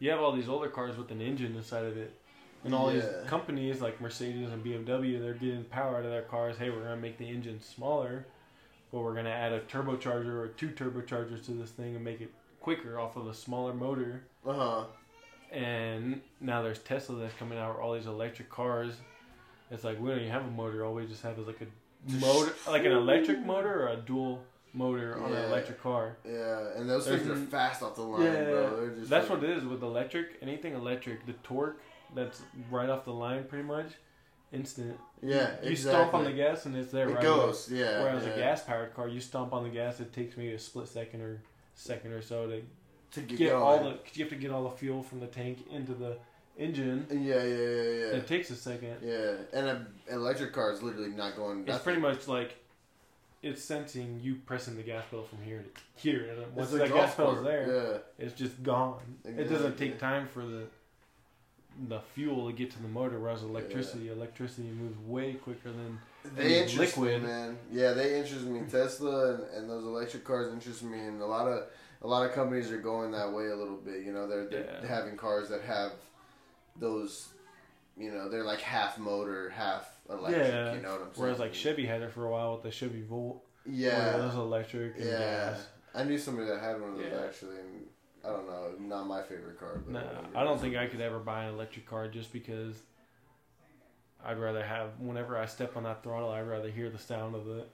You 0.00 0.10
have 0.10 0.20
all 0.20 0.32
these 0.32 0.48
older 0.48 0.68
cars 0.68 0.96
with 0.96 1.10
an 1.10 1.20
engine 1.20 1.56
inside 1.56 1.84
of 1.84 1.96
it, 1.96 2.12
and 2.64 2.74
all 2.74 2.90
these 2.90 3.04
companies 3.26 3.80
like 3.80 4.00
Mercedes 4.00 4.50
and 4.50 4.64
BMW, 4.64 5.20
they're 5.20 5.34
getting 5.34 5.64
power 5.64 5.98
out 5.98 6.04
of 6.04 6.10
their 6.10 6.22
cars. 6.22 6.56
Hey, 6.56 6.70
we're 6.70 6.82
gonna 6.82 6.96
make 6.96 7.18
the 7.18 7.28
engine 7.28 7.60
smaller, 7.60 8.24
but 8.92 9.00
we're 9.00 9.14
gonna 9.14 9.30
add 9.30 9.52
a 9.52 9.60
turbocharger 9.60 10.34
or 10.40 10.48
two 10.56 10.68
turbochargers 10.68 11.44
to 11.46 11.52
this 11.52 11.70
thing 11.70 11.94
and 11.96 12.04
make 12.04 12.20
it 12.20 12.32
quicker 12.60 12.98
off 12.98 13.16
of 13.16 13.26
a 13.26 13.34
smaller 13.34 13.72
motor. 13.74 14.24
uh 14.46 14.52
huh. 14.52 14.84
And 15.50 16.20
now 16.40 16.60
there's 16.62 16.78
Tesla 16.80 17.16
that's 17.16 17.34
coming 17.34 17.58
out 17.58 17.74
with 17.74 17.82
all 17.82 17.94
these 17.94 18.06
electric 18.06 18.50
cars. 18.50 18.94
It's 19.70 19.82
like 19.84 19.98
we 20.00 20.10
don't 20.10 20.18
even 20.20 20.30
have 20.30 20.44
a 20.44 20.50
motor. 20.50 20.84
All 20.84 20.94
we 20.94 21.06
just 21.06 21.22
have 21.22 21.38
is 21.38 21.46
like 21.46 21.60
a 21.62 22.12
motor, 22.20 22.52
like 22.66 22.84
an 22.84 22.92
electric 22.92 23.40
motor 23.44 23.84
or 23.84 23.88
a 23.88 23.96
dual 23.96 24.42
motor 24.74 25.18
on 25.22 25.32
Yeah. 25.32 25.38
an 25.38 25.44
electric 25.46 25.82
car. 25.82 26.16
Yeah, 26.24 26.72
and 26.76 26.88
those 26.88 27.06
There's 27.06 27.22
things 27.22 27.38
are 27.38 27.46
fast 27.46 27.82
off 27.82 27.94
the 27.96 28.02
line, 28.02 28.22
Yeah, 28.24 28.44
bro. 28.44 28.76
They're 28.80 28.90
just 28.96 29.08
That's 29.10 29.30
like- 29.30 29.40
what 29.40 29.48
it 29.50 29.56
is 29.56 29.64
with 29.64 29.82
electric. 29.82 30.36
Anything 30.42 30.74
electric, 30.74 31.24
the 31.26 31.32
torque 31.42 31.80
that's 32.14 32.42
right 32.70 32.88
off 32.90 33.04
the 33.06 33.12
line, 33.12 33.44
pretty 33.44 33.64
much 33.64 33.92
instant. 34.52 34.98
Yeah, 35.22 35.52
You 35.62 35.70
exactly. 35.70 35.76
stomp 35.76 36.14
on 36.14 36.24
the 36.24 36.32
gas 36.32 36.66
and 36.66 36.76
it's 36.76 36.92
there 36.92 37.08
It 37.08 37.14
right 37.14 37.22
goes, 37.22 37.70
away. 37.70 37.80
yeah. 37.80 38.02
Whereas 38.02 38.24
yeah. 38.24 38.32
a 38.32 38.36
gas 38.38 38.62
powered 38.64 38.94
car, 38.94 39.08
you 39.08 39.20
stomp 39.20 39.52
on 39.54 39.64
the 39.64 39.70
gas, 39.70 39.98
it 40.00 40.12
takes 40.12 40.36
maybe 40.36 40.52
a 40.52 40.58
split 40.58 40.88
second 40.88 41.22
or 41.22 41.42
second 41.78 42.12
or 42.12 42.20
so 42.20 42.46
to 42.48 42.62
to 43.12 43.20
get, 43.22 43.38
get 43.38 43.52
all 43.52 43.78
the. 43.78 43.92
Cause 43.92 44.16
you 44.16 44.24
have 44.24 44.30
to 44.30 44.36
get 44.36 44.50
all 44.50 44.64
the 44.64 44.76
fuel 44.76 45.02
from 45.02 45.20
the 45.20 45.26
tank 45.26 45.64
into 45.70 45.94
the 45.94 46.18
engine. 46.58 47.06
Yeah, 47.10 47.18
yeah, 47.18 47.42
yeah, 47.42 47.82
yeah. 47.82 48.18
It 48.18 48.26
takes 48.26 48.50
a 48.50 48.56
second. 48.56 48.96
Yeah, 49.02 49.34
and 49.52 49.68
an 49.68 49.86
electric 50.10 50.52
car 50.52 50.72
is 50.72 50.82
literally 50.82 51.10
not 51.10 51.36
going. 51.36 51.60
It's 51.60 51.68
nothing. 51.68 51.84
pretty 51.84 52.00
much 52.00 52.28
like 52.28 52.56
it's 53.42 53.62
sensing 53.62 54.20
you 54.22 54.34
pressing 54.46 54.76
the 54.76 54.82
gas 54.82 55.04
pedal 55.10 55.24
from 55.24 55.42
here 55.42 55.62
to 55.62 55.80
here, 56.02 56.28
and 56.30 56.54
once 56.54 56.70
that 56.70 56.92
gas 56.92 57.14
pedal's 57.14 57.36
cart, 57.36 57.44
there, 57.44 58.02
it's 58.18 58.34
just 58.34 58.62
gone. 58.62 59.00
It 59.24 59.48
doesn't 59.48 59.78
take 59.78 59.98
time 59.98 60.28
for 60.28 60.44
the 60.44 60.64
the 61.88 62.00
fuel 62.00 62.48
to 62.48 62.52
get 62.52 62.72
to 62.72 62.82
the 62.82 62.88
motor, 62.88 63.20
whereas 63.20 63.42
electricity, 63.42 64.10
electricity 64.10 64.68
moves 64.68 64.98
way 64.98 65.34
quicker 65.34 65.70
than 65.70 65.92
Yeah, 65.92 65.98
they 66.36 66.60
and 66.60 66.68
interest 66.70 66.96
liquid. 66.98 67.22
me, 67.22 67.28
man. 67.28 67.58
Yeah, 67.72 67.92
they 67.92 68.18
interest 68.18 68.44
me. 68.44 68.60
Tesla 68.70 69.34
and, 69.34 69.44
and 69.54 69.70
those 69.70 69.84
electric 69.84 70.24
cars 70.24 70.52
interest 70.52 70.82
me, 70.82 70.98
and 70.98 71.20
a 71.22 71.26
lot 71.26 71.46
of 71.48 71.64
a 72.02 72.06
lot 72.06 72.24
of 72.26 72.32
companies 72.32 72.70
are 72.70 72.78
going 72.80 73.10
that 73.12 73.32
way 73.32 73.46
a 73.48 73.56
little 73.56 73.76
bit. 73.76 74.04
You 74.04 74.12
know, 74.12 74.28
they're, 74.28 74.46
they're 74.46 74.78
Yeah. 74.82 74.86
having 74.86 75.16
cars 75.16 75.48
that 75.48 75.62
have 75.62 75.92
those. 76.76 77.28
You 77.96 78.12
know, 78.12 78.28
they're 78.28 78.44
like 78.44 78.60
half 78.60 78.96
motor, 78.98 79.50
half 79.50 79.90
electric. 80.08 80.46
Yeah. 80.46 80.74
You 80.74 80.82
know 80.82 80.92
what 80.92 81.00
I'm 81.00 81.06
saying? 81.06 81.10
whereas 81.16 81.38
like 81.40 81.52
Chevy 81.54 81.84
had 81.84 82.02
it 82.02 82.12
for 82.12 82.26
a 82.26 82.30
while 82.30 82.52
with 82.54 82.62
the 82.62 82.70
Chevy 82.70 83.02
Volt. 83.02 83.44
Yeah. 83.66 84.14
where 84.14 84.22
it 84.22 84.26
was 84.26 84.34
electric 84.36 84.96
and 84.96 85.04
Yeah. 85.06 85.18
gas. 85.18 85.66
I 85.94 86.04
knew 86.04 86.16
somebody 86.16 86.46
that 86.48 86.60
had 86.60 86.80
one 86.80 86.90
of 86.92 86.98
those 86.98 87.06
Yeah. 87.10 87.24
actually, 87.26 87.56
and 87.56 87.86
I 88.24 88.28
don't 88.28 88.46
know, 88.46 88.70
not 88.78 89.06
my 89.08 89.22
favorite 89.22 89.58
car. 89.58 89.80
But 89.84 89.92
No, 89.92 89.98
whatever. 90.00 90.26
I 90.36 90.44
don't 90.44 90.60
think 90.60 90.76
I 90.76 90.86
could 90.86 91.00
ever 91.00 91.18
buy 91.18 91.44
an 91.44 91.54
electric 91.54 91.86
car 91.86 92.06
just 92.08 92.32
because 92.32 92.76
I'd 94.24 94.38
rather 94.38 94.64
have 94.64 94.90
whenever 94.98 95.38
I 95.38 95.46
step 95.46 95.76
on 95.76 95.84
that 95.84 96.02
throttle, 96.02 96.30
I'd 96.30 96.42
rather 96.42 96.70
hear 96.70 96.90
the 96.90 96.98
sound 96.98 97.34
of 97.34 97.44
the, 97.46 97.64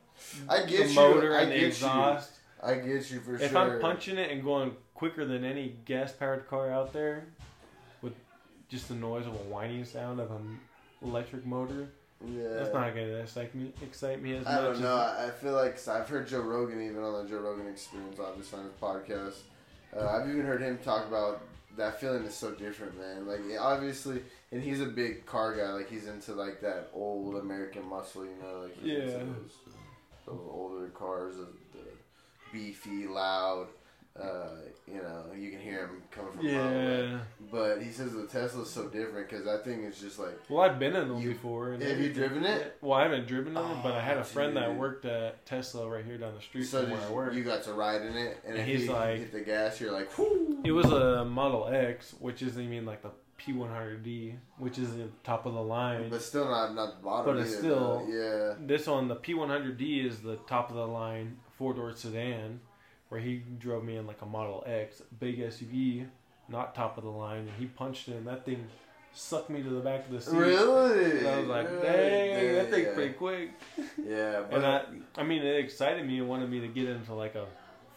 I 0.49 0.65
get 0.65 0.85
the 0.85 0.89
you. 0.89 0.95
motor 0.95 1.37
I 1.37 1.43
and 1.43 1.51
get 1.53 1.61
the 1.61 1.67
exhaust. 1.67 2.33
you. 2.63 2.69
I 2.69 2.75
get 2.77 3.11
you 3.11 3.21
for 3.21 3.35
If 3.35 3.41
sure. 3.41 3.49
If 3.49 3.57
I'm 3.57 3.81
punching 3.81 4.17
it 4.17 4.31
and 4.31 4.43
going 4.43 4.77
quicker 4.95 5.25
than 5.25 5.45
any 5.45 5.77
gas 5.85 6.13
powered 6.13 6.49
car 6.49 6.71
out 6.71 6.93
there, 6.93 7.27
with 8.03 8.15
just 8.69 8.89
the 8.89 8.95
noise 8.95 9.27
of 9.27 9.35
a 9.35 9.45
whining 9.45 9.85
sound 9.85 10.21
of 10.21 10.31
an 10.31 10.59
electric 11.03 11.45
motor, 11.45 11.89
yeah. 12.27 12.49
that's 12.55 12.73
not 12.73 12.95
gonna 12.95 13.17
excite 13.17 13.55
me. 13.55 13.73
Excite 13.83 14.23
me 14.23 14.35
as 14.37 14.47
I 14.47 14.53
much. 14.53 14.61
I 14.61 14.65
don't 14.65 14.81
know. 14.83 14.97
I 14.97 15.31
feel 15.31 15.53
like 15.53 15.89
I've 15.89 16.09
heard 16.09 16.29
Joe 16.29 16.41
Rogan 16.41 16.81
even 16.81 17.03
on 17.03 17.25
the 17.25 17.29
Joe 17.29 17.39
Rogan 17.41 17.69
Experience, 17.69 18.19
obviously 18.21 18.61
on 18.61 18.65
his 18.67 18.75
podcast. 18.81 19.35
Uh, 19.97 20.09
I've 20.09 20.29
even 20.29 20.45
heard 20.45 20.61
him 20.61 20.79
talk 20.79 21.07
about 21.07 21.43
that 21.77 22.01
feeling 22.01 22.25
is 22.25 22.35
so 22.35 22.53
different, 22.53 22.99
man. 22.99 23.27
Like 23.27 23.41
obviously, 23.61 24.23
and 24.53 24.63
he's 24.63 24.81
a 24.81 24.87
big 24.87 25.27
car 25.27 25.57
guy. 25.57 25.73
Like 25.73 25.91
he's 25.91 26.07
into 26.07 26.33
like 26.33 26.61
that 26.61 26.91
old 26.93 27.37
American 27.37 27.87
muscle, 27.89 28.25
you 28.25 28.37
know. 28.43 28.61
Like 28.63 28.77
he's 28.83 28.93
into 28.93 29.11
Yeah. 29.11 29.19
those, 29.19 29.53
those 30.27 30.41
older 30.51 30.89
cars, 30.89 31.37
the 31.37 31.47
beefy, 32.53 33.07
loud. 33.07 33.69
Uh, 34.21 34.47
you 34.87 35.03
know, 35.03 35.25
you 35.37 35.51
can 35.51 35.59
hear 35.59 35.89
him 35.89 36.03
coming 36.13 36.33
from 36.35 36.47
mile 36.47 36.69
away. 36.69 37.19
But 37.51 37.83
he 37.83 37.91
says 37.91 38.13
the 38.13 38.29
Tesla's 38.29 38.71
so 38.71 38.87
different 38.89 39.29
because 39.29 39.49
I 39.49 39.57
think 39.65 39.83
it's 39.83 40.01
just 40.01 40.21
like. 40.21 40.39
Well, 40.49 40.63
I've 40.63 40.79
been 40.79 40.95
in 40.95 41.09
them 41.09 41.19
You- 41.21 41.31
before. 41.31 41.73
And 41.73 41.83
have 41.83 41.99
you 41.99 42.13
driven 42.13 42.45
it? 42.45 42.77
Well, 42.81 42.93
I 42.93 43.03
haven't 43.03 43.27
driven 43.27 43.55
them, 43.55 43.79
but 43.83 43.93
I 43.95 44.01
had 44.01 44.19
Oh, 44.19 44.21
a 44.21 44.25
friend 44.25 44.57
that 44.57 44.77
worked 44.77 45.05
at 45.05 45.45
Tesla 45.47 45.89
right 45.89 46.05
here 46.05 46.17
down 46.17 46.35
the 46.37 46.41
street 46.41 46.65
So 46.65 46.83
from 46.83 46.93
where 46.93 47.01
I 47.03 47.11
work. 47.11 47.35
you, 47.35 47.43
got 47.43 47.65
to 47.65 47.73
ride 47.73 48.03
in 48.03 48.15
it, 48.17 48.39
and, 48.45 48.53
And 48.57 48.63
if 48.63 48.67
he's 48.69 48.87
you 48.87 48.93
like- 48.93 49.19
hit 49.19 49.33
the 49.33 49.41
gas, 49.41 49.81
you're 49.81 49.91
like, 49.93 50.17
whoo. 50.17 50.61
It 50.65 50.71
was 50.73 50.87
a 50.93 51.25
Model 51.25 51.67
X, 51.69 52.15
which 52.21 52.41
isn't 52.43 52.63
even 52.63 52.87
like 52.87 53.03
the 53.03 53.11
P100D, 53.41 54.37
which 54.59 54.79
is 54.79 54.95
the 54.97 55.09
top 55.25 55.45
of 55.45 55.55
the 55.55 55.63
line. 55.63 56.09
But 56.09 56.23
still 56.23 56.45
not 56.49 56.73
not 56.75 56.99
the 56.99 57.05
bottom. 57.05 57.35
But 57.35 57.43
it's 57.43 57.51
either, 57.55 57.59
still- 57.63 58.07
though. 58.07 58.57
this 58.61 58.87
one, 58.87 59.09
the 59.09 59.17
P100D, 59.17 60.07
is 60.07 60.21
the 60.21 60.37
top 60.47 60.71
of 60.71 60.77
the 60.77 60.87
line 60.87 61.39
four 61.59 61.75
door 61.75 61.93
sedan, 61.97 62.61
where 63.15 63.23
he 63.23 63.41
drove 63.61 63.85
me 63.85 63.97
in 63.97 64.09
like 64.09 64.21
a 64.23 64.27
Model 64.27 64.65
X, 64.67 65.01
big 65.21 65.39
SUV, 65.39 66.05
not 66.49 66.75
top 66.75 66.99
of 66.99 67.05
the 67.05 67.11
line, 67.11 67.43
and 67.43 67.51
he 67.61 67.67
punched 67.67 68.09
it, 68.09 68.17
and 68.17 68.27
that 68.27 68.45
thing 68.45 68.67
sucked 69.15 69.51
me 69.51 69.63
to 69.63 69.69
the 69.69 69.79
back 69.79 70.05
of 70.07 70.11
the 70.11 70.21
seat. 70.21 70.35
Really? 70.35 71.19
And 71.21 71.29
I 71.29 71.39
was 71.39 71.47
like, 71.47 71.69
dang, 71.81 72.55
that 72.57 72.71
thing's 72.71 72.87
yeah. 72.89 72.95
pretty 72.95 73.13
quick. 73.13 73.51
Yeah, 74.05 74.43
but 74.51 74.57
And 74.57 74.67
I, 74.67 74.83
I 75.17 75.23
mean, 75.23 75.43
it 75.43 75.65
excited 75.65 76.05
me 76.05 76.19
and 76.19 76.29
wanted 76.29 76.51
me 76.51 76.59
to 76.59 76.67
get 76.67 76.89
into 76.89 77.15
like 77.15 77.37
a 77.37 77.47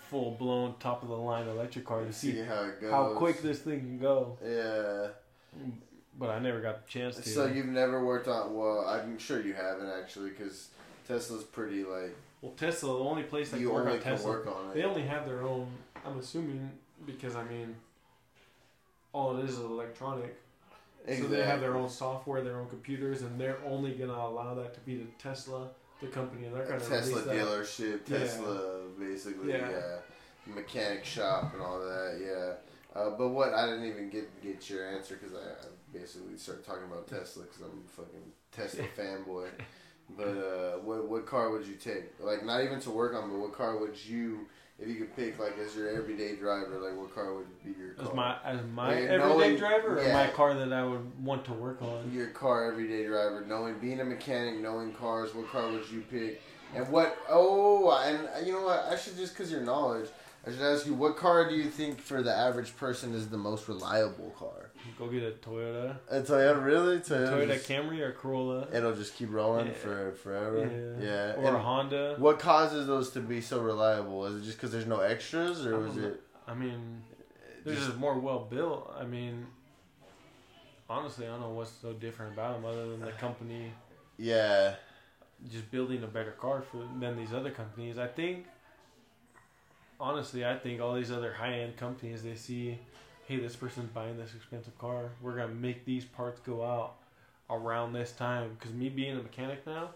full 0.01 0.35
blown 0.39 0.75
top 0.79 1.01
of 1.01 1.09
the 1.09 1.17
line 1.17 1.47
electric 1.47 1.85
car 1.85 2.05
to 2.05 2.13
see 2.13 2.33
see 2.33 2.41
how 2.41 2.65
it 2.65 2.79
goes. 2.79 2.91
how 2.91 3.15
quick 3.15 3.41
this 3.41 3.61
thing 3.61 3.79
can 3.79 3.97
go. 3.97 4.37
Yeah. 4.45 5.07
But 6.19 6.29
I 6.29 6.37
never 6.37 6.61
got 6.61 6.85
the 6.85 6.91
chance 6.91 7.15
to. 7.15 7.27
So 7.27 7.47
you've 7.47 7.65
never 7.65 8.05
worked 8.05 8.27
on? 8.27 8.55
Well, 8.55 8.85
I'm 8.87 9.17
sure 9.17 9.41
you 9.41 9.55
haven't 9.55 9.89
actually, 9.89 10.29
because 10.29 10.67
Tesla's 11.07 11.43
pretty 11.43 11.83
like 11.83 12.15
well, 12.41 12.51
Tesla, 12.53 12.97
the 12.97 13.03
only 13.03 13.23
place 13.23 13.49
that 13.51 13.59
you 13.59 13.67
can 13.67 13.75
work 13.75 13.85
only 13.85 13.97
on 13.97 14.03
can 14.03 14.11
Tesla, 14.13 14.29
work 14.29 14.47
on 14.47 14.73
they 14.73 14.83
only 14.83 15.01
have 15.03 15.25
their 15.25 15.43
own. 15.43 15.67
I'm 16.05 16.19
assuming 16.19 16.71
because 17.05 17.35
I 17.35 17.43
mean, 17.45 17.75
all 19.13 19.37
it 19.37 19.45
is 19.45 19.51
is 19.51 19.59
electronic. 19.59 20.35
So 21.07 21.23
they 21.23 21.43
have 21.43 21.61
their 21.61 21.75
own 21.77 21.89
software, 21.89 22.41
their 22.41 22.59
own 22.59 22.67
computers, 22.67 23.21
and 23.21 23.39
they're 23.39 23.59
only 23.65 23.91
gonna 23.93 24.11
allow 24.13 24.53
that 24.55 24.73
to 24.73 24.79
be 24.81 24.97
the 24.97 25.05
Tesla, 25.17 25.69
the 26.01 26.07
company, 26.07 26.47
and 26.47 26.53
they're 26.55 26.65
gonna 26.65 26.79
Tesla 26.81 27.21
release 27.21 27.25
that. 27.25 27.35
dealership, 27.35 28.09
Yeah. 28.09 28.17
Tesla 28.19 28.81
basically, 28.99 29.53
Yeah. 29.53 29.69
yeah. 29.69 29.97
mechanic 30.53 31.05
shop 31.05 31.53
and 31.53 31.61
all 31.61 31.79
that, 31.79 32.19
yeah. 32.21 32.99
Uh, 32.99 33.11
but 33.11 33.29
what 33.29 33.53
I 33.53 33.67
didn't 33.67 33.85
even 33.85 34.09
get 34.09 34.41
get 34.43 34.69
your 34.69 34.85
answer 34.85 35.15
because 35.15 35.33
I, 35.35 35.39
I 35.47 35.67
basically 35.93 36.37
started 36.37 36.65
talking 36.65 36.83
about 36.83 37.07
Tesla 37.07 37.43
because 37.43 37.61
I'm 37.61 37.83
a 37.85 37.89
fucking 37.89 38.31
Tesla 38.51 38.83
fanboy. 38.97 39.47
But 40.15 40.27
uh, 40.27 40.77
what 40.79 41.07
what 41.07 41.25
car 41.25 41.49
would 41.51 41.65
you 41.67 41.75
take? 41.75 42.05
Like 42.19 42.43
not 42.45 42.63
even 42.63 42.79
to 42.81 42.89
work 42.89 43.13
on, 43.13 43.29
but 43.29 43.39
what 43.39 43.53
car 43.53 43.77
would 43.77 43.95
you, 44.05 44.47
if 44.79 44.87
you 44.87 44.95
could 44.95 45.15
pick 45.15 45.37
like 45.37 45.57
as 45.59 45.75
your 45.75 45.89
everyday 45.89 46.35
driver, 46.35 46.79
like 46.79 46.95
what 46.97 47.13
car 47.13 47.33
would 47.33 47.63
be 47.63 47.71
your 47.77 47.93
car? 47.93 48.07
As 48.07 48.13
my 48.15 48.37
as 48.43 48.59
my 48.73 48.87
Like, 48.87 48.97
everyday 49.09 49.27
knowing- 49.27 49.57
driver, 49.57 49.99
or 49.99 50.03
yeah. 50.03 50.13
my 50.13 50.27
car 50.29 50.53
that 50.53 50.71
I 50.71 50.85
would 50.85 51.23
want 51.23 51.43
to 51.45 51.53
work 51.53 51.81
on. 51.81 52.09
your 52.13 52.27
car 52.27 52.71
everyday 52.71 53.05
driver, 53.05 53.43
knowing 53.45 53.79
being 53.79 53.99
a 53.99 54.05
mechanic, 54.05 54.59
knowing 54.61 54.93
cars, 54.93 55.35
what 55.35 55.49
car 55.51 55.69
would 55.71 55.89
you 55.91 56.01
pick? 56.09 56.41
And 56.73 56.87
what? 56.89 57.17
Oh, 57.29 57.91
and 57.91 58.27
uh, 58.27 58.45
you 58.45 58.53
know 58.53 58.63
what? 58.63 58.85
I 58.89 58.95
should 58.95 59.17
just 59.17 59.33
because 59.33 59.51
your 59.51 59.61
knowledge, 59.61 60.09
I 60.45 60.51
should 60.51 60.61
ask 60.61 60.85
you, 60.85 60.93
what 60.93 61.17
car 61.17 61.47
do 61.49 61.55
you 61.55 61.69
think 61.69 61.99
for 61.99 62.21
the 62.23 62.33
average 62.33 62.75
person 62.77 63.13
is 63.13 63.27
the 63.27 63.37
most 63.37 63.67
reliable 63.67 64.33
car? 64.39 64.66
Go 64.97 65.07
get 65.07 65.23
a 65.23 65.31
Toyota, 65.31 65.95
A 66.09 66.21
Toyota, 66.21 66.63
really? 66.63 66.97
Toyota 66.99 67.47
just- 67.47 67.67
Camry 67.69 67.99
or 67.99 68.11
Corolla, 68.13 68.67
It'll 68.73 68.95
just 68.95 69.15
keep 69.15 69.31
rolling 69.31 69.67
Yeah. 69.67 69.73
for 69.73 70.11
forever. 70.13 70.95
Yeah. 70.99 71.33
Yeah. 71.37 71.49
or 71.49 71.55
a 71.55 71.59
Honda. 71.59 72.15
what 72.17 72.39
causes 72.39 72.87
those 72.87 73.11
to 73.11 73.19
be 73.19 73.41
so 73.41 73.59
reliable? 73.59 74.25
Is 74.25 74.41
it 74.41 74.45
just 74.45 74.57
because 74.57 74.71
there's 74.71 74.85
no 74.87 74.99
extras, 75.01 75.65
or 75.65 75.79
was 75.79 75.97
it? 75.97 76.21
I 76.47 76.53
mean, 76.53 77.03
they're 77.63 77.75
Just, 77.75 77.87
just 77.87 77.97
more 77.99 78.17
well 78.19 78.39
built. 78.49 78.93
I 78.97 79.03
mean, 79.05 79.45
honestly, 80.89 81.25
I 81.27 81.31
don't 81.31 81.41
know 81.41 81.49
what's 81.49 81.71
so 81.71 81.93
different 81.93 82.33
about 82.33 82.55
them 82.55 82.65
other 82.65 82.89
than 82.89 83.01
the 83.01 83.11
company 83.25 83.71
yeah. 84.17 84.75
just 85.51 85.69
building 85.69 86.03
a 86.03 86.07
better 86.07 86.31
car 86.31 86.61
for 86.61 86.87
than 86.99 87.17
these 87.17 87.33
other 87.33 87.51
companies. 87.51 87.97
I 87.97 88.07
think, 88.07 88.45
honestly, 89.99 90.45
I 90.45 90.55
think 90.57 90.81
all 90.81 90.93
these 90.95 91.11
other 91.11 91.33
high 91.33 91.53
end 91.59 91.77
companies 91.77 92.23
they 92.23 92.35
see, 92.35 92.79
hey, 93.27 93.37
this 93.39 93.55
person's 93.55 93.89
buying 93.91 94.17
this 94.17 94.33
expensive 94.35 94.77
car. 94.79 95.11
We're 95.21 95.35
gonna 95.35 95.53
make 95.53 95.85
these 95.85 96.05
parts 96.05 96.39
go 96.39 96.63
out 96.65 96.95
around 97.49 97.93
this 97.93 98.11
time. 98.11 98.55
Because 98.57 98.73
me 98.73 98.89
being 98.89 99.17
a 99.17 99.21
mechanic 99.21 99.65
now, 99.67 99.91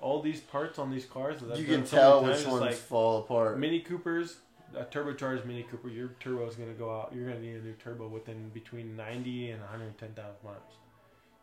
all 0.00 0.22
these 0.22 0.40
parts 0.40 0.78
on 0.78 0.90
these 0.90 1.04
cars 1.04 1.40
that 1.40 1.52
I've 1.52 1.58
You 1.58 1.66
can 1.66 1.84
so 1.86 1.96
tell 1.96 2.24
which 2.24 2.36
times, 2.36 2.46
ones 2.46 2.60
like 2.60 2.74
fall 2.74 3.18
apart. 3.20 3.58
Mini 3.58 3.80
Coopers, 3.80 4.36
a 4.76 4.84
turbocharged 4.84 5.44
Mini 5.44 5.64
Cooper, 5.64 5.88
your 5.88 6.10
turbo 6.20 6.46
is 6.46 6.54
going 6.54 6.68
to 6.68 6.78
go 6.78 6.94
out. 6.94 7.12
You're 7.14 7.24
going 7.26 7.40
to 7.40 7.42
need 7.42 7.56
a 7.56 7.62
new 7.64 7.72
turbo 7.72 8.06
within 8.06 8.48
between 8.50 8.96
90 8.96 9.50
and 9.50 9.60
110,000 9.60 10.32
miles. 10.44 10.56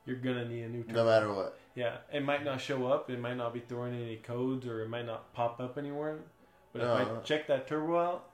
You're 0.06 0.18
going 0.18 0.38
to 0.38 0.48
need 0.48 0.64
a 0.64 0.70
new 0.70 0.84
turbo. 0.84 0.94
No 0.94 1.06
matter 1.06 1.34
what. 1.34 1.58
Yeah, 1.76 1.98
it 2.14 2.24
might 2.24 2.46
not 2.46 2.62
show 2.62 2.86
up. 2.86 3.10
It 3.10 3.20
might 3.20 3.36
not 3.36 3.54
be 3.54 3.60
throwing 3.60 3.94
any 3.94 4.18
codes, 4.18 4.66
or 4.68 4.84
it 4.84 4.90
might 4.90 5.06
not 5.06 5.34
pop 5.34 5.60
up 5.60 5.78
anywhere. 5.78 6.20
But 6.72 6.82
if 6.84 6.88
I 6.88 7.06
check 7.24 7.48
that 7.48 7.68
turbo 7.68 8.00
out, 8.00 8.30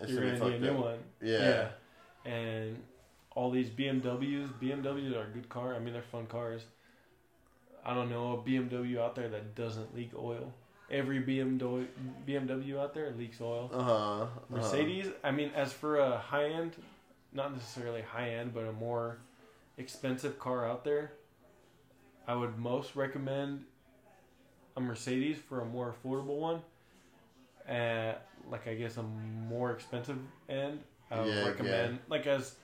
It's 0.00 0.10
you're 0.10 0.20
gonna 0.22 0.38
going 0.38 0.52
to 0.52 0.58
need 0.60 0.68
a 0.68 0.72
new 0.72 0.78
up. 0.78 0.84
one. 0.84 0.98
Yeah. 1.22 1.68
And 2.24 2.82
all 3.34 3.50
these 3.50 3.68
BMWs, 3.68 4.50
BMWs 4.60 5.16
are 5.16 5.24
a 5.24 5.30
good 5.32 5.48
car. 5.48 5.74
I 5.74 5.78
mean, 5.78 5.92
they're 5.92 6.02
fun 6.02 6.26
cars. 6.26 6.62
I 7.84 7.94
don't 7.94 8.10
know 8.10 8.32
a 8.32 8.48
BMW 8.48 8.98
out 8.98 9.14
there 9.14 9.28
that 9.28 9.54
doesn't 9.54 9.94
leak 9.94 10.12
oil. 10.16 10.52
Every 10.90 11.22
BMW 11.22 11.86
BMW 12.28 12.78
out 12.78 12.94
there 12.94 13.10
leaks 13.16 13.40
oil. 13.40 13.70
Uh 13.72 13.82
huh. 13.82 14.26
Mercedes, 14.50 15.06
I 15.24 15.30
mean, 15.30 15.50
as 15.54 15.72
for 15.72 15.98
a 15.98 16.18
high 16.18 16.50
end, 16.50 16.76
not 17.32 17.52
necessarily 17.52 18.02
high 18.02 18.30
end, 18.30 18.52
but 18.52 18.64
a 18.64 18.72
more 18.72 19.18
expensive 19.78 20.38
car 20.38 20.68
out 20.68 20.84
there, 20.84 21.12
I 22.28 22.34
would 22.34 22.58
most 22.58 22.94
recommend 22.94 23.64
a 24.76 24.80
Mercedes 24.80 25.38
for 25.48 25.60
a 25.62 25.64
more 25.64 25.94
affordable 25.94 26.38
one. 26.38 26.60
At 27.66 28.26
like 28.50 28.66
I 28.68 28.74
guess 28.74 28.96
a 28.96 29.02
more 29.02 29.70
expensive 29.70 30.18
end, 30.48 30.80
I 31.12 31.20
would 31.20 31.28
Yeah, 31.28 31.46
recommend 31.46 31.98
like 32.08 32.26
as 32.26 32.54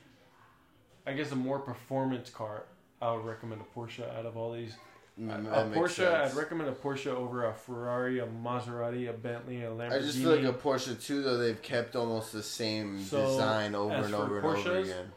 I 1.06 1.12
guess 1.12 1.32
a 1.32 1.36
more 1.36 1.58
performance 1.58 2.30
car. 2.30 2.64
I 3.00 3.12
would 3.12 3.24
recommend 3.24 3.60
a 3.60 3.78
Porsche 3.78 4.02
out 4.18 4.26
of 4.26 4.36
all 4.36 4.52
these. 4.52 4.74
Mm, 5.20 5.46
a 5.52 5.76
Porsche, 5.76 5.88
sense. 5.96 6.32
I'd 6.32 6.36
recommend 6.36 6.68
a 6.68 6.72
Porsche 6.72 7.08
over 7.08 7.46
a 7.46 7.54
Ferrari, 7.54 8.18
a 8.20 8.26
Maserati, 8.26 9.08
a 9.08 9.12
Bentley, 9.12 9.62
a 9.62 9.70
Lamborghini. 9.70 9.92
I 9.92 9.98
just 10.00 10.18
feel 10.18 10.34
like 10.34 10.44
a 10.44 10.52
Porsche 10.52 11.00
too, 11.00 11.22
though 11.22 11.36
they've 11.36 11.60
kept 11.60 11.94
almost 11.96 12.32
the 12.32 12.42
same 12.42 13.02
So, 13.04 13.20
design 13.24 13.74
over 13.74 13.94
and 13.94 14.14
over 14.14 14.38
and 14.38 14.46
over 14.46 14.76
again. 14.78 15.12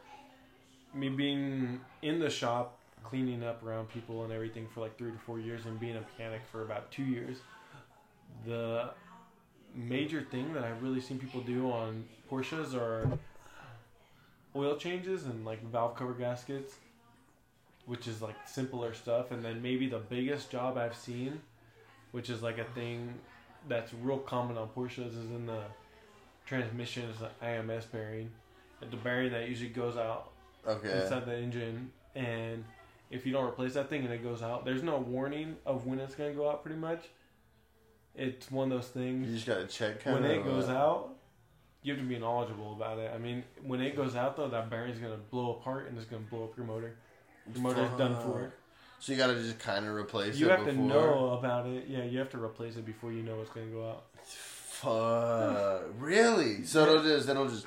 me 0.93 1.10
being 1.10 1.82
in 2.01 2.20
the 2.20 2.30
shop 2.30 2.78
cleaning 3.03 3.43
up 3.43 3.64
around 3.64 3.89
people 3.89 4.24
and 4.24 4.32
everything 4.34 4.68
for 4.74 4.82
like 4.82 4.97
three 4.97 5.12
to 5.12 5.18
four 5.20 5.39
years 5.39 5.66
and 5.66 5.80
being 5.80 5.95
a 5.95 6.01
mechanic 6.01 6.41
for 6.51 6.64
about 6.64 6.91
two 6.91 7.03
years 7.03 7.38
the 8.45 8.89
major 9.76 10.22
thing 10.22 10.53
that 10.53 10.63
i've 10.63 10.82
really 10.82 11.01
seen 11.01 11.17
people 11.17 11.41
do 11.41 11.72
on 11.72 12.03
porsches 12.30 12.76
are 12.76 13.17
oil 14.55 14.76
changes 14.76 15.26
and 15.26 15.45
like 15.45 15.63
valve 15.72 15.95
cover 15.95 16.13
gaskets 16.13 16.76
which 17.86 18.07
is 18.07 18.22
like 18.22 18.36
simpler 18.45 18.93
stuff. 18.93 19.32
And 19.32 19.43
then 19.43 19.61
maybe 19.61 19.88
the 19.88 19.99
biggest 19.99 20.49
job 20.51 20.78
i've 20.78 20.95
seen 20.95 21.41
which 22.11 22.30
is 22.30 22.41
like 22.41 22.57
a 22.57 22.65
thing 22.65 23.13
that's 23.67 23.93
real 23.93 24.17
common 24.17 24.57
on 24.57 24.67
porsches 24.69 25.07
is 25.09 25.30
in 25.32 25.45
the 25.45 25.63
transmission 26.45 27.03
is 27.09 27.17
the 27.19 27.30
ims 27.43 27.89
bearing. 27.91 28.32
The 28.82 28.97
bearing 28.97 29.32
that 29.32 29.47
usually 29.47 29.69
goes 29.69 29.97
out 29.97 30.32
Okay. 30.67 30.91
inside 30.91 31.26
the 31.26 31.36
engine. 31.36 31.91
And 32.15 32.63
if 33.09 33.26
you 33.26 33.34
don't 33.34 33.45
replace 33.47 33.74
that 33.74 33.89
thing 33.89 34.03
and 34.03 34.13
it 34.13 34.24
goes 34.24 34.41
out 34.41 34.65
there's 34.65 34.84
no 34.84 34.97
warning 34.97 35.55
of 35.65 35.86
when 35.86 35.99
it's 35.99 36.15
going 36.15 36.32
to 36.32 36.38
go 36.38 36.49
out 36.49 36.63
pretty 36.63 36.80
much 36.80 37.09
it's 38.16 38.51
one 38.51 38.72
of 38.72 38.78
those 38.78 38.89
things. 38.89 39.28
You 39.28 39.36
just 39.36 39.47
gotta 39.47 39.68
check 39.68 40.03
kind 40.03 40.22
when 40.22 40.32
it 40.32 40.43
goes 40.43 40.70
out 40.70 41.09
you 41.84 41.93
have 41.93 42.01
to 42.01 42.07
be 42.07 42.20
knowledgeable 42.20 42.74
about 42.74 42.99
it. 42.99 43.12
I 43.14 43.18
mean, 43.18 43.43
when 43.64 43.82
it 43.82 43.95
goes 43.95 44.16
out 44.16 44.38
though, 44.38 44.47
that 44.49 44.70
bearing's 44.70 44.99
gonna 44.99 45.18
blow 45.32 45.51
apart 45.51 45.88
and 45.88 45.97
it's 45.97 46.05
gonna 46.05 46.24
blow 46.30 46.43
up 46.43 46.55
your 46.55 46.66
motor. 46.66 46.95
Your 47.53 47.64
motor's 47.64 47.89
done 47.97 48.16
for. 48.22 48.53
So 48.99 49.12
you 49.12 49.18
gotta 49.18 49.34
just 49.41 49.57
kind 49.59 49.88
of 49.88 49.95
replace 49.95 50.38
You 50.38 50.45
it. 50.47 50.49
You 50.49 50.55
have 50.57 50.66
to 50.68 50.74
know 50.80 51.30
about 51.32 51.66
it. 51.66 51.86
Yeah, 51.88 52.03
you 52.03 52.20
have 52.20 52.30
to 52.32 52.43
replace 52.43 52.76
it 52.76 52.86
before 52.86 53.12
you 53.12 53.24
know 53.24 53.41
it's 53.41 53.49
gonna 53.49 53.66
go 53.68 53.89
out. 53.89 54.03
Fuck. 54.24 55.86
really? 55.99 56.66
So 56.66 56.84
it'll 56.84 57.03
just 57.03 57.28
it'll 57.28 57.47
just 57.49 57.66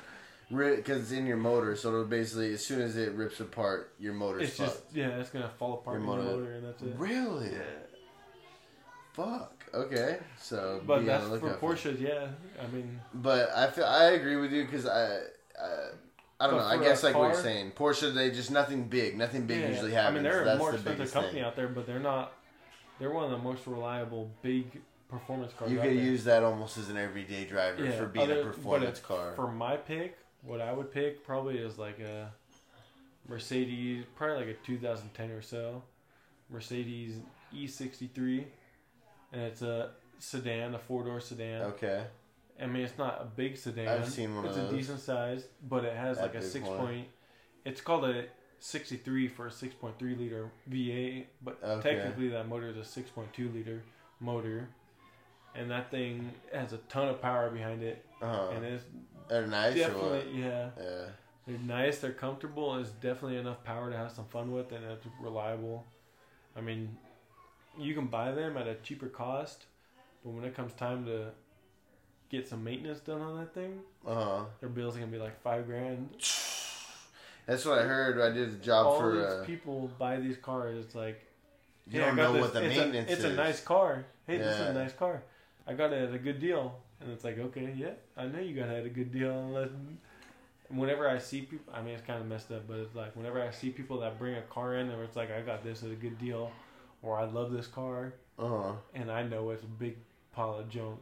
because 0.49 1.01
it's 1.01 1.11
in 1.11 1.25
your 1.25 1.35
motor. 1.37 1.75
So 1.75 1.89
it'll 1.89 2.05
basically 2.05 2.53
as 2.53 2.65
soon 2.65 2.79
as 2.81 2.95
it 2.95 3.11
rips 3.13 3.41
apart, 3.41 3.93
your 3.99 4.13
motor's 4.13 4.43
It's 4.43 4.57
fucked. 4.57 4.69
just 4.71 4.95
yeah, 4.95 5.17
it's 5.19 5.29
gonna 5.29 5.51
fall 5.59 5.73
apart 5.73 5.99
Your 5.99 6.03
in 6.03 6.07
your 6.07 6.17
motor- 6.23 6.37
motor, 6.37 6.53
and 6.53 6.65
that's 6.67 6.81
it. 6.81 6.95
Really? 6.97 7.47
Yeah. 7.51 7.59
Fuck. 9.11 9.54
Okay. 9.73 10.17
So 10.37 10.81
But 10.85 11.05
that's 11.05 11.25
for 11.25 11.53
Porsches, 11.55 11.99
yeah. 11.99 12.27
I 12.61 12.67
mean, 12.73 12.99
But 13.13 13.49
I 13.55 13.69
feel 13.71 13.85
I 13.85 14.11
agree 14.11 14.37
with 14.37 14.51
you 14.51 14.65
because 14.65 14.85
I, 14.85 15.19
I 15.61 15.89
I 16.39 16.47
don't 16.47 16.57
know. 16.57 16.65
I 16.65 16.77
guess 16.77 17.03
a 17.03 17.07
like 17.07 17.15
what 17.17 17.33
you're 17.33 17.41
saying, 17.41 17.71
Porsche 17.71 18.13
they 18.13 18.31
just 18.31 18.51
nothing 18.51 18.87
big. 18.87 19.17
Nothing 19.17 19.45
big 19.47 19.61
yeah. 19.61 19.69
usually 19.69 19.91
happens. 19.93 20.11
I 20.11 20.13
mean, 20.15 20.23
they're 20.23 20.41
a 20.41 20.45
That's 20.45 20.59
more 20.59 20.71
the 20.71 20.77
expensive 20.77 21.13
company 21.13 21.33
thing. 21.35 21.43
out 21.43 21.55
there, 21.55 21.67
but 21.67 21.85
they're 21.87 21.99
not. 21.99 22.33
They're 22.99 23.11
one 23.11 23.25
of 23.25 23.31
the 23.31 23.37
most 23.37 23.67
reliable 23.67 24.31
big 24.41 24.81
performance 25.09 25.53
cars. 25.57 25.71
You 25.71 25.79
could 25.79 25.95
use 25.95 26.23
that 26.25 26.43
almost 26.43 26.77
as 26.77 26.89
an 26.89 26.97
everyday 26.97 27.45
driver 27.45 27.83
Yeah, 27.83 27.91
for 27.91 28.05
being 28.05 28.31
other- 28.31 28.41
a 28.41 28.45
performance 28.45 28.99
car. 28.99 29.33
For 29.35 29.49
my 29.51 29.77
pick, 29.77 30.17
what 30.41 30.61
I 30.61 30.71
would 30.71 30.91
pick 30.91 31.25
probably 31.25 31.57
is 31.57 31.77
like 31.77 31.99
a 31.99 32.31
Mercedes, 33.27 34.03
probably 34.15 34.37
like 34.45 34.47
a 34.47 34.53
2010 34.65 35.31
or 35.31 35.41
so, 35.41 35.83
Mercedes 36.49 37.17
E63, 37.53 38.45
and 39.31 39.41
it's 39.41 39.61
a 39.61 39.91
sedan, 40.19 40.75
a 40.75 40.79
four 40.79 41.03
door 41.03 41.19
sedan. 41.19 41.61
okay. 41.63 42.05
I 42.61 42.67
mean, 42.67 42.83
it's 42.85 42.97
not 42.97 43.21
a 43.21 43.25
big 43.25 43.57
sedan. 43.57 43.87
I've 43.87 44.07
seen 44.09 44.33
one 44.35 44.45
It's 44.45 44.55
a 44.57 44.69
decent 44.69 45.01
size, 45.01 45.43
but 45.67 45.83
it 45.83 45.95
has 45.95 46.17
That 46.17 46.23
like 46.23 46.35
a 46.35 46.41
six 46.41 46.65
one. 46.67 46.77
point. 46.79 47.07
It's 47.65 47.81
called 47.81 48.05
a 48.05 48.25
63 48.59 49.27
for 49.27 49.47
a 49.47 49.49
6.3 49.49 50.17
liter 50.17 50.49
V8, 50.69 51.25
but 51.43 51.59
Okay. 51.61 51.95
technically 51.95 52.29
that 52.29 52.47
motor 52.47 52.69
is 52.69 52.77
a 52.77 52.85
6.2 53.01 53.53
liter 53.53 53.83
motor, 54.21 54.69
and 55.53 55.69
that 55.69 55.91
thing 55.91 56.31
has 56.53 56.71
a 56.71 56.77
ton 56.89 57.09
of 57.09 57.21
power 57.21 57.49
behind 57.49 57.83
it, 57.83 58.05
Uh-huh. 58.21 58.51
and 58.55 58.63
it's 58.63 58.85
They're 59.27 59.47
nice 59.47 59.75
definitely 59.75 60.39
yeah. 60.39 60.69
Yeah. 60.79 61.05
They're 61.47 61.57
nice. 61.59 61.99
They're 61.99 62.11
comfortable. 62.13 62.73
and 62.73 62.81
It's 62.85 62.91
definitely 62.95 63.37
enough 63.37 63.63
power 63.63 63.91
to 63.91 63.97
have 63.97 64.11
some 64.11 64.25
fun 64.25 64.51
with, 64.51 64.71
and 64.71 64.83
it's 64.85 65.05
reliable. 65.21 65.85
I 66.55 66.61
mean, 66.61 66.97
you 67.77 67.93
can 67.93 68.07
buy 68.07 68.31
them 68.31 68.57
at 68.57 68.67
a 68.67 68.75
cheaper 68.75 69.07
cost, 69.07 69.65
but 70.23 70.31
when 70.31 70.43
it 70.43 70.55
comes 70.55 70.73
time 70.73 71.05
to 71.05 71.27
get 72.29 72.47
some 72.47 72.63
maintenance 72.63 72.99
done 72.99 73.21
on 73.21 73.37
that 73.39 73.53
thing, 73.53 73.79
Uh 74.05 74.13
huh. 74.15 74.43
their 74.59 74.69
bills 74.69 74.95
are 74.95 74.99
gonna 74.99 75.11
be 75.11 75.17
like 75.17 75.41
five 75.41 75.65
grand. 75.65 76.09
That's 77.45 77.63
what 77.63 77.77
I 77.79 77.83
heard. 77.83 78.19
I 78.19 78.33
did 78.33 78.49
a 78.49 78.55
job 78.57 78.87
All 78.87 78.99
for. 78.99 79.13
these 79.15 79.23
Uh, 79.23 79.43
people 79.45 79.91
buy 79.99 80.17
these 80.17 80.37
cars. 80.37 80.83
It's 80.83 80.95
like 80.95 81.21
you 81.87 81.99
"Hey, 81.99 82.05
I 82.05 82.07
don't 82.07 82.15
got 82.15 82.23
know 82.23 82.33
this- 82.33 82.41
what 82.41 82.53
the 82.53 82.65
it's 82.65 82.75
maintenance 82.77 83.09
a, 83.09 83.13
It's 83.13 83.23
is. 83.23 83.31
a 83.31 83.35
nice 83.35 83.63
car. 83.63 84.05
Hey, 84.25 84.37
this 84.39 84.55
is 84.55 84.61
a 84.61 84.73
nice 84.73 84.93
car. 84.93 85.21
I 85.67 85.73
got 85.73 85.93
it 85.93 86.09
at 86.09 86.15
a 86.15 86.17
good 86.19 86.39
deal, 86.39 86.79
and 86.99 87.11
it's 87.11 87.23
like 87.23 87.37
okay, 87.37 87.73
yeah, 87.77 87.91
I 88.17 88.25
know 88.25 88.39
you 88.39 88.55
got 88.55 88.69
it 88.69 88.79
at 88.79 88.85
a 88.85 88.89
good 88.89 89.11
deal. 89.11 89.31
Unless 89.31 89.69
whenever 90.69 91.07
I 91.07 91.19
see 91.19 91.41
people, 91.41 91.71
I 91.73 91.81
mean 91.83 91.93
it's 91.93 92.05
kind 92.05 92.19
of 92.19 92.27
messed 92.27 92.51
up, 92.51 92.67
but 92.67 92.77
it's 92.77 92.95
like 92.95 93.15
whenever 93.15 93.39
I 93.41 93.51
see 93.51 93.69
people 93.69 93.99
that 93.99 94.17
bring 94.17 94.35
a 94.35 94.41
car 94.43 94.75
in, 94.77 94.89
and 94.89 94.99
it's 95.03 95.15
like 95.15 95.31
I 95.31 95.41
got 95.41 95.63
this 95.63 95.83
at 95.83 95.91
a 95.91 95.95
good 95.95 96.17
deal, 96.17 96.51
or 97.05 97.17
I 97.17 97.25
love 97.25 97.51
this 97.51 97.67
car, 97.67 98.13
Uh 98.39 98.47
huh. 98.47 98.71
and 98.93 99.11
I 99.11 99.23
know 99.23 99.51
it's 99.51 99.63
a 99.63 99.67
big 99.67 99.97
pile 100.33 100.55
of 100.59 100.69
junk, 100.69 100.99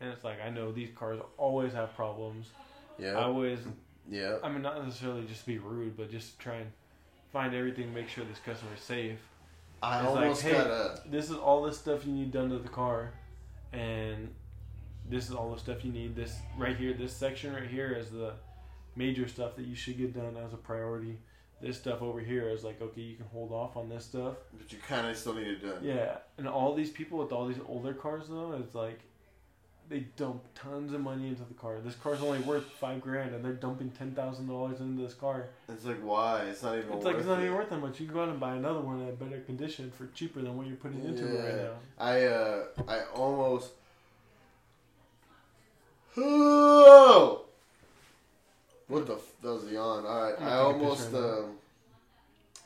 and 0.00 0.10
it's 0.10 0.22
like 0.24 0.38
I 0.44 0.50
know 0.50 0.70
these 0.70 0.90
cars 0.94 1.20
always 1.36 1.72
have 1.72 1.94
problems. 1.96 2.50
Yeah, 2.98 3.12
I 3.18 3.24
always 3.24 3.58
Yeah. 4.10 4.38
I 4.42 4.48
mean, 4.48 4.62
not 4.62 4.82
necessarily 4.84 5.24
just 5.26 5.44
be 5.46 5.58
rude, 5.58 5.96
but 5.96 6.10
just 6.10 6.38
try 6.38 6.56
and 6.56 6.70
find 7.32 7.54
everything, 7.54 7.92
make 7.94 8.08
sure 8.08 8.24
this 8.24 8.38
customer 8.38 8.72
is 8.74 8.80
safe. 8.82 9.18
I 9.82 10.00
It's 10.02 10.10
like, 10.14 10.22
almost 10.22 10.42
hey, 10.42 10.52
got 10.52 10.66
a. 10.66 11.00
This 11.08 11.30
is 11.30 11.36
all 11.36 11.62
the 11.62 11.72
stuff 11.72 12.04
you 12.06 12.12
need 12.12 12.30
done 12.32 12.50
to 12.50 12.58
the 12.58 12.68
car, 12.68 13.12
and 13.72 14.28
this 15.08 15.28
is 15.28 15.34
all 15.34 15.52
the 15.52 15.58
stuff 15.60 15.84
you 15.84 15.92
need. 15.92 16.16
This 16.16 16.36
right 16.58 16.76
here, 16.76 16.92
this 16.94 17.12
section 17.12 17.54
right 17.54 17.66
here 17.68 17.92
is 17.92 18.10
the 18.10 18.32
major 18.96 19.28
stuff 19.28 19.54
that 19.56 19.66
you 19.66 19.74
should 19.76 19.96
get 19.96 20.14
done 20.14 20.36
as 20.36 20.52
a 20.52 20.56
priority. 20.56 21.18
This 21.60 21.76
stuff 21.76 22.02
over 22.02 22.20
here 22.20 22.48
is 22.50 22.62
like, 22.62 22.80
okay, 22.80 23.00
you 23.00 23.16
can 23.16 23.26
hold 23.26 23.50
off 23.52 23.76
on 23.76 23.88
this 23.88 24.04
stuff. 24.04 24.36
But 24.56 24.72
you 24.72 24.78
kind 24.86 25.08
of 25.08 25.16
still 25.16 25.34
need 25.34 25.48
it 25.48 25.62
done. 25.62 25.82
Yeah, 25.82 26.18
and 26.36 26.46
all 26.46 26.74
these 26.74 26.90
people 26.90 27.18
with 27.18 27.32
all 27.32 27.46
these 27.46 27.58
older 27.66 27.92
cars 27.94 28.28
though, 28.28 28.52
it's 28.52 28.74
like 28.76 29.00
they 29.88 30.00
dump 30.16 30.42
tons 30.54 30.92
of 30.92 31.00
money 31.00 31.28
into 31.28 31.42
the 31.44 31.54
car. 31.54 31.80
This 31.80 31.94
car's 31.94 32.22
only 32.22 32.38
worth 32.40 32.64
five 32.64 33.00
grand, 33.00 33.34
and 33.34 33.44
they're 33.44 33.54
dumping 33.54 33.90
ten 33.90 34.12
thousand 34.12 34.46
dollars 34.46 34.80
into 34.80 35.02
this 35.02 35.14
car. 35.14 35.46
It's 35.68 35.84
like 35.84 36.00
why? 36.00 36.42
It's 36.42 36.62
not 36.62 36.78
even. 36.78 36.92
It's 36.92 37.04
like 37.04 37.16
it's 37.16 37.26
not 37.26 37.38
worth 37.38 37.44
even 37.44 37.54
it. 37.54 37.56
worth 37.56 37.70
that 37.70 37.80
much. 37.80 38.00
You 38.00 38.06
can 38.06 38.14
go 38.14 38.22
out 38.22 38.28
and 38.28 38.38
buy 38.38 38.54
another 38.54 38.80
one 38.80 39.06
at 39.08 39.18
better 39.18 39.40
condition 39.40 39.90
for 39.90 40.06
cheaper 40.08 40.40
than 40.40 40.56
what 40.56 40.66
you're 40.66 40.76
putting 40.76 41.02
into 41.04 41.26
it 41.26 41.44
right 41.44 41.56
now. 41.56 41.72
I 41.98 42.24
uh 42.26 42.64
I 42.86 43.00
almost 43.14 43.72
Oh! 46.16 47.47
What 48.88 49.06
the 49.06 49.14
f- 49.14 49.32
that 49.42 49.52
was 49.52 49.64
a 49.64 49.70
yawn. 49.72 50.04
Alright, 50.06 50.34
I'm 50.40 50.46
I 50.48 50.54
a 50.56 50.62
almost 50.62 51.12
right 51.12 51.22
um 51.22 51.58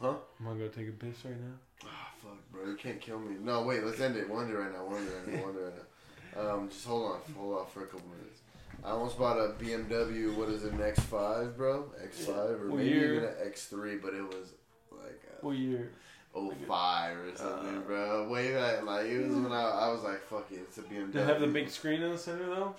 Huh? 0.00 0.14
I'm 0.40 0.46
gonna 0.46 0.58
go 0.58 0.68
take 0.68 0.88
a 0.88 0.92
piss 0.92 1.24
right 1.24 1.34
now. 1.40 1.54
Ah 1.84 2.10
fuck 2.22 2.38
bro, 2.52 2.66
you 2.66 2.76
can't 2.76 3.00
kill 3.00 3.18
me. 3.18 3.36
No 3.40 3.62
wait, 3.62 3.84
let's 3.84 4.00
end 4.00 4.16
it. 4.16 4.30
End 4.30 4.50
it 4.50 4.54
right 4.54 4.72
now, 4.72 4.86
end 4.96 5.08
it 5.08 5.12
right 5.14 5.28
now, 5.36 5.44
we'll 5.52 5.64
right 5.64 5.74
now. 5.74 5.82
Um 6.54 6.68
just 6.70 6.86
hold 6.86 7.12
on, 7.12 7.20
hold 7.36 7.58
on 7.58 7.66
for 7.66 7.82
a 7.82 7.86
couple 7.86 8.08
minutes. 8.08 8.40
I 8.84 8.90
almost 8.90 9.18
bought 9.18 9.36
a 9.38 9.52
BMW, 9.62 10.34
what 10.34 10.48
is 10.48 10.64
it, 10.64 10.72
an 10.72 10.78
X5, 10.78 11.56
bro? 11.56 11.84
X5 12.04 12.28
or 12.62 12.68
What 12.70 12.78
maybe 12.78 12.88
year? 12.90 13.14
even 13.16 13.28
an 13.28 13.34
X3, 13.52 14.00
but 14.02 14.14
it 14.14 14.22
was 14.22 14.54
like 14.90 15.20
a 15.40 15.44
Well, 15.44 15.54
you're 15.54 15.88
05 16.34 17.16
or 17.18 17.36
something, 17.36 17.76
Uh, 17.76 17.80
bro. 17.80 18.28
Way 18.28 18.54
back, 18.54 18.82
like 18.84 19.06
it 19.06 19.26
was 19.26 19.36
when 19.36 19.52
I, 19.52 19.62
I 19.62 19.88
was 19.92 20.02
like, 20.02 20.22
fuck 20.22 20.46
it, 20.50 20.60
it's 20.62 20.78
a 20.78 20.82
BMW. 20.82 21.12
does 21.12 21.22
it 21.22 21.28
have 21.32 21.40
the 21.42 21.46
big 21.48 21.68
screen 21.68 22.00
in 22.02 22.10
the 22.12 22.18
center 22.18 22.46
though? 22.46 22.74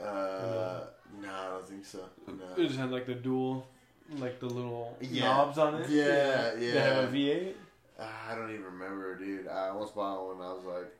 Uh, 0.00 0.04
no, 0.04 0.82
I 1.20 1.48
don't 1.50 1.68
think 1.68 1.84
so. 1.84 2.00
It 2.56 2.66
just 2.66 2.78
had 2.78 2.90
like 2.90 3.06
the 3.06 3.14
dual, 3.14 3.66
like 4.18 4.40
the 4.40 4.46
little 4.46 4.96
Yeah. 5.00 5.24
knobs 5.24 5.58
on 5.58 5.74
it. 5.82 5.88
Yeah, 5.90 6.54
yeah. 6.54 6.72
They 6.74 6.80
have 6.80 7.04
a 7.04 7.16
V8. 7.16 7.54
Uh, 7.98 8.06
I 8.30 8.34
don't 8.34 8.50
even 8.50 8.64
remember, 8.64 9.16
dude. 9.16 9.46
I 9.48 9.68
almost 9.68 9.94
bought 9.94 10.26
one. 10.26 10.36
I 10.44 10.52
was 10.52 10.64
like, 10.64 10.92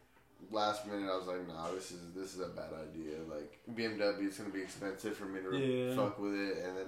last 0.50 0.86
minute, 0.86 1.10
I 1.10 1.16
was 1.16 1.26
like, 1.26 1.46
nah, 1.48 1.70
this 1.72 1.90
is 1.90 2.00
this 2.14 2.34
is 2.34 2.40
a 2.40 2.48
bad 2.48 2.70
idea. 2.74 3.16
Like 3.28 3.58
BMW, 3.74 4.26
it's 4.26 4.38
gonna 4.38 4.50
be 4.50 4.60
expensive 4.62 5.16
for 5.16 5.24
me 5.24 5.40
to 5.40 5.56
Yeah. 5.58 5.96
fuck 5.96 6.18
with 6.18 6.34
it, 6.34 6.58
and 6.58 6.76
then 6.76 6.86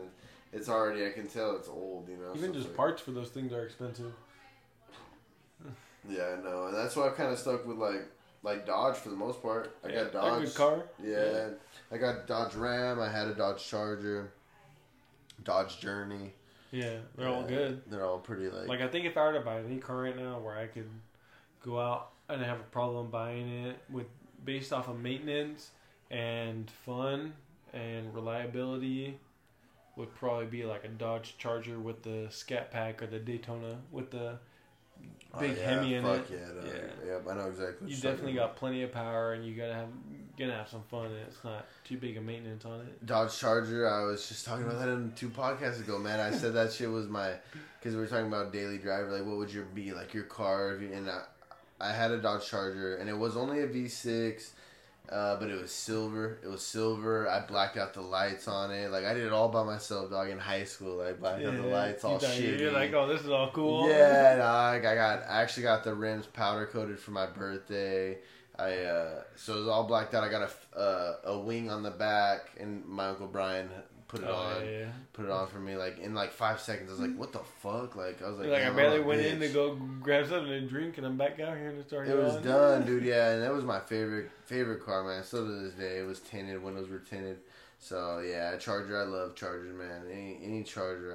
it's 0.53 0.69
already. 0.69 1.07
I 1.07 1.11
can 1.11 1.27
tell 1.27 1.57
it's 1.57 1.69
old, 1.69 2.09
you 2.09 2.17
know. 2.19 2.33
Even 2.37 2.53
just 2.53 2.69
like- 2.69 2.77
parts 2.77 3.03
for 3.03 3.11
those 3.13 3.31
things 3.31 3.53
are 3.53 3.65
expensive. 3.65 4.13
Yeah, 6.09 6.37
I 6.39 6.43
know, 6.45 6.67
and 6.67 6.77
that's 6.77 6.95
why 6.97 7.07
I've 7.09 7.17
kind 7.17 7.33
of 7.33 7.39
stuck 7.39 7.67
with 7.67 7.79
like 7.79 8.05
like 8.45 8.67
Dodge 8.67 8.97
for 8.97 9.09
the 9.09 9.17
most 9.17 9.43
part. 9.43 9.75
I 9.83 9.89
Yeah, 9.89 10.05
got 10.05 10.13
Dodge. 10.13 10.43
A 10.43 10.47
good 10.47 10.55
car. 10.55 10.83
Yeah, 11.03 11.49
I 11.91 11.97
got 11.97 12.27
Dodge 12.29 12.55
Ram. 12.55 13.01
I 13.01 13.11
had 13.11 13.27
a 13.27 13.35
Dodge 13.35 13.67
Charger, 13.67 14.33
Dodge 15.43 15.81
Journey. 15.81 16.35
Yeah, 16.71 16.99
they're 17.17 17.29
all 17.29 17.43
good. 17.45 17.83
They're 17.91 18.05
all 18.05 18.19
pretty 18.19 18.49
like. 18.49 18.69
Like 18.69 18.81
I 18.81 18.89
think 18.89 19.07
if 19.07 19.17
I 19.17 19.25
were 19.25 19.33
to 19.33 19.41
buy 19.41 19.59
any 19.61 19.79
car 19.79 20.03
right 20.03 20.17
now, 20.17 20.39
where 20.39 20.57
I 20.57 20.67
could 20.67 20.89
go 21.65 21.81
out 21.81 22.11
and 22.29 22.43
have 22.43 22.61
a 22.61 22.65
problem 22.65 23.11
buying 23.11 23.49
it 23.67 23.79
with 23.91 24.07
based 24.45 24.73
off 24.73 24.89
of 24.89 25.01
maintenance 25.01 25.71
and 26.11 26.71
fun 26.71 27.33
and 27.73 28.15
reliability, 28.15 29.19
would 29.97 30.15
probably 30.15 30.47
be 30.47 30.65
like 30.65 30.85
a 30.85 30.89
Dodge 30.89 31.37
Charger 31.39 31.79
with 31.79 32.03
the 32.03 32.27
Scat 32.31 32.71
Pack 32.71 33.03
or 33.03 33.07
the 33.07 33.19
Daytona 33.19 33.79
with 33.91 34.11
the 34.11 34.39
Oh, 35.33 35.41
big 35.41 35.57
yeah, 35.57 35.71
Hemi 35.71 35.95
in 35.95 36.05
fuck 36.05 36.31
it. 36.31 36.41
Yeah, 36.41 36.61
dog. 36.61 36.65
Yeah. 36.67 37.07
yeah, 37.07 37.33
I 37.33 37.35
know 37.35 37.49
exactly. 37.49 37.67
What 37.67 37.91
You 37.91 37.97
you're 37.97 38.13
definitely 38.13 38.33
talking 38.33 38.37
got 38.37 38.57
plenty 38.57 38.83
of 38.83 38.93
power, 38.93 39.33
and 39.33 39.45
you 39.45 39.55
gotta 39.55 39.75
have 39.75 39.89
gonna 40.39 40.55
have 40.55 40.69
some 40.69 40.83
fun. 40.83 41.07
And 41.07 41.17
it's 41.17 41.43
not 41.43 41.67
too 41.85 41.97
big 41.97 42.17
a 42.17 42.21
maintenance 42.21 42.65
on 42.65 42.81
it. 42.81 43.05
Dodge 43.05 43.37
Charger. 43.39 43.89
I 43.89 44.05
was 44.05 44.29
just 44.29 44.45
talking 44.45 44.65
about 44.65 44.79
that 44.79 44.89
in 44.89 45.13
two 45.17 45.29
podcasts 45.29 45.81
ago, 45.81 45.99
man. 45.99 46.21
I 46.21 46.31
said 46.31 46.55
that 46.55 46.73
shit 46.73 46.91
was 46.91 47.09
my 47.09 47.33
because 47.79 47.95
we 47.95 48.01
were 48.01 48.07
talking 48.07 48.27
about 48.27 48.53
daily 48.53 48.79
driver. 48.79 49.11
Like, 49.11 49.27
what 49.27 49.37
would 49.37 49.53
your 49.53 49.65
be 49.65 49.93
like 49.93 50.15
your 50.15 50.25
car? 50.25 50.75
If 50.75 50.83
you, 50.83 50.93
and 50.93 51.11
I, 51.11 51.23
I 51.81 51.93
had 51.93 52.11
a 52.13 52.19
Dodge 52.19 52.49
Charger, 52.49 52.97
and 52.97 53.09
it 53.09 53.17
was 53.17 53.37
only 53.37 53.61
a 53.61 53.69
V6. 53.69 54.51
Uh, 55.09 55.37
but 55.37 55.51
it 55.51 55.61
was 55.61 55.71
silver. 55.71 56.39
It 56.43 56.49
was 56.49 56.63
silver. 56.63 57.29
I 57.29 57.41
blacked 57.47 57.77
out 57.77 57.93
the 57.93 58.01
lights 58.01 58.49
on 58.49 58.71
it. 58.71 58.91
Like 58.91 59.05
I 59.05 59.13
did 59.13 59.25
it 59.25 59.33
all 59.33 59.51
by 59.51 59.63
myself, 59.63 60.11
dog. 60.11 60.31
In 60.31 60.39
high 60.39 60.65
school, 60.65 61.03
I 61.03 61.13
blacked 61.13 61.45
out 61.45 61.57
the 61.57 61.63
lights, 61.63 62.05
all 62.05 62.19
shitty. 62.19 62.59
You're 62.59 62.73
like, 62.73 62.93
oh, 62.95 63.07
this 63.07 63.21
is 63.21 63.29
all 63.29 63.51
cool. 63.51 63.89
Yeah, 63.89 64.37
dog. 64.39 64.85
I 64.85 64.95
got 64.95 65.23
I 65.29 65.43
actually 65.43 65.65
got 65.65 65.85
the 65.85 65.95
rims 65.95 66.27
powder 66.27 66.67
coated 66.67 66.99
for 66.99 67.11
my 67.11 67.27
birthday. 67.27 68.19
I 68.59 68.73
uh, 68.79 69.23
so 69.37 69.57
it 69.57 69.59
was 69.61 69.69
all 69.69 69.85
blacked 69.85 70.15
out. 70.15 70.25
I 70.25 70.31
got 70.31 70.51
a 70.75 70.79
uh, 70.79 71.17
a 71.25 71.39
wing 71.39 71.71
on 71.71 71.83
the 71.83 71.91
back, 71.91 72.53
and 72.59 72.85
my 72.87 73.09
uncle 73.09 73.27
Brian 73.27 73.69
put 74.09 74.21
it 74.21 74.27
Oh, 74.29 74.35
on, 74.35 74.65
yeah, 74.65 74.71
yeah. 74.71 74.87
put 75.13 75.25
it 75.25 75.31
on 75.31 75.47
for 75.49 75.59
me. 75.59 75.77
Like 75.77 75.99
in 75.99 76.15
like 76.15 76.33
five 76.33 76.61
seconds, 76.61 76.89
I 76.89 76.93
was 76.93 77.01
like, 77.01 77.17
"What 77.17 77.33
the 77.33 77.41
fuck?" 77.63 77.97
Like 77.97 78.23
I 78.23 78.29
was 78.29 78.39
like, 78.39 78.49
Like, 78.49 78.63
I 78.63 78.69
oh, 78.69 78.75
barely 78.75 78.97
I'm 78.97 79.03
a 79.03 79.07
went 79.07 79.21
in 79.23 79.41
to 79.41 79.49
go 79.49 79.75
grab 80.01 80.27
something 80.29 80.49
to 80.51 80.61
drink, 80.63 80.99
and 80.99 81.07
I'm 81.07 81.17
back 81.17 81.41
out 81.41 81.57
here 81.57 81.71
and 81.71 81.79
it's 81.79 81.93
already 81.93 82.11
It 82.13 82.17
was 82.19 82.37
on. 82.37 82.43
done, 82.43 82.87
dude. 82.87 83.05
Yeah, 83.15 83.31
and 83.33 83.43
that 83.43 83.53
was 83.53 83.65
my 83.65 83.81
favorite 83.81 84.31
favorite 84.45 84.85
car, 84.85 85.05
man. 85.05 85.23
Still 85.25 85.47
to 85.47 85.53
this 85.63 85.75
day, 85.75 85.99
it 85.99 86.07
was 86.07 86.21
tinted. 86.21 86.63
Windows 86.63 86.89
were 86.89 86.99
tinted. 86.99 87.39
So 87.79 88.21
yeah, 88.21 88.57
Charger. 88.57 89.01
I 89.01 89.05
love 89.05 89.35
Chargers, 89.35 89.75
man. 89.77 90.03
Any 90.11 90.39
any 90.43 90.63
Charger, 90.63 91.13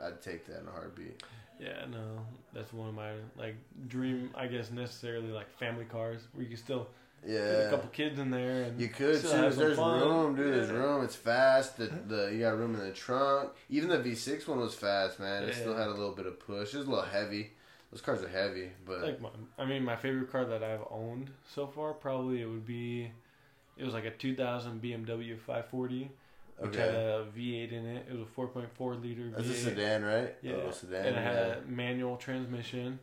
I, 0.00 0.04
I 0.04 0.08
I'd 0.08 0.20
take 0.22 0.46
that 0.46 0.60
in 0.60 0.68
a 0.68 0.70
heartbeat. 0.70 1.22
Yeah, 1.58 1.86
no, 1.90 2.20
that's 2.52 2.72
one 2.74 2.88
of 2.90 2.94
my 2.94 3.12
like 3.38 3.56
dream. 3.88 4.30
I 4.34 4.46
guess 4.46 4.70
necessarily 4.70 5.28
like 5.28 5.48
family 5.58 5.86
cars 5.86 6.20
where 6.34 6.42
you 6.42 6.48
can 6.50 6.58
still 6.58 6.88
get 7.32 7.66
a 7.66 7.70
couple 7.70 7.88
kids 7.90 8.18
in 8.18 8.30
there 8.30 8.62
and 8.62 8.80
You 8.80 8.88
could 8.88 9.20
too. 9.20 9.28
There's 9.28 9.76
fun. 9.76 10.00
room, 10.00 10.36
dude. 10.36 10.54
There's 10.54 10.70
room. 10.70 11.04
It's 11.04 11.16
fast. 11.16 11.76
The 11.76 11.86
the 11.86 12.30
you 12.32 12.40
got 12.40 12.56
room 12.58 12.74
in 12.74 12.80
the 12.80 12.92
trunk. 12.92 13.50
Even 13.68 13.88
the 13.88 13.98
V6 13.98 14.46
one 14.48 14.58
was 14.60 14.74
fast, 14.74 15.18
man. 15.20 15.42
It 15.44 15.54
still 15.54 15.74
had 15.76 15.88
a 15.88 15.90
little 15.90 16.12
bit 16.14 16.26
of 16.26 16.38
push. 16.38 16.74
It 16.74 16.78
was 16.78 16.86
a 16.86 16.90
little 16.90 17.04
heavy. 17.04 17.52
Those 17.92 18.00
cars 18.00 18.22
are 18.22 18.28
heavy, 18.28 18.70
but 18.84 19.00
Like 19.02 19.20
my, 19.20 19.28
I 19.58 19.64
mean, 19.64 19.84
my 19.84 19.96
favorite 19.96 20.30
car 20.30 20.44
that 20.44 20.62
I've 20.62 20.84
owned 20.90 21.30
so 21.54 21.66
far 21.68 21.94
probably 21.94 22.42
it 22.42 22.46
would 22.46 22.66
be, 22.66 23.10
it 23.76 23.84
was 23.84 23.94
like 23.94 24.04
a 24.04 24.10
2000 24.10 24.82
BMW 24.82 25.38
540, 25.38 26.10
which 26.58 26.74
had 26.76 26.88
a 26.94 27.26
V8 27.34 27.72
in 27.72 27.86
it. 27.86 28.06
It 28.10 28.12
was 28.18 28.22
a 28.22 28.40
4.4 28.40 29.00
liter 29.02 29.22
V8, 29.22 29.36
That's 29.36 29.48
a 29.48 29.54
sedan, 29.54 30.04
right? 30.04 30.34
Yeah, 30.42 30.54
Oh, 30.66 30.70
sedan. 30.72 31.06
and 31.06 31.16
it 31.16 31.22
had 31.22 31.34
yeah. 31.34 31.54
a 31.54 31.60
manual 31.70 32.16
transmission. 32.16 32.98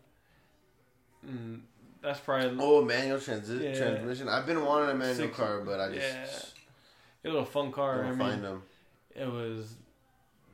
Mm, 1.26 1.62
that's 2.04 2.20
probably 2.20 2.58
Oh, 2.60 2.84
manual 2.84 3.18
transi- 3.18 3.62
Yeah. 3.62 3.76
transmission. 3.78 4.28
I've 4.30 4.46
been 4.46 4.64
wanting 4.64 4.90
a 4.90 4.94
manual 4.94 5.16
Six- 5.28 5.38
car, 5.38 5.62
but 5.62 5.80
I 5.80 5.90
just 5.94 6.16
yeah. 6.16 6.28
it 7.24 7.34
was 7.34 7.48
a 7.48 7.52
fun 7.52 7.72
car. 7.72 8.04
I 8.04 8.10
mean, 8.10 8.20
find 8.20 8.44
them. 8.44 8.64
it 9.16 9.28
was 9.28 9.76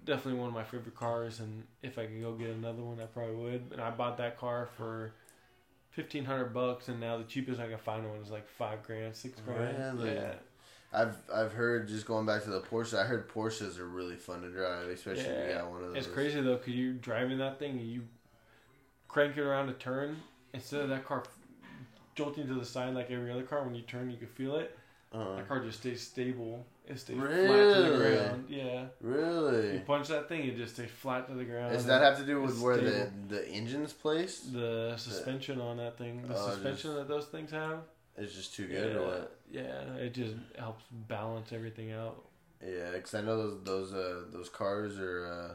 definitely 0.06 0.40
one 0.40 0.48
of 0.50 0.54
my 0.56 0.64
favorite 0.64 0.96
cars, 0.96 1.40
and 1.40 1.66
if 1.82 1.98
I 2.00 2.06
could 2.06 2.22
go 2.22 2.34
get 2.34 2.50
another 2.52 2.82
one, 2.84 3.00
I 3.02 3.06
probably 3.08 3.36
would. 3.36 3.72
And 3.74 3.82
I 3.82 3.90
bought 3.92 4.18
that 4.18 4.38
car 4.38 4.70
for 4.78 5.12
fifteen 5.90 6.24
hundred 6.26 6.54
bucks, 6.54 6.88
and 6.88 7.00
now 7.00 7.18
the 7.18 7.24
cheapest 7.26 7.60
I 7.60 7.68
can 7.68 7.78
find 7.80 8.08
one 8.08 8.20
is 8.20 8.30
like 8.30 8.48
five 8.48 8.84
grand, 8.84 9.16
six 9.16 9.40
grand. 9.42 10.00
Really? 10.00 10.14
Yeah, 10.16 10.34
I've 10.94 11.16
I've 11.34 11.54
heard 11.54 11.88
just 11.88 12.06
going 12.06 12.26
back 12.26 12.44
to 12.44 12.50
the 12.52 12.62
Porsche. 12.62 12.98
I 12.98 13.06
heard 13.06 13.28
Porsches 13.30 13.80
are 13.80 13.88
really 13.88 14.16
fun 14.16 14.42
to 14.44 14.50
drive, 14.50 14.88
especially 14.88 15.24
if 15.24 15.28
you 15.46 15.50
Yeah. 15.52 15.58
got 15.62 15.70
one 15.72 15.84
of 15.84 15.88
those. 15.90 15.98
it's 16.06 16.08
crazy 16.14 16.42
though, 16.42 16.58
cause 16.58 16.70
you're 16.70 16.94
driving 16.94 17.40
that 17.40 17.58
thing 17.60 17.72
and 17.72 17.88
you 17.90 18.04
crank 19.08 19.36
it 19.38 19.42
around 19.42 19.70
a 19.70 19.74
turn 19.74 20.22
instead 20.54 20.82
of 20.82 20.90
that 20.90 21.04
car 21.06 21.24
jolting 22.20 22.48
to 22.48 22.54
the 22.54 22.66
side 22.66 22.94
like 22.94 23.10
every 23.12 23.32
other 23.32 23.44
car. 23.44 23.64
When 23.64 23.76
you 23.76 23.82
turn, 23.94 24.12
you 24.12 24.18
can 24.18 24.28
feel 24.28 24.56
it. 24.64 24.78
Uh, 25.12 25.38
That 25.38 25.48
car 25.48 25.60
just 25.64 25.80
stays 25.80 26.02
stable. 26.02 26.66
It 26.86 27.00
stays 27.00 27.18
flat 27.18 27.30
to 27.30 27.82
the 27.92 27.98
ground. 27.98 28.46
Yeah. 28.50 28.86
Really? 29.02 29.74
You 29.76 29.80
punch 29.94 30.08
that 30.10 30.28
thing, 30.30 30.42
it 30.50 30.56
just 30.58 30.76
stays 30.76 30.90
flat 31.04 31.28
to 31.30 31.34
the 31.36 31.46
ground. 31.46 31.74
Does 31.74 31.86
that 31.86 32.02
have 32.02 32.18
to 32.20 32.26
do 32.26 32.42
with 32.42 32.60
where 32.60 32.78
the 32.78 32.92
stable. 32.92 33.12
the 33.30 33.48
engine's 33.50 33.94
placed? 33.94 34.54
the 34.54 34.94
suspension 34.98 35.60
on 35.62 35.78
that 35.78 35.98
thing, 35.98 36.14
the 36.28 36.36
Oh, 36.36 36.50
suspension 36.52 36.94
that 36.96 37.08
those 37.08 37.26
things 37.34 37.52
have, 37.52 37.80
It's 38.18 38.34
just 38.36 38.54
too 38.58 38.68
good, 38.68 38.92
yeah, 38.94 39.00
or 39.00 39.06
what? 39.08 39.38
yeah, 39.60 39.94
it 40.06 40.14
just 40.14 40.36
helps 40.58 40.84
balance 41.08 41.50
everything 41.54 41.92
out. 41.92 42.18
Yeah, 42.64 42.92
because 42.94 43.14
I 43.16 43.22
know 43.22 43.36
those 43.38 43.58
those 43.64 43.94
uh, 43.94 44.22
those 44.36 44.50
cars 44.50 45.00
are. 45.00 45.22
Uh, 45.34 45.54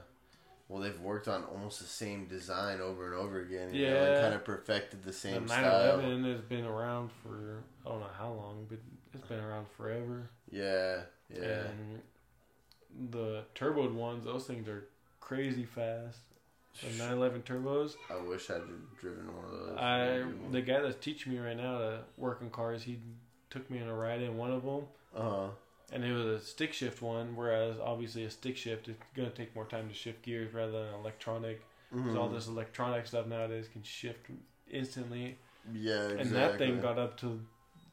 well, 0.69 0.81
they've 0.83 1.01
worked 1.01 1.29
on 1.29 1.45
almost 1.45 1.79
the 1.81 1.87
same 1.87 2.27
design 2.27 2.81
over 2.81 3.07
and 3.07 3.15
over 3.15 3.41
again. 3.41 3.75
You 3.75 3.91
know, 3.91 4.03
and 4.03 4.15
Yeah. 4.15 4.21
kind 4.23 4.35
of 4.35 4.45
perfected 4.45 5.03
the 5.03 5.09
The 5.09 5.13
same 5.13 5.47
style. 5.49 5.99
911 5.99 6.25
has 6.33 6.41
been 6.43 6.65
around 6.65 7.11
for 7.23 7.63
I 7.85 7.89
don't 7.91 8.01
know 8.01 8.07
how 8.19 8.33
long, 8.33 8.67
but 8.69 8.79
it's 9.13 9.27
been 9.29 9.41
around 9.41 9.67
forever. 9.77 10.31
Yeah, 10.51 11.03
yeah. 11.29 11.67
And 11.69 12.03
the 13.11 13.45
turboed 13.55 13.93
ones, 13.95 14.25
those 14.25 14.47
things 14.47 14.69
are 14.69 14.89
crazy 15.21 15.65
fast. 15.65 16.19
The 16.81 16.89
911 16.99 17.43
turbos. 17.43 17.95
I 18.11 18.17
wish 18.17 18.51
I'd 18.51 18.63
driven 19.01 19.27
one 19.35 19.45
of 19.45 19.51
those. 19.53 19.79
I 19.79 20.25
the 20.51 20.61
guy 20.63 20.81
that's 20.81 20.97
teaching 21.05 21.33
me 21.33 21.39
right 21.39 21.57
now 21.57 21.79
to 21.79 22.01
work 22.17 22.41
on 22.43 22.51
cars, 22.51 22.83
he 22.83 22.99
took 23.51 23.71
me 23.71 23.81
on 23.81 23.89
a 23.89 23.95
ride 23.95 24.21
in 24.23 24.37
one 24.37 24.51
of 24.51 24.65
them. 24.65 24.87
Uh 25.15 25.23
huh. 25.23 25.47
And 25.93 26.05
it 26.05 26.13
was 26.13 26.27
a 26.27 26.41
stick 26.41 26.73
shift 26.73 27.03
one, 27.03 27.37
whereas 27.37 27.77
obviously 27.79 28.25
a 28.25 28.31
stick 28.31 28.57
shift 28.57 28.89
is 28.89 28.97
going 29.15 29.31
to 29.31 29.37
take 29.37 29.55
more 29.55 29.67
time 29.67 29.89
to 29.89 29.95
shift 29.95 30.23
gears 30.23 30.53
rather 30.53 30.73
than 30.73 30.95
electronic. 30.95 31.61
Mm-hmm. 31.93 32.03
Because 32.03 32.17
all 32.17 32.29
this 32.29 32.47
electronic 32.49 33.07
stuff 33.07 33.27
nowadays 33.27 33.69
can 33.73 33.83
shift 33.83 34.27
instantly. 34.71 35.39
Yeah, 35.73 36.09
exactly. 36.09 36.21
And 36.21 36.33
that 36.33 36.59
thing 36.59 36.81
got 36.81 36.99
up 36.99 37.17
to 37.21 37.41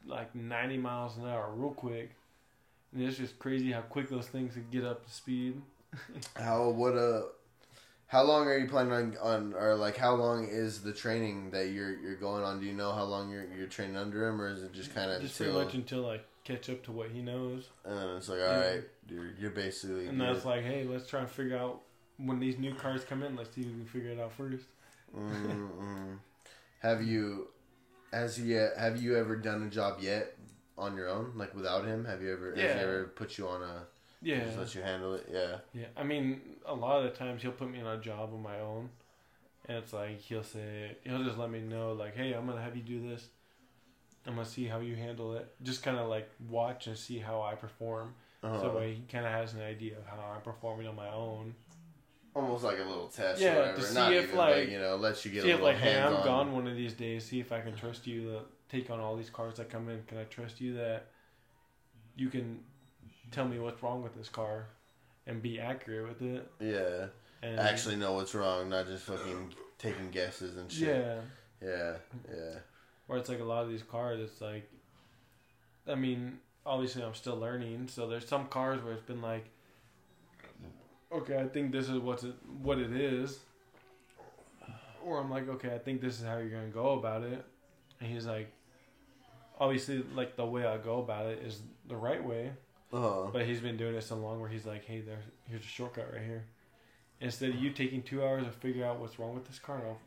like 0.05 0.33
90 0.33 0.77
miles 0.77 1.17
an 1.17 1.27
hour 1.27 1.51
real 1.53 1.71
quick. 1.71 2.11
And 2.93 3.03
it's 3.03 3.17
just 3.17 3.39
crazy 3.39 3.71
how 3.71 3.81
quick 3.81 4.09
those 4.09 4.27
things 4.27 4.53
can 4.53 4.65
get 4.71 4.83
up 4.83 5.05
to 5.05 5.11
speed. 5.11 5.61
How 6.37 6.69
what 6.69 6.95
uh 6.95 7.23
how 8.07 8.23
long 8.23 8.47
are 8.47 8.57
you 8.57 8.67
planning 8.67 8.91
on, 8.91 9.17
on 9.21 9.53
or 9.53 9.75
like 9.75 9.95
how 9.95 10.15
long 10.15 10.47
is 10.49 10.81
the 10.81 10.91
training 10.91 11.51
that 11.51 11.69
you're 11.69 11.97
you're 11.97 12.15
going 12.15 12.43
on? 12.43 12.59
Do 12.59 12.65
you 12.65 12.73
know 12.73 12.91
how 12.91 13.03
long 13.03 13.29
you're 13.29 13.45
you're 13.57 13.67
training 13.67 13.95
under 13.95 14.27
him, 14.27 14.41
or 14.41 14.49
is 14.49 14.63
it 14.63 14.73
just 14.73 14.93
kind 14.93 15.11
of 15.11 15.21
Just 15.21 15.39
until 15.39 15.53
pretty 15.53 15.65
much 15.65 15.75
until 15.75 16.09
I 16.09 16.19
catch 16.51 16.69
up 16.69 16.83
to 16.83 16.91
what 16.91 17.09
he 17.09 17.21
knows. 17.21 17.69
and 17.85 17.97
then 17.97 18.07
it's 18.17 18.29
like 18.29 18.39
all 18.41 18.57
right, 18.59 18.83
you're 19.07 19.31
you're 19.39 19.51
basically 19.51 20.07
And 20.07 20.19
that's 20.19 20.45
like, 20.45 20.63
hey, 20.63 20.83
let's 20.83 21.07
try 21.07 21.21
and 21.21 21.29
figure 21.29 21.57
out 21.57 21.81
when 22.17 22.39
these 22.39 22.57
new 22.57 22.73
cars 22.75 23.03
come 23.03 23.23
in, 23.23 23.35
let's 23.35 23.53
see 23.55 23.63
who 23.63 23.71
can 23.71 23.85
figure 23.85 24.11
it 24.11 24.19
out 24.19 24.31
first. 24.33 24.65
mm 25.15 26.17
Have 26.79 27.03
you 27.03 27.47
has 28.13 28.37
he 28.37 28.57
uh, 28.57 28.67
have 28.77 29.01
you 29.01 29.17
ever 29.17 29.35
done 29.35 29.63
a 29.63 29.69
job 29.69 29.99
yet 30.01 30.35
on 30.77 30.95
your 30.95 31.07
own, 31.09 31.33
like 31.35 31.53
without 31.55 31.85
him? 31.85 32.05
Have 32.05 32.21
you 32.21 32.31
ever 32.33 32.51
has 32.51 32.59
Yeah. 32.59 32.73
he 32.77 32.79
ever 32.81 33.03
put 33.15 33.37
you 33.37 33.47
on 33.47 33.61
a 33.61 33.85
Yeah. 34.21 34.45
just 34.45 34.57
let 34.57 34.75
you 34.75 34.81
handle 34.81 35.13
it? 35.15 35.27
Yeah. 35.31 35.57
Yeah, 35.73 35.87
I 35.95 36.03
mean, 36.03 36.41
a 36.65 36.73
lot 36.73 36.97
of 36.97 37.03
the 37.11 37.17
times 37.17 37.41
he'll 37.41 37.51
put 37.51 37.69
me 37.69 37.79
on 37.81 37.87
a 37.99 38.01
job 38.01 38.33
on 38.33 38.41
my 38.41 38.59
own, 38.59 38.89
and 39.67 39.77
it's 39.77 39.93
like 39.93 40.19
he'll 40.19 40.43
say 40.43 40.97
he'll 41.03 41.23
just 41.23 41.37
let 41.37 41.49
me 41.49 41.61
know 41.61 41.93
like, 41.93 42.15
hey, 42.15 42.33
I'm 42.33 42.45
gonna 42.47 42.61
have 42.61 42.75
you 42.75 42.83
do 42.83 42.99
this. 43.09 43.27
I'm 44.27 44.35
gonna 44.35 44.45
see 44.45 44.65
how 44.65 44.79
you 44.79 44.95
handle 44.95 45.35
it. 45.35 45.47
Just 45.63 45.83
kind 45.83 45.97
of 45.97 46.07
like 46.07 46.29
watch 46.49 46.87
and 46.87 46.97
see 46.97 47.17
how 47.19 47.41
I 47.41 47.55
perform. 47.55 48.13
Uh-huh. 48.43 48.59
So 48.61 48.79
he 48.81 49.01
kind 49.11 49.25
of 49.25 49.31
has 49.31 49.53
an 49.53 49.61
idea 49.61 49.97
of 49.97 50.05
how 50.05 50.17
I'm 50.35 50.41
performing 50.41 50.87
on 50.87 50.95
my 50.95 51.09
own. 51.09 51.53
Almost 52.33 52.63
like 52.63 52.79
a 52.79 52.83
little 52.83 53.07
test, 53.07 53.41
Yeah, 53.41 53.55
or 53.55 53.59
whatever. 53.59 53.77
to 53.77 53.83
see 53.83 53.93
Not 53.95 54.13
if, 54.13 54.23
even, 54.23 54.37
like- 54.37 54.55
but, 54.55 54.69
you 54.69 54.79
know, 54.79 54.95
lets 54.95 55.25
you 55.25 55.31
get 55.31 55.43
see 55.43 55.49
a 55.51 55.55
if 55.55 55.59
little 55.59 55.73
like, 55.73 55.81
hey, 55.83 55.97
I'm 55.97 56.13
hands-on. 56.13 56.25
gone 56.25 56.53
one 56.53 56.67
of 56.67 56.75
these 56.77 56.93
days. 56.93 57.25
See 57.25 57.39
if 57.41 57.51
I 57.51 57.59
can 57.61 57.75
trust 57.75 58.07
you 58.07 58.23
to 58.23 58.39
take 58.69 58.89
on 58.89 58.99
all 59.01 59.15
these 59.17 59.29
cars 59.29 59.57
that 59.57 59.69
come 59.69 59.89
in. 59.89 60.01
Can 60.07 60.17
I 60.17 60.23
trust 60.25 60.61
you 60.61 60.73
that 60.75 61.07
you 62.15 62.29
can 62.29 62.59
tell 63.31 63.45
me 63.47 63.59
what's 63.59 63.83
wrong 63.83 64.01
with 64.01 64.15
this 64.15 64.29
car 64.29 64.67
and 65.27 65.41
be 65.41 65.59
accurate 65.59 66.07
with 66.07 66.21
it? 66.21 66.49
Yeah. 66.59 67.07
And 67.43 67.59
actually 67.59 67.95
know 67.97 68.13
what's 68.13 68.33
wrong, 68.33 68.69
not 68.69 68.87
just 68.87 69.03
fucking 69.03 69.53
taking 69.77 70.09
guesses 70.11 70.55
and 70.57 70.71
shit. 70.71 70.87
yeah. 70.87 71.15
Yeah, 71.61 71.93
yeah. 72.33 72.55
Where 73.11 73.19
it's 73.19 73.27
like 73.27 73.41
a 73.41 73.43
lot 73.43 73.65
of 73.65 73.69
these 73.69 73.83
cars, 73.83 74.21
it's 74.21 74.39
like, 74.39 74.71
I 75.85 75.95
mean, 75.95 76.39
obviously 76.65 77.03
I'm 77.03 77.13
still 77.13 77.35
learning. 77.35 77.89
So 77.89 78.07
there's 78.07 78.25
some 78.25 78.47
cars 78.47 78.81
where 78.81 78.93
it's 78.93 79.01
been 79.01 79.21
like, 79.21 79.49
okay, 81.11 81.37
I 81.37 81.49
think 81.49 81.73
this 81.73 81.89
is 81.89 81.99
what's 81.99 82.23
it, 82.23 82.35
what 82.61 82.79
it 82.79 82.93
is. 82.93 83.39
Or 85.03 85.19
I'm 85.19 85.29
like, 85.29 85.49
okay, 85.49 85.75
I 85.75 85.77
think 85.77 85.99
this 85.99 86.21
is 86.21 86.25
how 86.25 86.37
you're 86.37 86.47
gonna 86.47 86.67
go 86.67 86.93
about 86.93 87.23
it. 87.23 87.43
And 87.99 88.09
he's 88.09 88.25
like, 88.25 88.49
obviously, 89.59 90.05
like 90.15 90.37
the 90.37 90.45
way 90.45 90.65
I 90.65 90.77
go 90.77 90.99
about 90.99 91.25
it 91.25 91.39
is 91.45 91.63
the 91.89 91.97
right 91.97 92.23
way. 92.23 92.53
Uh-huh. 92.93 93.29
But 93.33 93.45
he's 93.45 93.59
been 93.59 93.75
doing 93.75 93.95
it 93.95 94.05
so 94.05 94.15
long 94.15 94.39
where 94.39 94.49
he's 94.49 94.65
like, 94.65 94.85
hey, 94.85 95.01
there's 95.01 95.25
here's 95.49 95.63
a 95.63 95.67
shortcut 95.67 96.13
right 96.13 96.23
here. 96.23 96.45
Instead 97.19 97.49
of 97.49 97.55
you 97.57 97.71
taking 97.71 98.03
two 98.03 98.23
hours 98.23 98.45
to 98.45 98.51
figure 98.51 98.85
out 98.85 99.01
what's 99.01 99.19
wrong 99.19 99.33
with 99.33 99.45
this 99.47 99.59
car, 99.59 99.81
I'll 99.85 99.99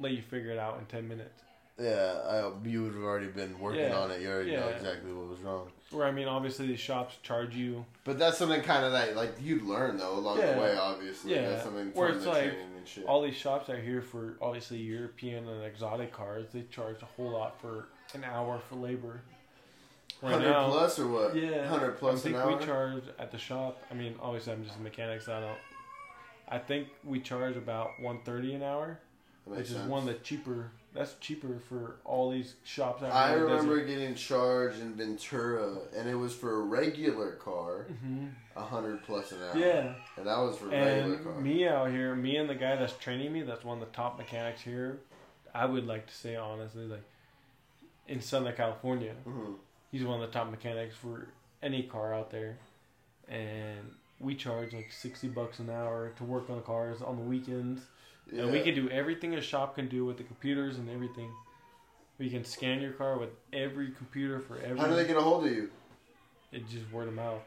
let 0.00 0.12
you 0.12 0.22
figure 0.22 0.52
it 0.52 0.58
out 0.58 0.78
in 0.78 0.86
ten 0.86 1.06
minutes. 1.06 1.42
Yeah, 1.78 2.18
I, 2.28 2.68
you 2.68 2.82
would 2.84 2.94
have 2.94 3.02
already 3.02 3.28
been 3.28 3.58
working 3.58 3.80
Yeah, 3.80 3.96
on 3.98 4.10
it. 4.10 4.20
You 4.20 4.28
already 4.30 4.54
know 4.54 4.68
exactly 4.68 5.12
what 5.12 5.28
was 5.28 5.40
wrong. 5.40 5.70
Where 5.90 6.06
I 6.06 6.10
mean, 6.10 6.28
obviously 6.28 6.66
these 6.66 6.80
shops 6.80 7.16
charge 7.22 7.54
you. 7.54 7.84
But 8.04 8.18
that's 8.18 8.38
something 8.38 8.60
kind 8.62 8.84
of 8.84 8.92
that, 8.92 9.16
like, 9.16 9.34
you'd 9.40 9.62
learn, 9.62 9.96
though, 9.96 10.18
along 10.18 10.38
Yeah. 10.38 10.54
the 10.54 10.60
way, 10.60 10.76
obviously. 10.76 11.34
Yeah. 11.34 11.48
That's 11.50 11.64
something 11.64 11.92
Where 11.94 12.10
it's 12.10 12.26
like, 12.26 12.50
training 12.52 12.76
and 12.76 12.86
shit. 12.86 13.06
All 13.06 13.22
these 13.22 13.36
shops 13.36 13.70
out 13.70 13.78
here 13.78 14.02
for 14.02 14.36
obviously 14.40 14.78
European 14.78 15.48
and 15.48 15.64
exotic 15.64 16.12
cars, 16.12 16.46
they 16.52 16.62
charge 16.70 17.00
a 17.02 17.06
whole 17.06 17.30
lot 17.30 17.60
for 17.60 17.86
an 18.14 18.24
hour 18.24 18.60
for 18.68 18.76
labor. 18.76 19.22
Right 20.20 20.32
100 20.32 20.50
now, 20.50 20.68
plus 20.70 20.98
or 20.98 21.08
what? 21.08 21.34
yeah, 21.34 21.62
100 21.70 21.98
plus 21.98 22.20
I 22.20 22.22
think 22.22 22.36
an 22.36 22.42
hour? 22.42 22.56
we 22.56 22.64
charge 22.64 23.02
at 23.18 23.32
the 23.32 23.38
shop. 23.38 23.82
I 23.90 23.94
mean, 23.94 24.14
obviously 24.20 24.52
I'm 24.52 24.62
just 24.64 24.76
a 24.76 24.80
mechanic, 24.80 25.20
so 25.22 25.34
I 25.34 25.40
don't. 25.40 25.58
I 26.48 26.58
think 26.58 26.88
we 27.02 27.18
charge 27.18 27.56
about 27.56 27.98
one 27.98 28.20
thirty 28.24 28.54
an 28.54 28.62
hour, 28.62 29.00
which 29.46 29.58
makes 29.58 29.70
is 29.70 29.78
one 29.88 30.00
of 30.00 30.06
the 30.06 30.14
cheaper. 30.14 30.70
That's 30.94 31.14
cheaper 31.20 31.58
for 31.70 31.96
all 32.04 32.30
these 32.30 32.54
shops 32.64 33.02
out 33.02 33.08
there. 33.08 33.12
I 33.12 33.32
remember 33.32 33.82
getting 33.82 34.14
charged 34.14 34.78
in 34.78 34.94
Ventura, 34.94 35.78
and 35.96 36.06
it 36.08 36.14
was 36.14 36.34
for 36.34 36.56
a 36.56 36.60
regular 36.60 37.32
car, 37.32 37.84
hmm 37.84 38.26
100 38.54 39.02
plus 39.04 39.32
an 39.32 39.38
hour. 39.42 39.56
Yeah, 39.56 39.94
And 40.18 40.26
that 40.26 40.36
was 40.38 40.58
for 40.58 40.66
a 40.66 40.68
regular 40.70 41.14
and 41.14 41.24
car. 41.24 41.32
me 41.40 41.66
out 41.66 41.90
here, 41.90 42.14
me 42.14 42.36
and 42.36 42.48
the 42.50 42.54
guy 42.54 42.76
that's 42.76 42.92
training 42.98 43.32
me, 43.32 43.40
that's 43.42 43.64
one 43.64 43.80
of 43.80 43.88
the 43.88 43.94
top 43.96 44.18
mechanics 44.18 44.60
here. 44.60 44.98
I 45.54 45.64
would 45.64 45.86
like 45.86 46.06
to 46.06 46.14
say 46.14 46.36
honestly, 46.36 46.84
like 46.86 47.04
in 48.08 48.20
Southern 48.20 48.54
California, 48.54 49.14
Mhm. 49.26 49.56
he's 49.90 50.04
one 50.04 50.20
of 50.22 50.30
the 50.30 50.38
top 50.38 50.50
mechanics 50.50 50.94
for 50.94 51.28
any 51.62 51.84
car 51.84 52.12
out 52.12 52.30
there, 52.30 52.58
and 53.28 53.94
we 54.20 54.34
charge 54.34 54.74
like 54.74 54.92
sixty 54.92 55.28
bucks 55.28 55.58
an 55.58 55.70
hour 55.70 56.10
to 56.18 56.24
work 56.24 56.50
on 56.50 56.56
the 56.56 56.62
cars 56.62 57.00
on 57.00 57.16
the 57.16 57.22
weekends, 57.22 57.86
Yeah. 58.30 58.42
and 58.42 58.52
we 58.52 58.60
can 58.60 58.74
do 58.74 58.88
everything 58.90 59.34
a 59.34 59.40
shop 59.40 59.74
can 59.74 59.88
do 59.88 60.04
with 60.04 60.16
the 60.16 60.24
computers 60.24 60.78
and 60.78 60.88
everything. 60.88 61.30
We 62.18 62.30
can 62.30 62.44
scan 62.44 62.80
your 62.80 62.92
car 62.92 63.18
with 63.18 63.30
every 63.52 63.90
computer 63.90 64.40
for 64.40 64.58
every. 64.58 64.78
How 64.78 64.86
do 64.86 64.94
they 64.94 65.06
get 65.06 65.16
a 65.16 65.20
hold 65.20 65.46
of 65.46 65.52
you? 65.52 65.70
It's 66.52 66.70
just 66.70 66.90
word 66.92 67.08
of 67.08 67.14
mouth. 67.14 67.42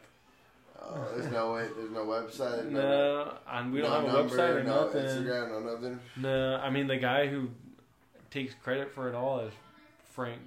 Oh, 0.81 1.07
there's 1.15 1.31
no 1.31 1.53
way. 1.53 1.67
There's 1.75 1.91
no 1.91 2.05
website. 2.05 2.69
No, 2.69 3.33
and 3.49 3.71
we 3.71 3.81
don't 3.81 3.89
no 3.89 3.95
have 3.95 4.03
a 4.03 4.17
number, 4.17 4.35
website 4.35 4.55
or 4.55 4.63
no 4.63 4.85
nothing. 4.85 5.05
Instagram, 5.05 5.49
no 5.49 5.73
nothing. 5.73 5.99
No, 6.17 6.55
I 6.57 6.69
mean 6.69 6.87
the 6.87 6.97
guy 6.97 7.27
who 7.27 7.49
takes 8.29 8.53
credit 8.55 8.91
for 8.93 9.07
it 9.07 9.15
all 9.15 9.39
is 9.41 9.53
Frank. 10.13 10.41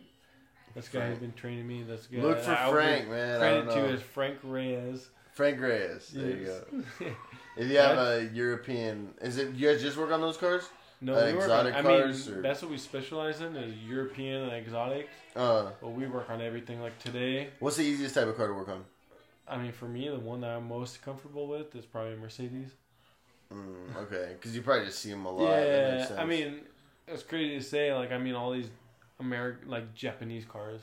This 0.75 0.89
guy 0.89 1.09
who's 1.09 1.19
been 1.19 1.33
training 1.33 1.67
me. 1.67 1.83
This 1.83 2.07
guy. 2.07 2.21
Look 2.21 2.39
for 2.39 2.55
Frank, 2.55 3.09
man. 3.09 3.37
I 3.37 3.39
Credit 3.39 3.71
to 3.71 3.95
is 3.95 4.03
Frank 4.03 4.39
Reyes. 4.43 5.09
Frank 5.33 5.61
Reyes. 5.61 6.09
There 6.09 6.31
you 6.31 6.45
go. 7.01 7.07
If 7.59 7.69
you 7.71 7.79
have 7.79 7.99
a 7.99 8.31
European, 8.33 9.15
is 9.21 9.37
it 9.37 9.53
you 9.55 9.69
guys 9.69 9.83
just 9.83 9.97
work 9.97 10.13
on 10.13 10.21
those 10.21 10.37
cars? 10.37 10.63
No, 11.01 11.15
Uh, 11.15 11.27
we 11.27 11.33
work 11.33 11.43
exotic 11.43 11.75
on, 11.75 11.87
I 11.87 11.89
mean, 11.89 12.01
or- 12.03 12.43
that's 12.43 12.63
what 12.63 12.71
we 12.71 12.79
specialize 12.79 13.41
in 13.41 13.55
is 13.57 13.77
European 13.85 14.43
and 14.45 14.53
exotic. 14.53 15.09
Uh, 15.37 15.71
But 15.81 15.89
we 15.91 16.07
work 16.07 16.31
on 16.31 16.41
everything. 16.41 16.81
Like 16.81 16.99
today, 16.99 17.51
what's 17.59 17.77
the 17.77 17.85
easiest 17.85 18.15
type 18.15 18.27
of 18.29 18.37
car 18.37 18.47
to 18.49 18.55
work 18.55 18.69
on? 18.69 18.85
I 19.47 19.57
mean, 19.59 19.73
for 19.73 19.87
me, 19.89 20.09
the 20.09 20.19
one 20.19 20.41
that 20.43 20.51
I'm 20.51 20.69
most 20.69 21.03
comfortable 21.03 21.47
with 21.49 21.75
is 21.75 21.85
probably 21.85 22.15
a 22.15 22.17
Mercedes. 22.17 22.71
Mm, 23.53 23.97
okay, 23.97 24.35
because 24.35 24.55
you 24.55 24.63
probably 24.63 24.87
just 24.87 24.99
see 24.99 25.11
them 25.11 25.25
a 25.25 25.31
lot. 25.33 25.51
Yeah, 25.51 26.15
I 26.19 26.25
mean, 26.27 26.61
it's 27.07 27.23
crazy 27.23 27.57
to 27.59 27.65
say. 27.65 27.95
Like, 27.95 28.13
I 28.13 28.19
mean, 28.19 28.35
all 28.35 28.51
these 28.53 28.69
American, 29.19 29.69
like 29.69 29.95
Japanese 29.95 30.45
cars, 30.45 30.81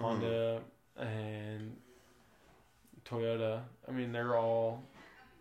Mm-hmm. 0.00 0.04
Honda 0.04 0.60
and 0.98 1.76
Toyota. 3.04 3.62
I 3.88 3.90
mean, 3.92 4.12
they're 4.12 4.36
all 4.36 4.82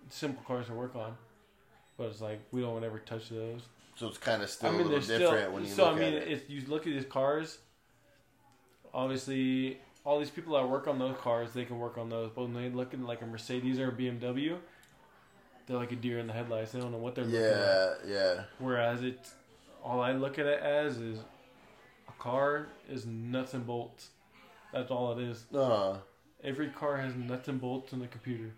simple 0.09 0.43
cars 0.45 0.67
to 0.67 0.73
work 0.73 0.95
on, 0.95 1.15
but 1.97 2.05
it's 2.07 2.21
like 2.21 2.39
we 2.51 2.61
don't 2.61 2.83
ever 2.83 2.99
touch 2.99 3.29
those. 3.29 3.61
so 3.95 4.07
it's 4.07 4.17
kind 4.17 4.41
of 4.41 4.49
still 4.49 4.69
I 4.69 4.73
a 4.73 4.77
mean, 4.77 4.87
little 4.89 4.99
they're 5.07 5.19
different 5.19 5.41
still. 5.43 5.53
when 5.53 5.63
you 5.65 5.69
so 5.69 5.85
look 5.85 5.95
I 5.97 5.99
mean, 5.99 6.13
at 6.13 6.23
it. 6.23 6.27
if 6.29 6.49
you 6.49 6.61
look 6.67 6.87
at 6.87 6.93
these 6.93 7.05
cars, 7.05 7.57
obviously, 8.93 9.79
all 10.05 10.19
these 10.19 10.29
people 10.29 10.53
that 10.55 10.67
work 10.69 10.87
on 10.87 10.99
those 10.99 11.15
cars, 11.17 11.51
they 11.53 11.65
can 11.65 11.79
work 11.79 11.97
on 11.97 12.09
those. 12.09 12.31
But 12.33 12.43
when 12.43 12.53
they 12.53 12.69
look 12.69 12.93
at 12.93 12.99
like 13.01 13.21
a 13.21 13.25
Mercedes 13.25 13.79
or 13.79 13.89
a 13.89 13.91
BMW, 13.91 14.57
they're 15.65 15.77
like 15.77 15.91
a 15.91 15.95
deer 15.95 16.19
in 16.19 16.27
the 16.27 16.33
headlights. 16.33 16.71
They 16.71 16.79
don't 16.79 16.91
know 16.91 16.97
what 16.97 17.15
they're 17.15 17.25
looking 17.25 17.39
at. 17.41 17.99
Yeah, 18.07 18.35
yeah. 18.35 18.43
Whereas 18.59 19.03
it, 19.03 19.19
all 19.83 20.01
I 20.01 20.13
look 20.13 20.39
at 20.39 20.45
it 20.45 20.61
as 20.61 20.97
is 20.97 21.19
a 22.07 22.21
car 22.21 22.67
is 22.89 23.05
nuts 23.05 23.53
and 23.53 23.65
bolts. 23.65 24.09
That's 24.73 24.91
all 24.91 25.17
it 25.17 25.23
is. 25.23 25.45
Uh, 25.53 25.97
Every 26.43 26.67
car 26.69 26.97
has 26.97 27.15
nuts 27.15 27.47
and 27.47 27.59
bolts 27.59 27.93
in 27.93 27.99
the 27.99 28.07
computer. 28.07 28.51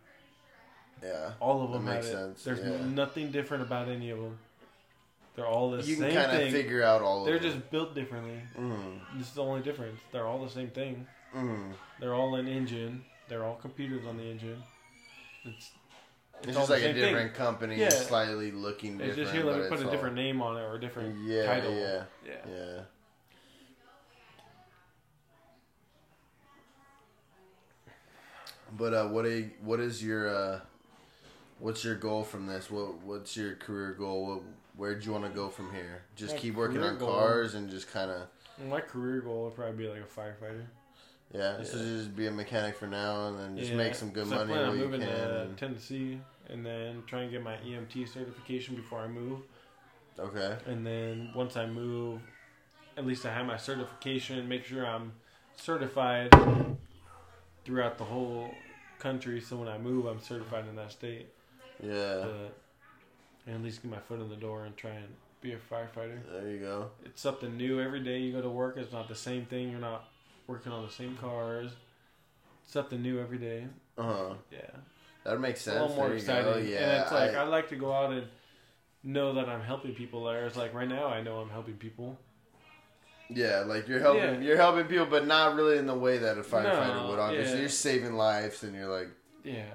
Yeah. 1.04 1.32
All 1.40 1.64
of 1.64 1.72
them 1.72 1.86
makes 1.86 2.08
it. 2.08 2.12
sense, 2.12 2.44
There's 2.44 2.60
yeah. 2.60 2.86
nothing 2.88 3.32
different 3.32 3.64
about 3.64 3.88
any 3.90 4.10
of 4.10 4.20
them. 4.20 4.38
They're 5.36 5.46
all 5.48 5.72
the 5.72 5.78
You 5.78 5.84
same 5.96 5.98
thing. 6.00 6.06
You 6.14 6.20
can 6.20 6.30
kind 6.32 6.44
of 6.44 6.52
figure 6.52 6.84
out 6.84 7.02
all 7.02 7.20
of 7.20 7.26
them. 7.26 7.32
They're 7.32 7.38
of 7.38 7.44
them. 7.44 7.60
just 7.62 7.72
built 7.72 7.96
differently. 7.96 8.42
Mm, 8.58 9.00
This 9.18 9.28
is 9.28 9.34
the 9.34 9.44
only 9.44 9.62
difference. 9.62 10.00
They're 10.12 10.26
all 10.28 10.44
the 10.44 10.50
same 10.50 10.70
thing. 10.70 11.08
mm. 11.36 11.72
They're 12.00 12.14
all 12.14 12.36
an 12.36 12.48
engine. 12.48 13.06
They're 13.30 13.46
all 13.46 13.56
computers 13.56 14.06
on 14.06 14.18
the 14.18 14.24
engine. 14.24 14.62
It's 15.46 15.72
It's, 16.44 16.56
all 16.58 16.64
just 16.64 16.70
like 16.72 16.80
a 16.80 16.84
same 16.84 16.96
thing. 16.96 17.04
different 17.06 17.34
company, 17.36 17.76
Yeah. 17.78 17.90
slightly 17.90 18.52
looking 18.52 18.94
it's 19.00 19.16
different. 19.16 19.18
just 19.18 19.34
here. 19.34 19.44
Let 19.46 19.62
me 19.62 19.70
put 19.70 19.80
a 19.82 19.86
all- 19.86 19.92
different 19.92 20.16
name 20.16 20.42
on 20.42 20.58
it 20.58 20.62
or 20.62 20.76
a 20.76 20.80
different 20.80 21.18
Yeah, 21.26 21.46
title. 21.46 21.74
yeah, 21.74 22.04
yeah. 22.26 22.36
yeah. 22.50 22.82
But 28.78 28.94
uh, 28.94 29.08
what 29.08 29.26
a 29.26 29.50
what 29.62 29.80
is 29.80 30.04
your 30.04 30.30
uh, 30.30 30.60
what's 31.60 31.84
your 31.84 31.96
goal 31.96 32.24
from 32.24 32.48
this? 32.48 32.70
What 32.72 33.02
what's 33.04 33.36
your 33.38 33.56
career 33.56 33.94
goal? 33.94 34.26
What, 34.28 34.42
where'd 34.76 35.04
you 35.06 35.12
want 35.12 35.26
to 35.26 35.30
go 35.30 35.50
from 35.50 35.74
here? 35.74 36.02
Just 36.16 36.34
My 36.36 36.40
keep 36.40 36.56
working 36.56 36.82
on 36.84 36.98
goal- 36.98 37.10
cars 37.12 37.54
and 37.56 37.70
just 37.70 37.92
kind 37.92 38.10
of 38.12 38.28
My 38.68 38.82
career 38.82 39.22
goal 39.22 39.46
would 39.46 39.56
probably 39.56 39.76
be 39.78 39.88
like 39.90 40.02
a 40.02 40.20
firefighter. 40.20 40.64
yeah, 41.34 41.62
So 41.64 41.78
just 41.78 42.16
be 42.16 42.28
a 42.28 42.32
mechanic 42.32 42.76
for 42.76 42.88
now 42.88 43.28
and 43.28 43.40
then 43.40 43.58
just 43.58 43.72
Yeah, 43.72 43.78
make 43.78 43.96
some 43.96 44.10
good 44.12 44.28
I 44.28 44.30
money 44.38 44.46
plan 44.54 44.60
on 44.64 44.68
where 44.70 44.78
you 44.78 44.84
moving 44.86 45.02
can. 45.02 45.10
to 45.10 45.42
and- 45.42 45.58
Tennessee 45.58 46.20
and 46.50 46.66
then 46.66 47.04
try 47.08 47.22
and 47.22 47.32
get 47.32 47.44
my 47.44 47.58
EMT 47.58 48.06
certification 48.08 48.76
before 48.76 49.00
I 49.00 49.08
move. 49.08 49.42
okay. 50.18 50.58
And 50.66 50.86
then 50.86 51.32
once 51.36 51.56
I 51.56 51.66
move, 51.68 52.22
at 52.98 53.06
least 53.06 53.26
I 53.26 53.34
have 53.34 53.46
my 53.46 53.56
certification. 53.58 54.48
Make 54.50 54.66
sure 54.66 54.86
I'm 54.86 55.14
certified 55.56 56.34
throughout 57.64 57.98
the 57.98 58.04
whole 58.04 58.50
country. 58.98 59.40
So 59.42 59.58
when 59.58 59.68
I 59.70 59.78
move, 59.78 60.06
I'm 60.06 60.20
certified 60.20 60.66
in 60.68 60.76
that 60.78 60.92
state. 60.92 61.30
Yeah. 61.82 62.26
But 62.26 62.56
and 63.48 63.56
at 63.56 63.64
least 63.64 63.82
get 63.82 63.92
my 63.92 64.00
foot 64.00 64.20
in 64.20 64.30
the 64.30 64.36
door 64.36 64.66
and 64.66 64.76
try 64.78 64.92
and 64.92 65.08
be 65.42 65.54
a 65.54 65.58
firefighter. 65.58 66.20
There 66.32 66.50
you 66.52 66.60
go. 66.60 66.90
It's 67.06 67.22
something 67.22 67.56
new 67.58 67.80
every 67.82 68.02
day 68.02 68.20
you 68.20 68.32
go 68.34 68.42
to 68.42 68.50
work. 68.50 68.78
It's 68.78 68.92
not 68.92 69.08
the 69.08 69.16
same 69.16 69.46
thing. 69.46 69.72
You're 69.72 69.80
not 69.80 70.06
working 70.48 70.72
on 70.72 70.86
the 70.86 70.92
same 70.92 71.16
cars. 71.18 71.72
It's 72.64 72.74
Something 72.74 73.02
new 73.02 73.20
every 73.20 73.38
day. 73.38 73.66
Uh 73.98 74.04
huh. 74.04 74.34
Yeah. 74.52 74.60
That 75.24 75.40
makes 75.40 75.62
sense. 75.62 75.78
a 75.78 75.82
little 75.82 75.96
more 75.96 76.14
exciting. 76.14 76.44
go. 76.54 76.58
Yeah. 76.60 76.78
and 76.78 77.02
it's 77.04 77.12
like 77.12 77.34
I- 77.36 77.42
I, 77.42 77.44
like 77.44 77.70
to 77.70 77.76
go 77.76 77.94
out 77.94 78.12
and 78.12 78.28
know 79.04 79.34
that 79.34 79.48
I'm 79.50 79.62
helping 79.62 79.94
people 79.96 80.26
there. 80.26 80.46
It's 80.46 80.56
like 80.58 80.74
right 80.74 80.88
now 80.88 81.08
I 81.08 81.22
know 81.22 81.38
I'm 81.40 81.50
helping 81.50 81.76
people. 81.76 82.18
Yeah, 83.30 83.60
like 83.66 83.88
you're 83.88 84.00
helping 84.00 84.22
Yeah. 84.22 84.40
you're 84.40 84.58
helping 84.58 84.86
people, 84.86 85.06
but 85.06 85.28
not 85.28 85.56
really 85.56 85.78
in 85.78 85.86
the 85.86 85.94
way 85.96 86.18
that 86.18 86.38
a 86.38 86.42
firefighter 86.42 86.96
No, 87.04 87.08
would. 87.12 87.20
Obviously, 87.20 87.54
yeah. 87.56 87.60
you're 87.62 87.70
saving 87.70 88.14
lives, 88.16 88.64
and 88.64 88.76
you're 88.76 88.88
like, 88.88 89.10
Yeah. 89.44 89.66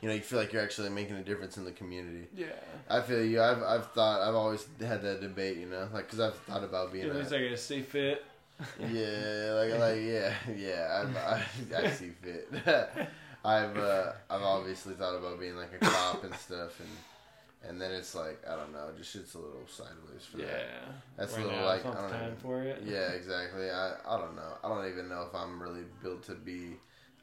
You 0.00 0.08
know, 0.08 0.14
you 0.14 0.20
feel 0.20 0.38
like 0.38 0.52
you're 0.52 0.62
actually 0.62 0.90
making 0.90 1.16
a 1.16 1.22
difference 1.22 1.56
in 1.56 1.64
the 1.64 1.72
community. 1.72 2.28
Yeah. 2.36 2.46
I 2.88 3.00
feel 3.00 3.24
you. 3.24 3.42
I've 3.42 3.62
I've 3.62 3.90
thought 3.92 4.20
I've 4.20 4.34
always 4.34 4.66
had 4.80 5.02
that 5.02 5.20
debate, 5.20 5.56
you 5.58 5.66
know, 5.66 5.88
like 5.92 6.04
because 6.06 6.20
I've 6.20 6.34
thought 6.40 6.64
about 6.64 6.92
being. 6.92 7.08
At 7.08 7.16
least 7.16 7.32
A, 7.32 7.36
I 7.38 7.42
gotta 7.44 7.56
stay 7.56 7.82
fit. 7.82 8.24
yeah, 8.80 9.52
like 9.52 9.78
like 9.80 10.00
yeah, 10.02 10.32
yeah. 10.56 11.02
I've, 11.04 11.16
I 11.16 11.46
I 11.86 11.90
see 11.90 12.10
fit. 12.22 12.48
I've 13.44 13.76
uh, 13.76 14.12
I've 14.30 14.42
obviously 14.42 14.94
thought 14.94 15.14
about 15.16 15.38
being 15.38 15.56
like 15.56 15.72
a 15.74 15.84
cop 15.84 16.24
and 16.24 16.34
stuff, 16.34 16.80
and 16.80 16.88
and 17.68 17.80
then 17.80 17.92
it's 17.92 18.14
like 18.14 18.42
I 18.48 18.56
don't 18.56 18.72
know, 18.72 18.88
just 18.96 19.12
shit's 19.12 19.34
a 19.34 19.38
little 19.38 19.66
sideways 19.68 20.24
for 20.30 20.38
Yeah. 20.38 20.46
that. 20.46 20.68
That's 21.16 21.36
a 21.36 21.40
little 21.40 21.52
now, 21.58 21.66
like 21.66 21.84
I 21.86 21.92
don't 21.94 22.10
know. 22.44 22.74
Yeah, 22.84 23.10
exactly. 23.12 23.70
I, 23.70 23.94
I 24.08 24.18
don't 24.18 24.36
know. 24.36 24.52
I 24.64 24.68
don't 24.68 24.88
even 24.90 25.08
know 25.08 25.26
if 25.28 25.34
I'm 25.34 25.60
really 25.62 25.84
built 26.02 26.22
to 26.24 26.34
be 26.34 26.76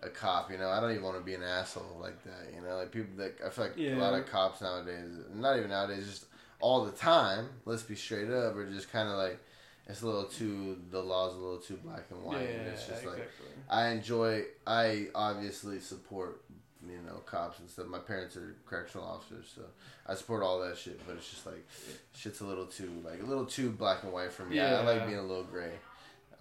a 0.06 0.10
cop. 0.10 0.51
You 0.51 0.58
know, 0.58 0.70
I 0.70 0.80
don't 0.80 0.91
even 0.91 1.04
want 1.04 1.18
to 1.18 1.24
be 1.24 1.34
an 1.34 1.43
asshole 1.43 1.97
like 2.01 2.24
that. 2.24 2.54
You 2.56 2.62
know, 2.62 2.78
like 2.78 2.91
people 2.91 3.12
that 3.18 3.36
I 3.45 3.49
feel 3.49 3.66
like 3.66 3.78
a 3.78 3.95
lot 3.95 4.14
of 4.14 4.26
cops 4.28 4.62
nowadays, 4.62 5.10
not 5.34 5.58
even 5.58 5.70
nowadays, 5.70 6.06
just 6.08 6.26
all 6.60 6.86
the 6.86 6.91
time. 6.91 7.47
Let's 7.66 7.84
be 7.84 7.95
straight 7.95 8.30
up, 8.30 8.56
or 8.56 8.70
just 8.70 8.91
kind 8.91 9.10
of 9.10 9.18
like 9.18 9.39
it's 9.88 10.01
a 10.01 10.06
little 10.06 10.26
too 10.26 10.78
the 10.91 11.01
law's 11.01 11.34
a 11.36 11.38
little 11.38 11.58
too 11.60 11.78
black 11.84 12.04
and 12.10 12.20
Yeah, 12.22 12.28
white. 12.28 12.49
and 12.49 12.68
it's 12.68 12.88
just 12.88 13.04
exactly. 13.04 13.12
like 13.20 13.30
I 13.70 13.89
enjoy. 13.89 14.43
I 14.68 15.08
obviously 15.16 15.80
support. 15.80 16.41
You 16.86 16.99
know, 17.08 17.20
cops 17.26 17.60
and 17.60 17.70
stuff. 17.70 17.88
My 17.88 17.99
parents 17.99 18.36
are 18.36 18.58
correctional 18.66 19.08
officers, 19.08 19.49
so 19.56 19.62
I 20.06 20.16
support 20.16 20.43
all 20.43 20.60
that 20.68 20.78
shit. 20.78 20.99
But 21.08 21.16
it's 21.16 21.30
just 21.30 21.45
like, 21.45 21.66
shit's 22.14 22.41
a 22.41 22.45
little 22.45 22.66
too 22.66 22.91
like 23.06 23.22
a 23.24 23.26
little 23.26 23.45
too 23.45 23.70
black 23.70 24.04
and 24.04 24.12
white 24.12 24.34
for 24.34 24.43
me. 24.43 24.60
I, 24.60 24.82
I 24.82 24.84
like 24.84 25.06
being 25.08 25.18
a 25.18 25.24
little 25.24 25.45
gray. 25.45 25.72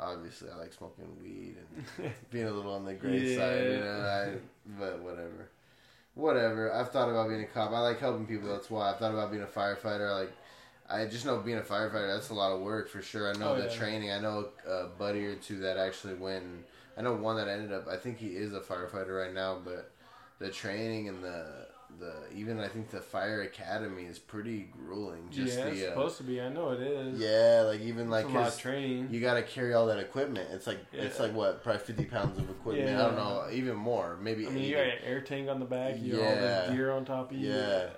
Obviously, 0.03 0.49
I 0.51 0.57
like 0.57 0.73
smoking 0.73 1.07
weed 1.23 1.57
and 1.99 2.13
being 2.31 2.47
a 2.47 2.51
little 2.51 2.75
on 2.75 2.85
the 2.85 2.95
gray 2.95 3.37
side. 3.37 3.65
You 3.73 3.79
know, 3.81 4.01
I, 4.01 4.35
but 4.79 5.01
whatever, 5.01 5.49
whatever. 6.15 6.73
I've 6.73 6.91
thought 6.91 7.09
about 7.09 7.29
being 7.29 7.43
a 7.43 7.47
cop. 7.47 7.71
I 7.73 7.81
like 7.81 7.99
helping 8.01 8.27
people. 8.27 8.49
That's 8.49 8.71
why 8.71 8.91
I've 8.91 8.99
thought 8.99 9.13
about 9.13 9.31
being 9.31 9.43
a 9.43 9.47
firefighter. 9.47 10.11
I 10.11 10.21
like. 10.21 10.33
I 10.91 11.07
just 11.07 11.25
know 11.25 11.39
being 11.39 11.59
a 11.59 11.63
firefighter. 11.63 12.13
That's 12.15 12.31
a 12.31 12.35
lot 12.35 12.53
of 12.53 12.61
work 12.61 12.91
for 12.91 13.01
sure. 13.01 13.31
I 13.35 13.39
know 13.39 13.53
Oh, 13.53 13.57
the 13.57 13.65
yeah. 13.69 13.75
training. 13.79 14.11
I 14.13 14.19
know 14.21 14.49
a 14.69 14.87
buddy 14.99 15.25
or 15.25 15.37
two 15.37 15.59
that 15.61 15.77
actually 15.79 16.15
went. 16.15 16.45
and- 16.45 16.65
I 16.95 17.01
know 17.01 17.15
one 17.15 17.37
that 17.37 17.49
ended 17.49 17.73
up. 17.73 17.89
I 17.89 17.97
think 17.97 18.19
he 18.19 18.29
is 18.37 18.53
a 18.53 18.61
firefighter 18.61 19.19
right 19.25 19.33
now, 19.33 19.59
but 19.65 19.91
the 20.39 20.51
training 20.51 21.09
and 21.09 21.25
the 21.25 21.47
the 21.99 22.15
even 22.35 22.59
I 22.61 22.69
think 22.69 22.91
the 22.91 23.01
fire 23.01 23.43
academy 23.43 24.05
is 24.05 24.19
pretty 24.19 24.69
grueling. 24.73 25.29
Just 25.31 25.59
yeah, 25.59 25.65
the 25.65 25.71
it's 25.73 25.83
uh, 25.83 25.89
supposed 25.91 26.17
to 26.19 26.23
be. 26.25 26.41
I 26.41 26.49
know 26.49 26.71
it 26.71 26.81
is. 26.81 27.21
yeah, 27.21 27.63
like 27.67 27.81
even 27.81 28.05
It's 28.05 28.11
like 28.11 28.25
a 28.27 28.29
lot 28.29 28.59
training. 28.59 29.09
you 29.11 29.21
got 29.21 29.35
to 29.35 29.43
carry 29.43 29.75
all 29.75 29.87
that 29.87 29.99
equipment. 29.99 30.49
It's 30.53 30.67
like 30.67 30.79
it's 30.93 31.21
like 31.21 31.35
what 31.35 31.63
probably 31.63 31.81
fifty 31.83 32.05
pounds 32.05 32.39
of 32.39 32.49
equipment. 32.51 32.89
I 32.91 33.03
don't 33.03 33.17
know, 33.17 33.47
even 33.53 33.77
more, 33.77 34.17
maybe. 34.21 34.47
I 34.47 34.51
mean, 34.51 34.65
you 34.65 34.75
got 34.77 34.85
an 34.87 34.99
air 35.05 35.21
tank 35.21 35.49
on 35.49 35.61
the 35.61 35.67
back. 35.67 35.97
You 36.01 36.13
got 36.17 36.21
all 36.23 36.27
Yeah. 36.35 36.61
this 36.67 36.71
gear 36.77 36.91
on 36.93 37.05
top 37.05 37.31
of 37.31 37.37
you. 37.39 37.51
Yeah. 37.51 37.89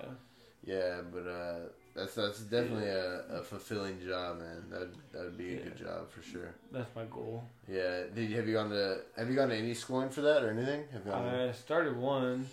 Yeah, 0.66 1.00
but 1.12 1.28
uh, 1.28 1.56
that's 1.94 2.14
that's 2.14 2.40
definitely 2.40 2.88
a, 2.88 3.38
a 3.38 3.42
fulfilling 3.42 4.00
job, 4.00 4.38
man. 4.38 4.64
That 4.70 4.88
that 5.12 5.24
would 5.24 5.36
be 5.36 5.56
a 5.56 5.60
good 5.60 5.76
job 5.76 6.10
for 6.10 6.22
sure. 6.22 6.54
That's 6.72 6.88
my 6.96 7.04
goal. 7.04 7.44
Yeah. 7.68 8.04
Did 8.14 8.30
you 8.30 8.36
have 8.36 8.48
you 8.48 8.54
gone 8.54 8.70
to 8.70 9.00
have 9.16 9.28
you 9.28 9.36
gone 9.36 9.50
to 9.50 9.56
any 9.56 9.74
schooling 9.74 10.08
for 10.08 10.22
that 10.22 10.42
or 10.42 10.50
anything? 10.50 10.84
Have 10.92 11.04
you 11.04 11.12
gone 11.12 11.26
I 11.26 11.52
started 11.52 11.96
one. 11.98 12.46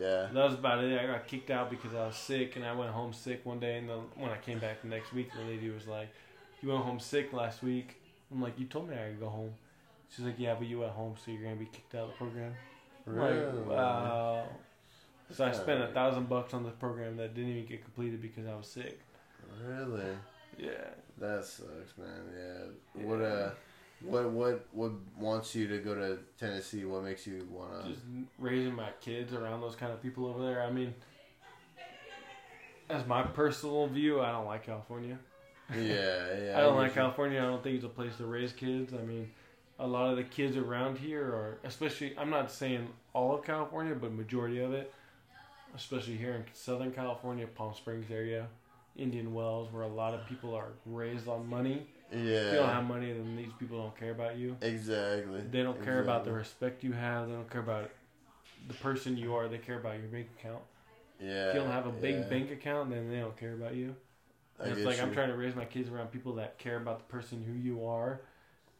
Yeah. 0.00 0.28
That 0.32 0.44
was 0.44 0.54
about 0.54 0.82
it. 0.84 0.98
I 0.98 1.06
got 1.06 1.26
kicked 1.26 1.50
out 1.50 1.70
because 1.70 1.94
I 1.94 2.06
was 2.06 2.16
sick, 2.16 2.56
and 2.56 2.64
I 2.64 2.74
went 2.74 2.90
home 2.90 3.12
sick 3.12 3.44
one 3.44 3.60
day. 3.60 3.78
And 3.78 3.88
the, 3.88 3.96
when 4.16 4.30
I 4.30 4.36
came 4.38 4.58
back 4.58 4.82
the 4.82 4.88
next 4.88 5.12
week, 5.12 5.30
the 5.32 5.42
lady 5.42 5.70
was 5.70 5.86
like, 5.86 6.08
"You 6.62 6.70
went 6.70 6.84
home 6.84 7.00
sick 7.00 7.32
last 7.32 7.62
week." 7.62 7.96
I'm 8.32 8.42
like, 8.42 8.58
"You 8.58 8.66
told 8.66 8.88
me 8.88 8.96
I 8.96 9.10
could 9.10 9.20
go 9.20 9.28
home." 9.28 9.54
She's 10.14 10.24
like, 10.24 10.38
"Yeah, 10.38 10.54
but 10.54 10.66
you 10.66 10.80
went 10.80 10.92
home, 10.92 11.14
so 11.22 11.30
you're 11.30 11.42
gonna 11.42 11.56
be 11.56 11.66
kicked 11.66 11.94
out 11.94 12.04
of 12.04 12.08
the 12.10 12.16
program." 12.16 12.54
Really? 13.06 13.46
Like, 13.46 13.68
wow. 13.68 14.48
So 15.30 15.44
I 15.44 15.52
spent 15.52 15.82
a 15.82 15.88
thousand 15.88 16.28
bucks 16.28 16.54
on 16.54 16.62
the 16.62 16.70
program 16.70 17.16
that 17.18 17.34
didn't 17.34 17.50
even 17.50 17.66
get 17.66 17.84
completed 17.84 18.22
because 18.22 18.46
I 18.46 18.54
was 18.54 18.66
sick. 18.66 19.00
Really? 19.66 20.16
Yeah. 20.58 20.88
That 21.18 21.44
sucks, 21.44 21.96
man. 21.98 22.22
Yeah. 22.36 23.02
What 23.04 23.20
uh 23.20 23.50
What 24.02 24.30
what 24.30 24.66
what 24.72 24.92
wants 25.18 25.54
you 25.54 25.66
to 25.68 25.78
go 25.78 25.94
to 25.94 26.18
Tennessee? 26.38 26.84
What 26.84 27.02
makes 27.02 27.26
you 27.26 27.46
wanna? 27.50 27.88
Just 27.88 28.02
raising 28.38 28.74
my 28.74 28.90
kids 29.00 29.32
around 29.32 29.60
those 29.60 29.74
kind 29.74 29.92
of 29.92 30.00
people 30.02 30.26
over 30.26 30.44
there. 30.44 30.62
I 30.62 30.70
mean, 30.70 30.94
as 32.88 33.06
my 33.06 33.22
personal 33.22 33.86
view, 33.88 34.20
I 34.20 34.30
don't 34.32 34.46
like 34.46 34.64
California. 34.64 35.18
yeah, 35.74 35.78
yeah. 35.80 36.54
I 36.56 36.60
don't 36.60 36.74
get 36.74 36.82
like. 36.82 36.94
California. 36.94 37.40
I 37.40 37.46
don't 37.46 37.62
think 37.62 37.76
it's 37.76 37.84
a 37.84 37.88
place 37.88 38.16
to 38.18 38.26
raise 38.26 38.52
kids. 38.52 38.94
I 38.94 39.04
mean, 39.04 39.28
a 39.78 39.86
lot 39.86 40.10
of 40.10 40.16
the 40.16 40.24
kids 40.24 40.56
around 40.56 40.98
here 40.98 41.24
are, 41.24 41.58
especially, 41.64 42.14
I'm 42.18 42.30
not 42.30 42.50
saying 42.50 42.88
all 43.12 43.34
of 43.34 43.44
California, 43.44 43.94
but 43.94 44.12
majority 44.12 44.60
of 44.60 44.72
it, 44.72 44.92
especially 45.74 46.16
here 46.16 46.34
in 46.34 46.44
Southern 46.52 46.92
California, 46.92 47.46
Palm 47.46 47.74
Springs 47.74 48.10
area, 48.10 48.48
Indian 48.96 49.32
Wells, 49.32 49.72
where 49.72 49.82
a 49.82 49.88
lot 49.88 50.14
of 50.14 50.26
people 50.26 50.54
are 50.54 50.68
raised 50.86 51.28
on 51.28 51.48
money. 51.48 51.86
If 52.10 52.52
you 52.52 52.58
don't 52.58 52.70
have 52.70 52.84
money, 52.84 53.12
then 53.12 53.36
these 53.36 53.52
people 53.58 53.78
don't 53.82 53.98
care 53.98 54.12
about 54.12 54.36
you. 54.36 54.56
exactly. 54.60 55.42
They 55.50 55.62
don't 55.62 55.82
care 55.84 56.02
about 56.02 56.24
the 56.24 56.32
respect 56.32 56.82
you 56.82 56.92
have. 56.92 57.28
They 57.28 57.34
don't 57.34 57.50
care 57.50 57.60
about 57.60 57.90
the 58.66 58.74
person 58.74 59.16
you 59.16 59.34
are. 59.34 59.48
They 59.48 59.58
care 59.58 59.78
about 59.78 59.98
your 59.98 60.08
bank 60.08 60.28
account. 60.38 60.62
Yeah. 61.20 61.48
If 61.48 61.54
you 61.54 61.60
don't 61.60 61.70
have 61.70 61.86
a 61.86 61.92
big 61.92 62.16
yeah. 62.16 62.22
bank 62.22 62.50
account, 62.50 62.90
then 62.90 63.10
they 63.10 63.18
don't 63.18 63.36
care 63.36 63.54
about 63.54 63.74
you. 63.74 63.94
It's 64.60 64.84
like 64.84 65.00
I'm 65.00 65.12
trying 65.12 65.28
to 65.28 65.36
raise 65.36 65.54
my 65.54 65.64
kids 65.64 65.88
around 65.88 66.08
people 66.08 66.34
that 66.34 66.58
care 66.58 66.76
about 66.78 66.98
the 66.98 67.04
person 67.04 67.44
who 67.46 67.52
you 67.52 67.86
are 67.86 68.20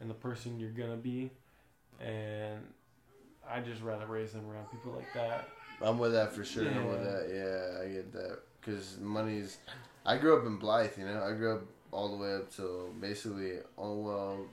and 0.00 0.10
the 0.10 0.14
person 0.14 0.58
you're 0.58 0.70
gonna 0.70 0.96
be, 0.96 1.30
and 2.00 2.58
I 3.48 3.60
just 3.60 3.82
rather 3.82 4.06
raise 4.06 4.32
them 4.32 4.48
around 4.50 4.70
people 4.70 4.92
like 4.92 5.12
that. 5.14 5.48
I'm 5.80 5.98
with 5.98 6.12
that 6.12 6.32
for 6.32 6.44
sure. 6.44 6.68
I'm 6.68 6.88
with 6.88 7.04
Yeah. 7.04 7.12
that. 7.12 7.28
Yeah, 7.32 7.82
I 7.84 7.92
get 7.92 8.12
that. 8.12 8.40
Because 8.60 8.98
money's. 8.98 9.58
I 10.04 10.16
grew 10.16 10.36
up 10.36 10.46
in 10.46 10.56
Blythe, 10.56 10.98
you 10.98 11.04
know. 11.04 11.22
I 11.22 11.32
grew 11.34 11.56
up 11.56 11.62
all 11.92 12.10
the 12.10 12.16
way 12.22 12.34
up 12.34 12.54
to 12.56 12.92
basically, 13.00 13.58
oh 13.76 13.98
well, 14.00 14.46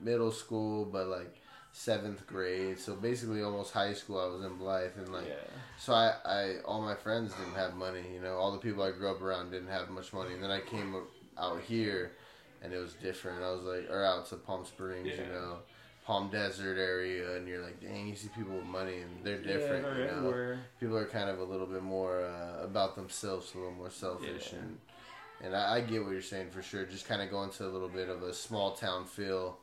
middle 0.00 0.30
school, 0.32 0.84
but 0.84 1.06
like 1.08 1.34
seventh 1.72 2.26
grade. 2.26 2.78
So 2.78 2.94
basically, 2.94 3.42
almost 3.42 3.72
high 3.72 3.92
school. 3.94 4.18
I 4.20 4.26
was 4.26 4.44
in 4.44 4.56
Blythe, 4.56 4.92
and 4.96 5.08
like, 5.12 5.26
yeah, 5.28 5.34
so 5.78 5.92
I, 5.92 6.14
I, 6.24 6.54
all 6.64 6.82
my 6.82 6.94
friends 6.94 7.32
didn't 7.34 7.54
have 7.54 7.74
money. 7.74 8.04
You 8.14 8.20
know, 8.20 8.34
all 8.36 8.52
the 8.52 8.58
people 8.58 8.82
I 8.82 8.90
grew 8.92 9.10
up 9.10 9.20
around 9.20 9.50
didn't 9.50 9.68
have 9.68 9.90
much 9.90 10.12
money. 10.12 10.34
And 10.34 10.42
then 10.42 10.50
I 10.50 10.60
came 10.60 10.94
out 11.38 11.60
here, 11.62 12.12
and 12.62 12.72
it 12.72 12.78
was 12.78 12.94
different. 12.94 13.42
I 13.42 13.50
was 13.50 13.62
like, 13.62 13.90
or 13.90 14.04
out 14.04 14.28
to 14.30 14.36
Palm 14.36 14.64
Springs, 14.64 15.08
Yeah. 15.08 15.26
you 15.26 15.32
know. 15.32 15.56
Palm 16.06 16.28
Desert 16.28 16.76
area, 16.76 17.34
and 17.36 17.48
you're 17.48 17.62
like, 17.62 17.80
dang, 17.80 18.06
you 18.06 18.14
see 18.14 18.28
people 18.36 18.52
with 18.54 18.66
money, 18.66 18.98
and 18.98 19.24
they're 19.24 19.40
yeah, 19.40 19.54
different. 19.54 19.84
they're 19.84 19.98
you 20.00 20.04
know? 20.04 20.16
everywhere. 20.18 20.58
people 20.78 20.98
are 20.98 21.06
kind 21.06 21.30
of 21.30 21.38
a 21.38 21.42
little 21.42 21.64
bit 21.66 21.82
more 21.82 22.20
uh, 22.26 22.62
about 22.62 22.94
themselves, 22.94 23.54
a 23.54 23.56
little 23.56 23.72
more 23.72 23.88
selfish, 23.88 24.50
Yeah. 24.52 24.58
and 24.58 24.78
and 25.44 25.54
I, 25.54 25.76
I 25.76 25.80
get 25.80 26.02
what 26.02 26.12
you're 26.12 26.22
saying 26.22 26.50
for 26.50 26.62
sure. 26.62 26.84
Just 26.84 27.06
kind 27.06 27.22
of 27.22 27.30
going 27.30 27.50
to 27.50 27.66
a 27.66 27.68
little 27.68 27.88
bit 27.88 28.08
of 28.08 28.22
a 28.22 28.32
small 28.32 28.72
town 28.72 29.04
feel, 29.04 29.58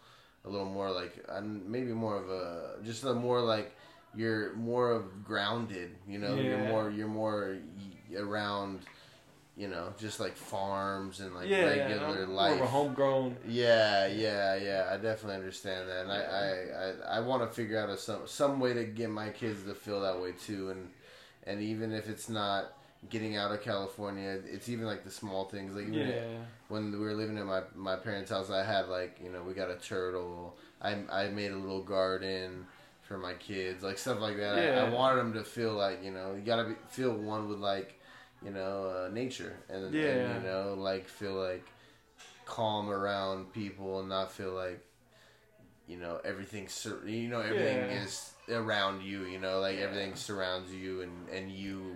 a 0.45 0.49
little 0.49 0.67
more 0.67 0.91
like 0.91 1.25
maybe 1.43 1.91
more 1.93 2.17
of 2.17 2.29
a 2.29 2.75
just 2.83 3.03
a 3.03 3.13
more 3.13 3.41
like 3.41 3.75
you're 4.15 4.53
more 4.53 4.91
of 4.91 5.23
grounded. 5.23 5.95
You 6.07 6.19
know, 6.19 6.35
you're 6.35 6.57
more 6.57 6.89
you're 6.89 7.07
more 7.07 7.57
around. 8.17 8.81
You 9.57 9.67
know, 9.67 9.93
just 9.99 10.19
like 10.19 10.37
farms 10.37 11.19
and 11.19 11.35
like 11.35 11.49
yeah, 11.49 11.65
regular 11.65 12.23
I'm 12.23 12.33
life. 12.33 12.55
More 12.55 12.63
of 12.63 12.69
a 12.69 12.71
homegrown. 12.71 13.35
Yeah, 13.47 14.07
yeah, 14.07 14.55
yeah. 14.55 14.89
I 14.89 14.95
definitely 14.95 15.35
understand 15.35 15.89
that, 15.89 16.05
and 16.05 16.09
Yeah. 16.09 16.15
I, 16.15 17.13
I, 17.13 17.15
I, 17.15 17.17
I 17.17 17.19
want 17.19 17.43
to 17.43 17.53
figure 17.53 17.77
out 17.77 17.89
a, 17.89 17.97
some 17.97 18.21
some 18.25 18.59
way 18.61 18.73
to 18.73 18.85
get 18.85 19.09
my 19.09 19.29
kids 19.29 19.63
to 19.65 19.75
feel 19.75 20.01
that 20.01 20.19
way 20.19 20.31
too, 20.31 20.69
and 20.69 20.89
and 21.45 21.61
even 21.61 21.91
if 21.91 22.07
it's 22.07 22.29
not 22.29 22.80
getting 23.09 23.35
out 23.35 23.51
of 23.51 23.61
California, 23.61 24.39
it's 24.45 24.69
even 24.69 24.85
like 24.85 25.03
the 25.03 25.11
small 25.11 25.45
things. 25.45 25.75
Like 25.75 25.85
even 25.87 26.07
Yeah, 26.07 26.21
when 26.67 26.91
we 26.91 26.97
were 26.99 27.13
living 27.13 27.37
at 27.37 27.45
my 27.45 27.61
my 27.75 27.95
parents' 27.95 28.31
house, 28.31 28.49
I 28.49 28.63
had 28.63 28.87
like 28.87 29.19
you 29.23 29.31
know 29.31 29.43
we 29.43 29.53
got 29.53 29.69
a 29.69 29.75
turtle. 29.75 30.57
I 30.81 30.97
I 31.11 31.29
made 31.29 31.51
a 31.51 31.57
little 31.57 31.83
garden 31.83 32.65
for 33.03 33.17
my 33.17 33.33
kids, 33.33 33.83
like 33.83 33.97
stuff 33.97 34.19
like 34.19 34.37
that. 34.37 34.75
I, 34.77 34.81
I 34.81 34.83
wanted 34.89 35.17
them 35.17 35.33
to 35.33 35.43
feel 35.43 35.73
like 35.73 36.03
you 36.03 36.11
know 36.11 36.33
you 36.33 36.41
gotta 36.41 36.69
be, 36.69 36.75
feel 36.89 37.13
one 37.13 37.47
with 37.49 37.59
like 37.59 37.99
you 38.43 38.51
know 38.51 39.05
uh, 39.07 39.09
nature 39.13 39.55
and, 39.69 39.85
and 39.85 40.27
you 40.35 40.39
know 40.49 40.75
like 40.77 41.07
feel 41.07 41.33
like 41.33 41.65
calm 42.45 42.89
around 42.89 43.51
people 43.53 43.99
and 43.99 44.09
not 44.09 44.31
feel 44.31 44.53
like 44.53 44.83
you 45.87 45.97
know 45.97 46.19
everything's 46.23 46.87
you 47.05 47.27
know 47.27 47.41
everything 47.41 47.89
Yeah. 47.89 47.97
is 47.97 48.31
around 48.49 49.03
you 49.03 49.25
you 49.25 49.39
know 49.39 49.59
like 49.59 49.77
Yeah. 49.77 49.83
everything 49.85 50.15
surrounds 50.15 50.71
you 50.73 51.01
and 51.01 51.29
and 51.29 51.51
you 51.51 51.95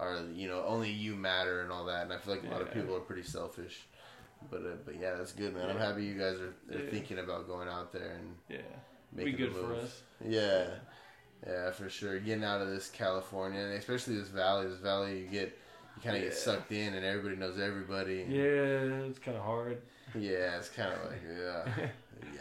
are 0.00 0.18
you 0.34 0.48
know 0.48 0.64
only 0.66 0.90
you 0.90 1.14
matter 1.14 1.60
and 1.62 1.70
all 1.70 1.84
that 1.84 2.02
and 2.04 2.12
i 2.12 2.16
feel 2.18 2.34
like 2.34 2.42
a 2.44 2.48
lot 2.48 2.62
of 2.62 2.72
people 2.72 2.96
are 2.96 3.00
pretty 3.00 3.22
selfish 3.22 3.86
but 4.50 4.62
uh, 4.62 4.70
but 4.84 4.98
yeah 5.00 5.14
that's 5.14 5.32
good 5.32 5.54
man 5.54 5.68
i'm 5.70 5.76
happy 5.78 6.04
you 6.04 6.14
guys 6.14 6.38
are, 6.40 6.54
are 6.74 6.82
Yeah. 6.84 6.90
thinking 6.90 7.18
about 7.18 7.46
going 7.46 7.68
out 7.68 7.92
there 7.92 8.16
and 8.18 8.34
yeah, 8.48 8.56
making 9.12 9.32
be 9.32 9.38
good 9.38 9.52
for 9.54 9.74
us. 9.74 10.02
yeah 10.26 10.66
yeah 11.46 11.70
for 11.70 11.88
sure 11.90 12.18
getting 12.18 12.44
out 12.44 12.60
of 12.62 12.68
this 12.68 12.88
california 12.88 13.60
and 13.60 13.74
especially 13.74 14.16
this 14.16 14.28
valley 14.28 14.66
this 14.66 14.78
valley 14.78 15.20
you 15.20 15.26
get 15.26 15.56
you 15.96 16.02
kind 16.02 16.16
of 16.16 16.22
get 16.22 16.34
sucked 16.34 16.72
in 16.72 16.94
and 16.94 17.04
everybody 17.04 17.36
knows 17.36 17.58
everybody 17.58 18.24
Yeah, 18.28 19.04
it's 19.08 19.18
kind 19.18 19.36
of 19.36 19.42
hard. 19.44 19.82
yeah 20.14 20.56
it's 20.56 20.68
kind 20.70 20.92
of 20.92 21.10
like 21.10 21.20
yeah 21.28 21.86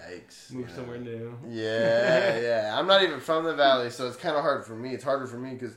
yikes 0.09 0.51
Move 0.51 0.61
you 0.61 0.67
know. 0.67 0.75
somewhere 0.75 0.97
new. 0.99 1.37
Yeah, 1.49 2.39
yeah. 2.41 2.75
I'm 2.77 2.85
not 2.87 3.01
even 3.03 3.19
from 3.21 3.43
the 3.45 3.53
valley, 3.55 3.89
so 3.89 4.07
it's 4.07 4.17
kind 4.17 4.35
of 4.35 4.41
hard 4.41 4.65
for 4.65 4.75
me. 4.75 4.93
It's 4.93 5.03
harder 5.05 5.25
for 5.27 5.37
me 5.37 5.53
because 5.53 5.75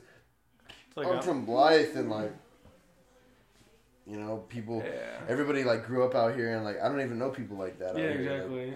like 0.96 1.06
I'm 1.06 1.14
I'm- 1.14 1.22
from 1.22 1.44
Blythe 1.44 1.96
and 1.96 2.10
like, 2.10 2.32
you 4.06 4.16
know, 4.18 4.44
people. 4.48 4.82
yeah, 4.84 5.20
Everybody 5.28 5.64
like 5.64 5.86
grew 5.86 6.04
up 6.04 6.14
out 6.14 6.34
here 6.34 6.54
and 6.56 6.64
like 6.64 6.80
I 6.82 6.88
don't 6.88 7.00
even 7.00 7.18
know 7.18 7.30
people 7.30 7.56
like 7.56 7.78
that. 7.78 7.96
yeah, 7.96 8.02
here. 8.02 8.10
Like, 8.10 8.20
exactly. 8.20 8.74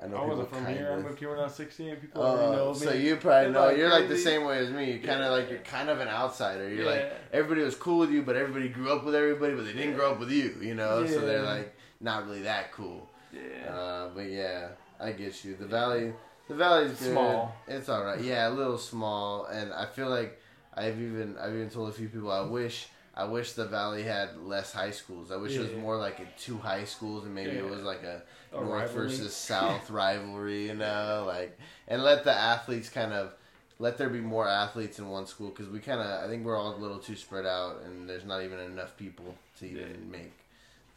I 0.00 0.06
know 0.06 0.16
I 0.18 0.26
wasn't 0.26 0.50
from 0.54 0.66
here. 0.66 0.92
I 0.96 1.02
moved 1.02 1.18
here 1.18 1.28
when 1.30 1.40
I 1.40 1.44
was 1.44 1.54
16. 1.56 1.96
People 1.96 2.22
already 2.22 2.52
know 2.56 2.68
Oh, 2.68 2.72
me. 2.72 2.78
so 2.78 2.92
you 2.92 3.16
probably 3.16 3.50
know 3.50 3.66
that 3.66 3.76
you're 3.76 3.90
like 3.90 4.06
the 4.06 4.16
same 4.16 4.44
way 4.44 4.58
as 4.58 4.70
me. 4.70 4.92
You're 4.92 4.98
kind 5.00 5.20
of 5.22 5.26
Yeah. 5.26 5.28
like 5.30 5.50
you're 5.50 5.58
kind 5.58 5.88
of 5.90 5.98
an 5.98 6.06
outsider. 6.06 6.72
You're 6.72 6.86
like 6.86 7.12
everybody 7.32 7.62
was 7.62 7.74
cool 7.74 7.98
with 7.98 8.10
you, 8.12 8.22
but 8.22 8.36
everybody 8.36 8.68
grew 8.68 8.92
up 8.92 9.04
with 9.04 9.16
everybody, 9.16 9.54
but 9.56 9.64
they 9.64 9.72
didn't 9.72 9.94
grow 9.94 10.12
up 10.12 10.20
with 10.20 10.30
you. 10.30 10.56
You 10.60 10.74
know, 10.76 11.04
so 11.06 11.20
they're 11.22 11.42
like 11.42 11.74
not 12.00 12.26
really 12.26 12.42
that 12.42 12.70
cool. 12.72 13.10
yeah. 13.32 13.74
Uh, 13.74 14.08
but 14.14 14.30
yeah, 14.30 14.68
I 15.00 15.10
get 15.10 15.44
you. 15.44 15.56
The 15.56 15.66
valley, 15.66 16.12
the 16.48 16.54
valley's 16.54 16.92
good. 16.92 17.10
Small. 17.10 17.56
It's 17.66 17.88
all 17.88 18.04
right. 18.04 18.20
Yeah, 18.20 18.48
a 18.48 18.50
little 18.50 18.78
small, 18.78 19.46
and 19.46 19.72
I 19.72 19.86
feel 19.86 20.08
like 20.08 20.40
I've 20.78 21.00
even 21.00 21.36
I've 21.38 21.54
even 21.54 21.70
told 21.70 21.88
a 21.88 21.92
few 21.92 22.08
people 22.08 22.30
I 22.30 22.42
wish 22.42 22.86
I 23.14 23.24
wish 23.24 23.52
the 23.52 23.66
valley 23.66 24.04
had 24.04 24.36
less 24.38 24.72
high 24.72 24.92
schools. 24.92 25.32
I 25.32 25.36
wish 25.36 25.56
it 25.56 25.60
was 25.60 25.72
Yeah. 25.72 25.78
more 25.78 25.96
like 25.96 26.20
a 26.20 26.26
two 26.38 26.58
high 26.58 26.84
schools, 26.84 27.24
and 27.24 27.34
maybe 27.34 27.56
it 27.58 27.68
was 27.68 27.82
like 27.82 28.04
a, 28.04 28.22
A 28.52 28.60
north 28.62 28.82
rivalry. 28.94 29.08
versus 29.08 29.34
south 29.34 29.90
rivalry. 30.02 30.66
You 30.68 30.74
know, 30.74 31.24
like 31.26 31.58
and 31.88 32.02
let 32.02 32.24
the 32.24 32.32
athletes 32.34 32.88
kind 32.88 33.12
of. 33.12 33.32
Let 33.80 33.96
there 33.96 34.08
be 34.08 34.20
more 34.20 34.48
athletes 34.48 34.98
in 34.98 35.08
one 35.08 35.26
school 35.26 35.50
because 35.50 35.68
we 35.68 35.78
kind 35.78 36.00
of 36.00 36.24
I 36.24 36.26
think 36.28 36.44
we're 36.44 36.56
all 36.56 36.74
a 36.74 36.78
little 36.78 36.98
too 36.98 37.14
spread 37.14 37.46
out 37.46 37.82
and 37.84 38.08
there's 38.08 38.24
not 38.24 38.42
even 38.42 38.58
enough 38.58 38.96
people 38.96 39.36
to 39.60 39.66
even 39.66 39.82
Yeah. 40.10 40.18
make 40.18 40.32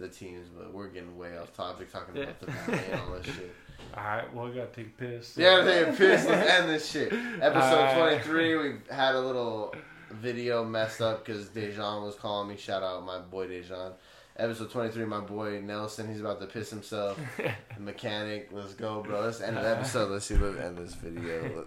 the 0.01 0.09
teams. 0.09 0.47
But 0.49 0.73
we're 0.73 0.87
getting 0.89 1.17
way 1.17 1.37
off 1.37 1.53
topic 1.53 1.91
talking 1.91 2.15
Yeah. 2.15 2.23
about 2.23 2.39
the 2.39 2.45
valley 2.51 2.79
and 2.91 3.01
all 3.01 3.11
this 3.15 3.25
shit. 3.27 3.55
All 3.97 4.03
right, 4.03 4.33
well, 4.33 4.45
we 4.45 4.51
gotta 4.51 4.67
take 4.67 4.87
a 4.87 4.89
piss. 4.91 5.35
Yeah, 5.35 5.63
take 5.65 5.87
a 5.87 5.91
piss. 5.91 6.25
Let's 6.25 6.49
end 6.51 6.69
this 6.69 6.89
shit. 6.91 7.11
Episode 7.41 7.87
Uh, 7.87 7.97
23, 7.97 8.55
we 8.55 8.75
had 8.89 9.15
a 9.15 9.19
little 9.19 9.73
video 10.11 10.63
messed 10.63 11.01
up 11.01 11.25
because 11.25 11.47
Dejan 11.49 12.03
was 12.03 12.15
calling 12.15 12.47
me. 12.47 12.57
Shout 12.57 12.83
out 12.83 13.03
my 13.03 13.17
boy 13.19 13.47
Dejan. 13.47 13.93
Episode 14.37 14.71
23, 14.71 15.05
my 15.05 15.19
boy 15.19 15.59
Nelson, 15.61 16.07
he's 16.07 16.21
about 16.21 16.39
to 16.39 16.47
piss 16.47 16.69
himself. 16.69 17.19
The 17.37 17.81
mechanic, 17.81 18.49
let's 18.51 18.73
go, 18.75 19.01
bro. 19.01 19.21
Let's 19.21 19.41
end 19.41 19.57
the 19.57 19.67
episode. 19.67 20.11
Let's 20.11 20.25
see, 20.25 20.35
let's 20.35 20.59
end 20.59 20.77
this 20.77 20.93
video. 20.93 21.65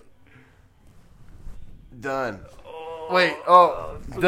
Done. 2.01 2.41
Wait, 3.11 3.37
oh, 3.47 3.99
done. 4.11 4.20